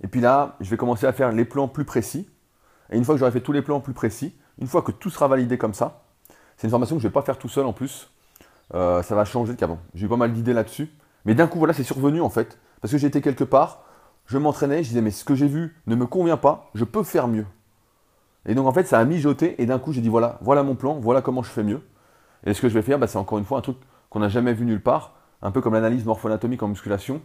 Et 0.03 0.09
puis 0.09 0.21
là, 0.21 0.57
je 0.61 0.71
vais 0.71 0.77
commencer 0.77 1.07
à 1.07 1.13
faire 1.13 1.33
les 1.33 1.45
plans 1.45 1.69
plus 1.69 1.85
précis. 1.85 2.29
Et 2.91 2.97
une 2.97 3.05
fois 3.05 3.15
que 3.15 3.19
j'aurai 3.19 3.33
fait 3.33 3.41
tous 3.41 3.53
les 3.53 3.63
plans 3.63 3.81
plus 3.81 3.95
précis, 3.95 4.35
une 4.59 4.67
fois 4.67 4.83
que 4.83 4.93
tout 4.93 5.11
sera 5.11 5.29
validé 5.29 5.59
comme 5.59 5.75
ça, 5.75 6.03
c'est 6.57 6.67
une 6.67 6.71
formation 6.71 6.97
que 6.97 7.03
je 7.03 7.07
ne 7.07 7.11
vais 7.11 7.15
pas 7.15 7.23
faire 7.23 7.39
tout 7.39 7.49
seul 7.49 7.67
en 7.67 7.73
plus. 7.73 8.11
Euh, 8.75 9.03
ça 9.03 9.15
va 9.15 9.25
changer. 9.25 9.55
J'ai 9.95 10.07
eu 10.07 10.09
pas 10.09 10.17
mal 10.17 10.33
d'idées 10.33 10.53
là-dessus. 10.53 10.91
Mais 11.25 11.35
d'un 11.35 11.47
coup, 11.47 11.59
voilà, 11.59 11.75
c'est 11.75 11.85
survenu 11.85 12.21
en 12.21 12.31
fait. 12.31 12.59
Parce 12.81 12.93
que 12.93 12.99
j'étais 12.99 13.21
quelque 13.21 13.45
part, 13.45 13.85
je 14.27 14.39
m'entraînais, 14.39 14.83
je 14.83 14.89
disais, 14.89 15.01
mais 15.01 15.11
ce 15.11 15.25
que 15.25 15.35
j'ai 15.35 15.47
vu 15.47 15.77
ne 15.87 15.95
me 15.95 16.07
convient 16.07 16.37
pas, 16.37 16.71
je 16.75 16.85
peux 16.85 17.03
faire 17.03 17.29
mieux. 17.29 17.47
Et 18.47 18.55
donc 18.55 18.67
en 18.67 18.73
fait, 18.73 18.85
ça 18.85 18.99
a 18.99 19.05
mijoté, 19.05 19.61
et 19.63 19.67
d'un 19.67 19.79
coup, 19.79 19.93
j'ai 19.93 20.01
dit, 20.01 20.09
voilà, 20.09 20.39
voilà 20.41 20.63
mon 20.63 20.75
plan, 20.75 20.99
voilà 20.99 21.23
comment 21.23 21.43
je 21.43 21.51
fais 21.51 21.63
mieux. 21.63 21.81
Et 22.45 22.55
ce 22.55 22.61
que 22.61 22.69
je 22.69 22.75
vais 22.75 22.83
faire, 22.83 22.99
bah, 22.99 23.07
c'est 23.07 23.19
encore 23.19 23.39
une 23.39 23.45
fois 23.45 23.59
un 23.59 23.61
truc 23.61 23.77
qu'on 24.11 24.21
n'a 24.21 24.29
jamais 24.29 24.53
vu 24.53 24.65
nulle 24.65 24.83
part, 24.83 25.15
un 25.43 25.51
peu 25.51 25.61
comme 25.61 25.75
l'analyse 25.75 26.05
morpho-anatomique 26.05 26.63
en 26.63 26.69
musculation, 26.69 27.23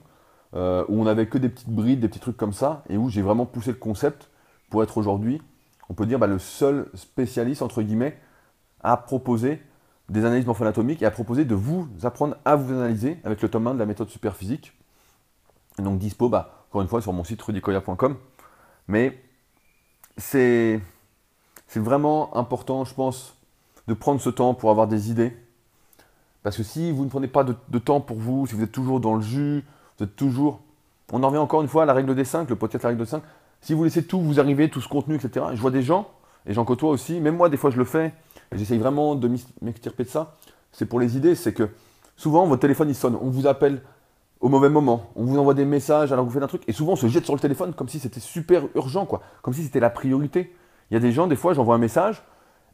euh, 0.56 0.86
où 0.90 1.02
on 1.02 1.06
n'avait 1.06 1.28
que 1.28 1.38
des 1.38 1.50
petites 1.50 1.70
brides, 1.70 2.00
des 2.00 2.08
petits 2.08 2.20
trucs 2.20 2.38
comme 2.38 2.54
ça, 2.54 2.84
et 2.90 2.98
où 2.98 3.10
j'ai 3.10 3.22
vraiment 3.22 3.46
poussé 3.46 3.72
le 3.72 3.78
concept 3.78 4.30
pour 4.70 4.84
être 4.84 4.98
aujourd'hui, 4.98 5.42
on 5.89 5.93
peut 5.93 6.06
dire, 6.06 6.19
bah, 6.19 6.28
le 6.28 6.39
seul 6.39 6.89
spécialiste, 6.93 7.62
entre 7.62 7.82
guillemets, 7.82 8.17
à 8.82 8.97
proposer 8.97 9.62
des 10.10 10.26
analyses 10.26 10.45
morpho-anatomiques 10.45 11.02
et 11.02 11.06
à 11.06 11.12
proposer 11.12 11.45
de 11.45 11.56
vous 11.56 11.88
apprendre 12.04 12.38
à 12.45 12.56
vous 12.56 12.73
analyser 12.73 13.19
avec 13.23 13.41
le 13.41 13.50
tome 13.50 13.67
1 13.67 13.73
de 13.73 13.80
la 13.80 13.86
méthode 13.86 14.10
superphysique. 14.10 14.73
Donc 15.80 16.00
dispo, 16.00 16.30
bah, 16.30 16.65
encore 16.69 16.82
une 16.82 16.88
fois, 16.88 17.02
sur 17.02 17.13
mon 17.13 17.23
site 17.23 17.41
rudicoya.com. 17.41 18.17
Mais 18.88 19.21
c'est 20.17 20.82
vraiment 21.76 22.36
important, 22.36 22.86
je 22.86 22.93
pense, 22.93 23.36
de 23.88 23.93
prendre 23.93 24.21
ce 24.21 24.30
temps 24.30 24.54
pour 24.54 24.71
avoir 24.71 24.88
des 24.88 25.12
idées. 25.12 25.36
Parce 26.43 26.58
que 26.58 26.63
si 26.63 26.91
vous 26.91 27.04
ne 27.04 27.10
prenez 27.10 27.28
pas 27.28 27.43
de, 27.43 27.80
temps 27.80 28.00
pour 28.00 28.17
vous, 28.17 28.47
si 28.47 28.56
vous 28.56 28.63
êtes 28.63 28.71
toujours 28.71 29.00
dans 29.00 29.15
le 29.15 29.21
jus, 29.21 29.65
vous 29.97 30.06
êtes 30.06 30.15
toujours. 30.15 30.62
On 31.12 31.23
en 31.23 31.28
revient 31.28 31.39
encore 31.39 31.62
une 31.62 31.67
fois 31.67 31.84
à 31.84 31.86
la 31.86 31.93
règle 31.93 32.15
des 32.15 32.26
5, 32.26 32.50
le 32.50 32.56
podcast 32.56 32.84
La 32.84 32.89
règle 32.89 33.04
des 33.04 33.10
5. 33.10 33.23
Si 33.62 33.74
vous 33.74 33.84
laissez 33.84 34.06
tout 34.06 34.22
vous 34.22 34.39
arriver, 34.39 34.70
tout 34.70 34.82
ce 34.82 34.88
contenu, 34.88 35.15
etc. 35.15 35.48
Je 35.54 35.62
vois 35.62 35.72
des 35.72 35.82
gens, 35.82 36.10
et 36.46 36.54
j'en 36.54 36.65
côtoie 36.65 36.89
aussi, 36.89 37.20
même 37.20 37.36
moi, 37.36 37.50
des 37.50 37.58
fois, 37.58 37.70
je 37.70 37.78
le 37.78 37.86
fais, 37.86 38.13
et 38.52 38.58
j'essaye 38.58 38.78
vraiment 38.78 39.15
de 39.15 39.30
m'extirper 39.62 40.04
de 40.04 40.10
ça. 40.10 40.36
C'est 40.72 40.86
pour 40.86 41.00
les 41.00 41.17
idées, 41.17 41.36
c'est 41.36 41.54
que 41.54 41.70
souvent, 42.15 42.46
votre 42.46 42.62
téléphone, 42.62 42.89
il 42.89 42.96
sonne, 42.96 43.17
on 43.20 43.30
vous 43.30 43.48
appelle 43.48 43.82
au 44.39 44.50
mauvais 44.50 44.70
moment. 44.70 45.10
On 45.15 45.24
vous 45.24 45.38
envoie 45.38 45.54
des 45.54 45.65
messages 45.65 46.12
alors 46.12 46.26
que 46.26 46.30
vous 46.30 46.34
faites 46.36 46.43
un 46.43 46.48
truc. 46.48 46.63
Et 46.67 46.74
souvent, 46.74 46.93
on 46.93 46.96
se 46.96 47.08
jette 47.08 47.26
sur 47.26 47.34
le 47.34 47.39
téléphone 47.39 47.74
comme 47.74 47.89
si 47.89 48.00
c'était 48.00 48.20
super 48.20 48.63
urgent, 48.76 49.06
quoi. 49.06 49.22
Comme 49.41 49.54
si 49.54 49.63
c'était 49.63 49.80
la 49.80 49.89
priorité. 49.89 50.54
Il 50.89 50.93
y 50.93 50.98
a 50.98 51.00
des 51.00 51.12
gens, 51.12 51.28
des 51.28 51.36
fois, 51.36 51.54
j'envoie 51.54 51.76
un 51.76 51.80
message, 51.80 52.24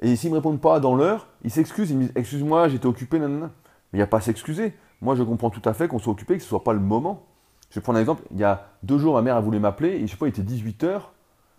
et 0.01 0.15
s'ils 0.15 0.29
ne 0.29 0.33
me 0.33 0.39
répondent 0.39 0.61
pas 0.61 0.79
dans 0.79 0.95
l'heure, 0.95 1.27
ils 1.43 1.51
s'excusent, 1.51 1.89
ils 1.91 1.97
me 1.97 2.01
disent 2.03 2.11
Excuse-moi, 2.15 2.67
j'étais 2.67 2.85
occupé, 2.85 3.19
nanana. 3.19 3.51
Mais 3.91 3.97
il 3.97 3.99
n'y 3.99 4.03
a 4.03 4.07
pas 4.07 4.17
à 4.17 4.21
s'excuser. 4.21 4.73
Moi, 5.01 5.15
je 5.15 5.23
comprends 5.23 5.49
tout 5.49 5.67
à 5.67 5.73
fait 5.73 5.87
qu'on 5.87 5.99
soit 5.99 6.13
occupé, 6.13 6.35
que 6.35 6.41
ce 6.41 6.45
ne 6.45 6.49
soit 6.49 6.63
pas 6.63 6.73
le 6.73 6.79
moment. 6.79 7.25
Je 7.73 7.79
vais 7.79 7.81
prendre 7.81 7.97
un 7.97 8.01
exemple. 8.01 8.21
Il 8.29 8.37
y 8.37 8.43
a 8.43 8.67
deux 8.83 8.99
jours, 8.99 9.15
ma 9.15 9.23
mère 9.23 9.35
a 9.35 9.41
voulu 9.41 9.57
m'appeler, 9.57 9.89
et 9.89 10.05
je 10.05 10.11
sais 10.11 10.17
pas, 10.17 10.27
il 10.27 10.29
était 10.29 10.43
18h. 10.43 11.01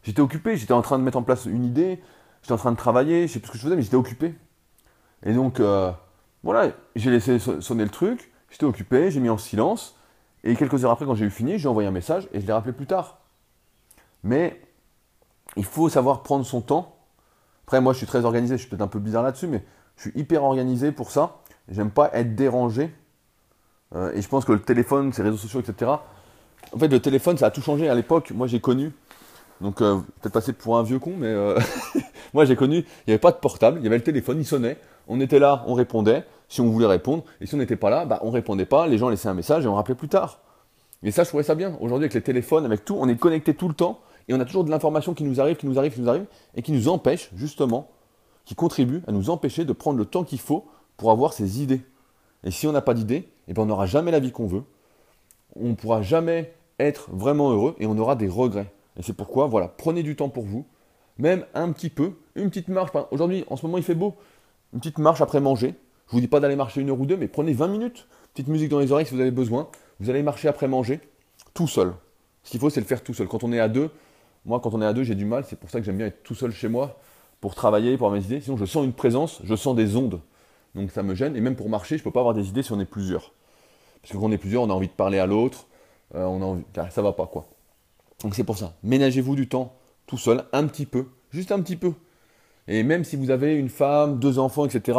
J'étais 0.05 0.21
occupé, 0.21 0.57
j'étais 0.57 0.73
en 0.73 0.81
train 0.81 0.97
de 0.97 1.03
mettre 1.03 1.19
en 1.19 1.25
place 1.25 1.45
une 1.45 1.65
idée, 1.65 2.01
j'étais 2.41 2.53
en 2.53 2.57
train 2.57 2.71
de 2.71 2.77
travailler, 2.77 3.27
je 3.27 3.33
sais 3.33 3.41
plus 3.41 3.49
ce 3.49 3.53
que 3.53 3.59
je 3.59 3.65
faisais, 3.65 3.75
mais 3.75 3.83
j'étais 3.83 3.97
occupé. 3.97 4.37
Et 5.25 5.33
donc, 5.33 5.59
euh, 5.59 5.91
voilà, 6.45 6.71
j'ai 6.95 7.11
laissé 7.11 7.41
sonner 7.41 7.83
le 7.83 7.91
truc, 7.91 8.31
j'étais 8.49 8.65
occupé, 8.65 9.11
j'ai 9.11 9.19
mis 9.19 9.29
en 9.29 9.39
silence. 9.39 9.99
Et 10.45 10.55
quelques 10.55 10.85
heures 10.85 10.93
après, 10.93 11.05
quand 11.05 11.17
j'ai 11.17 11.25
eu 11.25 11.31
fini, 11.31 11.59
j'ai 11.59 11.67
envoyé 11.67 11.89
un 11.89 11.93
message 11.93 12.29
et 12.33 12.41
je 12.41 12.47
l'ai 12.47 12.53
rappelé 12.53 12.73
plus 12.73 12.87
tard. 12.87 13.19
Mais 14.23 14.63
il 15.57 15.65
faut 15.65 15.89
savoir 15.89 16.23
prendre 16.23 16.47
son 16.47 16.61
temps. 16.61 16.95
Après, 17.65 17.81
moi, 17.81 17.93
je 17.93 17.99
suis 17.99 18.07
très 18.07 18.25
organisé, 18.25 18.57
je 18.57 18.61
suis 18.61 18.71
peut-être 18.71 18.83
un 18.83 18.89
peu 18.89 19.01
bizarre 19.01 19.25
là-dessus, 19.25 19.49
mais 19.49 19.65
je 19.97 20.03
suis 20.03 20.13
hyper 20.15 20.45
organisé 20.45 20.93
pour 20.93 21.11
ça. 21.11 21.41
J'aime 21.69 21.91
pas 21.91 22.11
être 22.13 22.37
dérangé. 22.37 22.95
Euh, 23.95 24.13
et 24.15 24.23
je 24.23 24.29
pense 24.29 24.45
que 24.45 24.53
le 24.53 24.61
téléphone, 24.61 25.13
ces 25.13 25.23
réseaux 25.23 25.37
sociaux, 25.37 25.61
etc. 25.61 25.91
En 26.73 26.79
fait, 26.79 26.89
le 26.89 27.01
téléphone, 27.01 27.37
ça 27.37 27.47
a 27.47 27.51
tout 27.51 27.63
changé. 27.63 27.89
À 27.89 27.95
l'époque, 27.95 28.33
moi, 28.33 28.47
j'ai 28.47 28.61
connu 28.61 28.93
Donc 29.61 29.81
euh, 29.81 29.97
peut-être 30.21 30.33
passer 30.33 30.53
pour 30.53 30.79
un 30.79 30.83
vieux 30.83 30.99
con, 30.99 31.13
mais 31.17 31.29
euh, 31.29 31.59
moi 32.35 32.45
j'ai 32.45 32.57
connu, 32.57 32.79
il 32.79 32.85
n'y 33.09 33.13
avait 33.13 33.19
pas 33.19 33.31
de 33.31 33.37
portable, 33.37 33.79
il 33.81 33.85
y 33.85 33.87
avait 33.87 33.97
le 33.97 34.03
téléphone, 34.03 34.39
il 34.39 34.45
sonnait, 34.45 34.79
on 35.07 35.21
était 35.21 35.39
là, 35.39 35.65
on 35.67 35.75
répondait, 35.75 36.25
si 36.49 36.61
on 36.61 36.69
voulait 36.69 36.87
répondre, 36.87 37.25
et 37.41 37.47
si 37.47 37.55
on 37.55 37.59
n'était 37.59 37.77
pas 37.77 37.91
là, 37.91 38.05
bah, 38.05 38.19
on 38.23 38.31
répondait 38.31 38.67
pas, 38.67 38.87
les 38.87 38.99
gens 38.99 39.09
laissaient 39.09 39.29
un 39.29 39.35
message 39.35 39.65
et 39.65 39.69
on 39.69 39.75
rappelait 39.75 39.95
plus 39.95 40.09
tard. 40.09 40.41
Et 41.05 41.11
ça, 41.11 41.23
je 41.23 41.29
trouvais 41.29 41.43
ça 41.45 41.55
bien. 41.55 41.77
Aujourd'hui, 41.81 42.05
avec 42.05 42.15
les 42.15 42.23
téléphones, 42.23 42.65
avec 42.65 42.85
tout, 42.85 42.97
on 42.99 43.09
est 43.09 43.17
connecté 43.17 43.55
tout 43.55 43.69
le 43.69 43.75
temps, 43.75 44.01
et 44.27 44.35
on 44.35 44.41
a 44.41 44.45
toujours 44.45 44.65
de 44.65 44.71
l'information 44.71 45.15
qui 45.15 45.23
nous 45.23 45.41
arrive, 45.41 45.57
qui 45.57 45.67
nous 45.67 45.79
arrive, 45.79 45.93
qui 45.93 46.01
nous 46.01 46.09
arrive, 46.09 46.25
et 46.57 46.63
qui 46.63 46.73
nous 46.73 46.89
empêche, 46.89 47.31
justement, 47.37 47.89
qui 48.45 48.55
contribue 48.55 49.03
à 49.07 49.13
nous 49.13 49.31
empêcher 49.31 49.65
de 49.65 49.73
prendre 49.73 49.99
le 49.99 50.05
temps 50.07 50.25
qu'il 50.25 50.41
faut 50.41 50.67
pour 50.97 51.11
avoir 51.11 51.33
ces 51.33 51.63
idées. 51.63 51.83
Et 52.45 52.51
si 52.51 52.67
on 52.67 52.73
n'a 52.73 52.83
pas 52.83 52.95
d'idées, 52.95 53.29
eh 53.49 53.55
ben 53.55 53.63
on 53.63 53.67
n'aura 53.67 53.87
jamais 53.87 54.11
la 54.11 54.21
vie 54.21 54.31
qu'on 54.31 54.47
veut, 54.47 54.63
on 55.57 55.71
ne 55.71 55.75
pourra 55.75 56.03
jamais 56.03 56.53
être 56.79 57.09
vraiment 57.11 57.51
heureux, 57.51 57.75
et 57.79 57.87
on 57.87 57.97
aura 57.99 58.17
des 58.17 58.29
regrets. 58.29 58.73
Et 58.99 59.03
c'est 59.03 59.13
pourquoi, 59.13 59.47
voilà, 59.47 59.69
prenez 59.69 60.03
du 60.03 60.17
temps 60.17 60.29
pour 60.29 60.45
vous, 60.45 60.67
même 61.19 61.45
un 61.55 61.73
petit 61.73 61.91
peu, 61.91 62.13
une 62.35 62.51
petite 62.51 62.69
marche. 62.69 62.91
Aujourd'hui, 63.11 63.45
en 63.49 63.57
ce 63.57 63.65
moment, 63.67 63.79
il 63.79 63.85
fait 63.85 63.95
beau. 63.95 64.15
Une 64.73 64.81
petite 64.81 64.99
marche 64.99 65.21
après 65.21 65.41
manger. 65.41 65.75
Je 66.09 66.13
vous 66.13 66.21
dis 66.21 66.29
pas 66.29 66.41
d'aller 66.41 66.57
marcher 66.57 66.81
une 66.81 66.91
heure 66.91 67.01
ou 67.01 67.07
deux, 67.07 67.17
mais 67.17 67.29
prenez 67.29 67.53
20 67.53 67.69
minutes. 67.69 68.09
Petite 68.35 68.49
musique 68.49 68.69
dans 68.69 68.81
les 68.81 68.91
oreilles 68.93 69.07
si 69.07 69.15
vous 69.15 69.21
avez 69.21 69.31
besoin. 69.31 69.69
Vous 70.01 70.11
allez 70.11 70.23
marcher 70.23 70.49
après 70.49 70.67
manger, 70.67 71.01
tout 71.55 71.69
seul. 71.69 71.93
Ce 72.43 72.51
qu'il 72.51 72.61
faut, 72.61 72.69
c'est 72.69 72.81
le 72.81 72.87
faire 72.87 73.03
tout 73.03 73.15
seul. 73.15 73.29
Quand 73.29 73.45
on 73.45 73.53
est 73.53 73.61
à 73.61 73.69
deux, 73.69 73.91
moi, 74.45 74.61
quand 74.61 74.75
on 74.75 74.83
est 74.83 74.87
à 74.87 74.93
deux, 74.93 75.05
j'ai 75.05 75.15
du 75.15 75.25
mal. 75.25 75.45
C'est 75.49 75.59
pour 75.59 75.71
ça 75.71 75.79
que 75.79 75.87
j'aime 75.87 75.97
bien 75.97 76.07
être 76.07 76.23
tout 76.25 76.35
seul 76.35 76.53
chez 76.53 76.69
moi 76.69 76.99
pour 77.41 77.55
travailler, 77.55 77.97
pour 77.97 78.09
avoir 78.09 78.21
mes 78.21 78.27
idées. 78.27 78.41
Sinon, 78.41 78.57
je 78.57 78.65
sens 78.65 78.85
une 78.85 78.93
présence, 78.93 79.41
je 79.45 79.55
sens 79.55 79.77
des 79.77 79.97
ondes. 79.97 80.21
Donc 80.75 80.91
ça 80.91 81.03
me 81.03 81.15
gêne. 81.15 81.37
Et 81.37 81.41
même 81.41 81.57
pour 81.57 81.69
marcher, 81.69 81.97
je 81.97 82.03
ne 82.03 82.05
peux 82.05 82.11
pas 82.11 82.21
avoir 82.21 82.35
des 82.35 82.49
idées 82.49 82.63
si 82.63 82.73
on 82.73 82.81
est 82.81 82.85
plusieurs. 82.85 83.33
Parce 84.03 84.13
que 84.13 84.19
quand 84.19 84.25
on 84.25 84.33
est 84.33 84.39
plusieurs, 84.39 84.63
on 84.63 84.71
a 84.71 84.75
envie 84.75 84.89
de 84.89 84.93
parler 84.93 85.19
à 85.19 85.27
l'autre. 85.27 85.67
Euh, 86.15 86.25
on 86.25 86.43
a 86.43 86.45
envie... 86.45 86.65
Ça 86.91 87.03
va 87.03 87.13
pas, 87.13 87.27
quoi. 87.27 87.47
Donc 88.23 88.35
c'est 88.35 88.45
pour 88.45 88.59
ça. 88.59 88.75
Ménagez-vous 88.83 89.37
du 89.37 89.49
temps 89.49 89.75
tout 90.07 90.19
seul, 90.19 90.45
un 90.53 90.67
petit 90.67 90.87
peu, 90.87 91.07
juste 91.31 91.53
un 91.53 91.61
petit 91.61 91.77
peu. 91.77 91.93
Et 92.69 92.83
même 92.83 93.05
si 93.05 93.17
vous 93.17 93.31
avez 93.31 93.55
une 93.55 93.69
femme, 93.69 94.19
deux 94.19 94.39
enfants, 94.39 94.65
etc., 94.65 94.99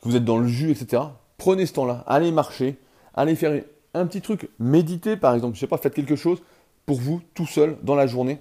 que 0.00 0.08
vous 0.08 0.16
êtes 0.16 0.24
dans 0.24 0.38
le 0.38 0.46
jus, 0.46 0.70
etc., 0.70 1.02
prenez 1.38 1.66
ce 1.66 1.74
temps-là, 1.74 2.04
allez 2.06 2.32
marcher, 2.32 2.78
allez 3.14 3.34
faire 3.34 3.62
un 3.94 4.06
petit 4.06 4.20
truc, 4.20 4.50
méditez 4.58 5.16
par 5.16 5.34
exemple, 5.34 5.54
je 5.54 5.60
sais 5.60 5.66
pas, 5.66 5.78
faites 5.78 5.94
quelque 5.94 6.16
chose 6.16 6.42
pour 6.84 7.00
vous 7.00 7.22
tout 7.34 7.46
seul 7.46 7.76
dans 7.82 7.94
la 7.94 8.06
journée. 8.06 8.38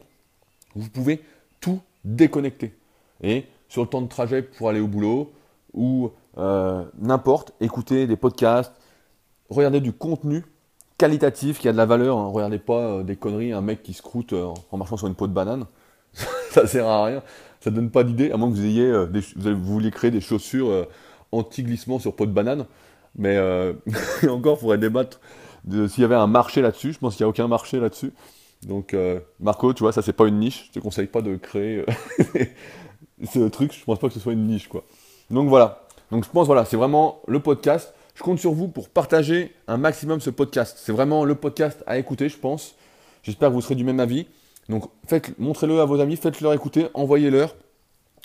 Vous 0.75 0.89
pouvez 0.89 1.21
tout 1.61 1.79
déconnecter. 2.03 2.75
Et 3.21 3.45
sur 3.69 3.81
le 3.81 3.87
temps 3.87 4.01
de 4.01 4.07
trajet 4.07 4.41
pour 4.41 4.69
aller 4.69 4.81
au 4.81 4.87
boulot 4.87 5.31
ou 5.73 6.11
euh, 6.37 6.83
n'importe, 6.99 7.53
écoutez 7.61 8.07
des 8.07 8.17
podcasts, 8.17 8.73
regardez 9.49 9.79
du 9.79 9.93
contenu 9.93 10.43
qualitatif 10.97 11.59
qui 11.59 11.67
a 11.67 11.71
de 11.71 11.77
la 11.77 11.85
valeur. 11.85 12.17
Hein. 12.17 12.27
Regardez 12.27 12.59
pas 12.59 12.79
euh, 12.79 13.03
des 13.03 13.15
conneries, 13.15 13.53
un 13.53 13.61
mec 13.61 13.83
qui 13.83 13.93
se 13.93 14.01
euh, 14.33 14.53
en 14.71 14.77
marchant 14.77 14.97
sur 14.97 15.07
une 15.07 15.15
peau 15.15 15.27
de 15.27 15.33
banane. 15.33 15.65
ça 16.51 16.67
sert 16.67 16.87
à 16.87 17.05
rien. 17.05 17.23
Ça 17.61 17.71
donne 17.71 17.89
pas 17.89 18.03
d'idée, 18.03 18.31
à 18.31 18.37
moins 18.37 18.49
que 18.49 18.55
vous 18.55 18.65
ayez 18.65 18.91
vous, 19.35 19.63
vouliez 19.63 19.91
créer 19.91 20.11
des 20.11 20.21
chaussures 20.21 20.87
anti-glissement 21.31 21.97
sur 21.99 22.15
peau 22.15 22.25
de 22.25 22.31
banane. 22.31 22.65
Mais 23.15 23.39
encore, 24.29 24.57
il 24.57 24.61
faudrait 24.61 24.77
débattre 24.77 25.19
s'il 25.67 26.01
y 26.01 26.03
avait 26.03 26.15
un 26.15 26.27
marché 26.27 26.61
là-dessus. 26.61 26.93
Je 26.93 26.99
pense 26.99 27.15
qu'il 27.15 27.23
n'y 27.23 27.27
a 27.27 27.29
aucun 27.29 27.47
marché 27.47 27.79
là-dessus. 27.79 28.13
Donc, 28.67 28.95
Marco, 29.39 29.73
tu 29.73 29.81
vois, 29.81 29.93
ça 29.93 30.03
c'est 30.03 30.13
pas 30.13 30.27
une 30.27 30.37
niche. 30.37 30.67
Je 30.67 30.73
te 30.73 30.79
conseille 30.79 31.07
pas 31.07 31.23
de 31.23 31.37
créer 31.37 31.83
ce 33.33 33.47
truc. 33.47 33.73
Je 33.73 33.83
pense 33.83 33.97
pas 33.97 34.09
que 34.09 34.13
ce 34.13 34.19
soit 34.19 34.33
une 34.33 34.45
niche, 34.45 34.67
quoi. 34.67 34.83
Donc 35.31 35.49
voilà. 35.49 35.84
Donc 36.11 36.23
je 36.23 36.29
pense, 36.29 36.47
voilà, 36.47 36.65
c'est 36.65 36.77
vraiment 36.77 37.21
le 37.27 37.39
podcast. 37.39 37.93
Je 38.15 38.23
compte 38.23 38.39
sur 38.39 38.53
vous 38.53 38.67
pour 38.67 38.89
partager 38.89 39.53
un 39.67 39.77
maximum 39.77 40.21
ce 40.21 40.29
podcast. 40.29 40.77
C'est 40.81 40.91
vraiment 40.91 41.25
le 41.25 41.35
podcast 41.35 41.83
à 41.85 41.97
écouter, 41.97 42.29
je 42.29 42.37
pense. 42.37 42.75
J'espère 43.23 43.49
que 43.49 43.53
vous 43.53 43.61
serez 43.61 43.75
du 43.75 43.83
même 43.83 43.99
avis. 43.99 44.27
Donc 44.69 44.89
montrez-le 45.37 45.79
à 45.79 45.85
vos 45.85 45.99
amis, 45.99 46.15
faites-leur 46.15 46.53
écouter, 46.53 46.87
envoyez-leur. 46.93 47.55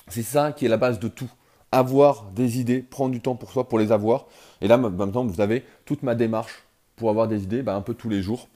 C'est 0.09 0.23
ça 0.23 0.53
qui 0.53 0.65
est 0.65 0.69
la 0.69 0.77
base 0.77 0.99
de 0.99 1.09
tout. 1.09 1.31
Avoir 1.73 2.25
des 2.35 2.61
idées, 2.61 2.83
prendre 2.83 3.13
du 3.13 3.21
temps 3.21 3.37
pour 3.37 3.53
soi 3.53 3.69
pour 3.69 3.79
les 3.79 3.93
avoir. 3.93 4.27
Et 4.61 4.69
là, 4.69 4.77
maintenant, 4.77 5.25
vous 5.25 5.41
avez 5.41 5.65
toute 5.85 6.03
ma 6.03 6.15
démarche 6.15 6.65
pour 6.97 7.11
avoir 7.11 7.29
des 7.29 7.45
idées, 7.45 7.63
bah, 7.63 7.75
un 7.75 7.81
peu 7.81 7.95
tous 7.95 8.09
les 8.09 8.23
jours, 8.23 8.49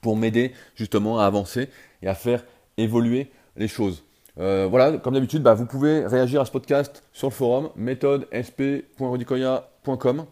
pour 0.00 0.16
m'aider 0.16 0.52
justement 0.74 1.18
à 1.18 1.26
avancer 1.26 1.68
et 2.02 2.08
à 2.08 2.14
faire 2.14 2.44
évoluer 2.78 3.30
les 3.56 3.68
choses. 3.68 4.05
Euh, 4.38 4.66
voilà, 4.70 4.98
comme 4.98 5.14
d'habitude, 5.14 5.42
bah, 5.42 5.54
vous 5.54 5.64
pouvez 5.64 6.06
réagir 6.06 6.42
à 6.42 6.44
ce 6.44 6.50
podcast 6.50 7.02
sur 7.12 7.28
le 7.28 7.32
forum 7.32 7.70
méthode.sp.rodicoya.com. 7.74 10.26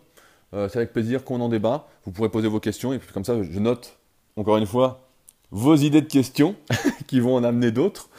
Euh, 0.53 0.69
c'est 0.69 0.77
avec 0.79 0.93
plaisir 0.93 1.25
qu'on 1.25 1.41
en 1.41 1.49
débat. 1.49 1.89
Vous 2.05 2.13
pourrez 2.13 2.29
poser 2.29 2.49
vos 2.49 2.61
questions 2.61 2.93
et 2.93 2.99
puis 2.99 3.11
comme 3.13 3.25
ça, 3.25 3.43
je 3.43 3.59
note 3.59 3.99
encore 4.37 4.59
une 4.59 4.67
fois 4.67 5.01
vos 5.51 5.75
idées 5.77 6.03
de 6.03 6.07
questions 6.07 6.55
qui 7.07 7.21
vont 7.21 7.35
en 7.35 7.45
amener 7.45 7.71
d'autres. 7.71 8.11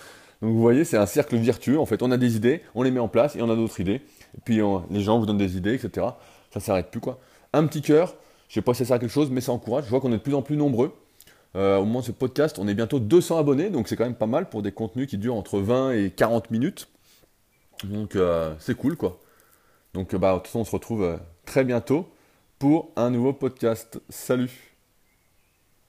Donc 0.42 0.54
vous 0.54 0.62
voyez, 0.62 0.86
c'est 0.86 0.98
un 0.98 1.06
cercle 1.06 1.38
vertueux. 1.38 1.80
En 1.80 1.86
fait, 1.86 2.02
on 2.02 2.10
a 2.12 2.18
des 2.18 2.36
idées, 2.36 2.62
on 2.74 2.82
les 2.82 2.90
met 2.92 3.00
en 3.00 3.08
place 3.08 3.36
et 3.36 3.42
on 3.42 3.50
a 3.50 3.56
d'autres 3.56 3.80
idées. 3.80 4.02
Et 4.38 4.42
puis 4.44 4.60
les 4.90 5.02
gens 5.02 5.20
vous 5.20 5.26
donnent 5.26 5.38
des 5.38 5.56
idées, 5.56 5.76
etc. 5.76 6.08
Ça 6.52 6.60
s'arrête 6.60 6.92
plus 6.92 7.00
quoi. 7.00 7.20
Un 7.54 7.66
petit 7.68 7.82
cœur. 7.82 8.16
Je 8.48 8.56
sais 8.56 8.62
pas 8.62 8.74
si 8.74 8.80
ça 8.80 8.86
sert 8.86 8.96
à 8.96 9.00
quelque 9.00 9.12
chose, 9.12 9.30
mais 9.32 9.42
ça 9.42 9.52
encourage. 9.52 9.86
Je 9.86 9.90
vois 9.90 10.02
qu'on 10.02 10.12
est 10.12 10.18
de 10.18 10.22
plus 10.22 10.36
en 10.36 10.42
plus 10.42 10.58
nombreux. 10.58 10.94
Euh, 11.56 11.78
au 11.78 11.86
moment 11.86 12.02
de 12.02 12.06
ce 12.06 12.12
podcast, 12.12 12.60
on 12.60 12.68
est 12.68 12.74
bientôt 12.74 13.00
200 13.00 13.38
abonnés, 13.38 13.70
donc 13.70 13.88
c'est 13.88 13.96
quand 13.96 14.04
même 14.04 14.16
pas 14.16 14.26
mal 14.26 14.50
pour 14.50 14.62
des 14.62 14.74
contenus 14.74 15.08
qui 15.08 15.18
durent 15.18 15.36
entre 15.36 15.60
20 15.60 15.92
et 15.92 16.12
40 16.12 16.52
minutes. 16.52 16.90
Donc 17.86 18.16
euh, 18.16 18.54
c'est 18.60 18.76
cool 18.76 18.98
quoi. 18.98 19.20
Donc 19.94 20.14
bah, 20.16 20.34
de 20.34 20.38
toute 20.38 20.48
façon, 20.48 20.60
on 20.60 20.66
se 20.66 20.72
retrouve 20.72 21.04
euh, 21.04 21.18
très 21.46 21.64
bientôt 21.64 22.10
pour 22.60 22.92
un 22.98 23.10
nouveau 23.10 23.32
podcast. 23.32 24.02
Salut 24.10 24.75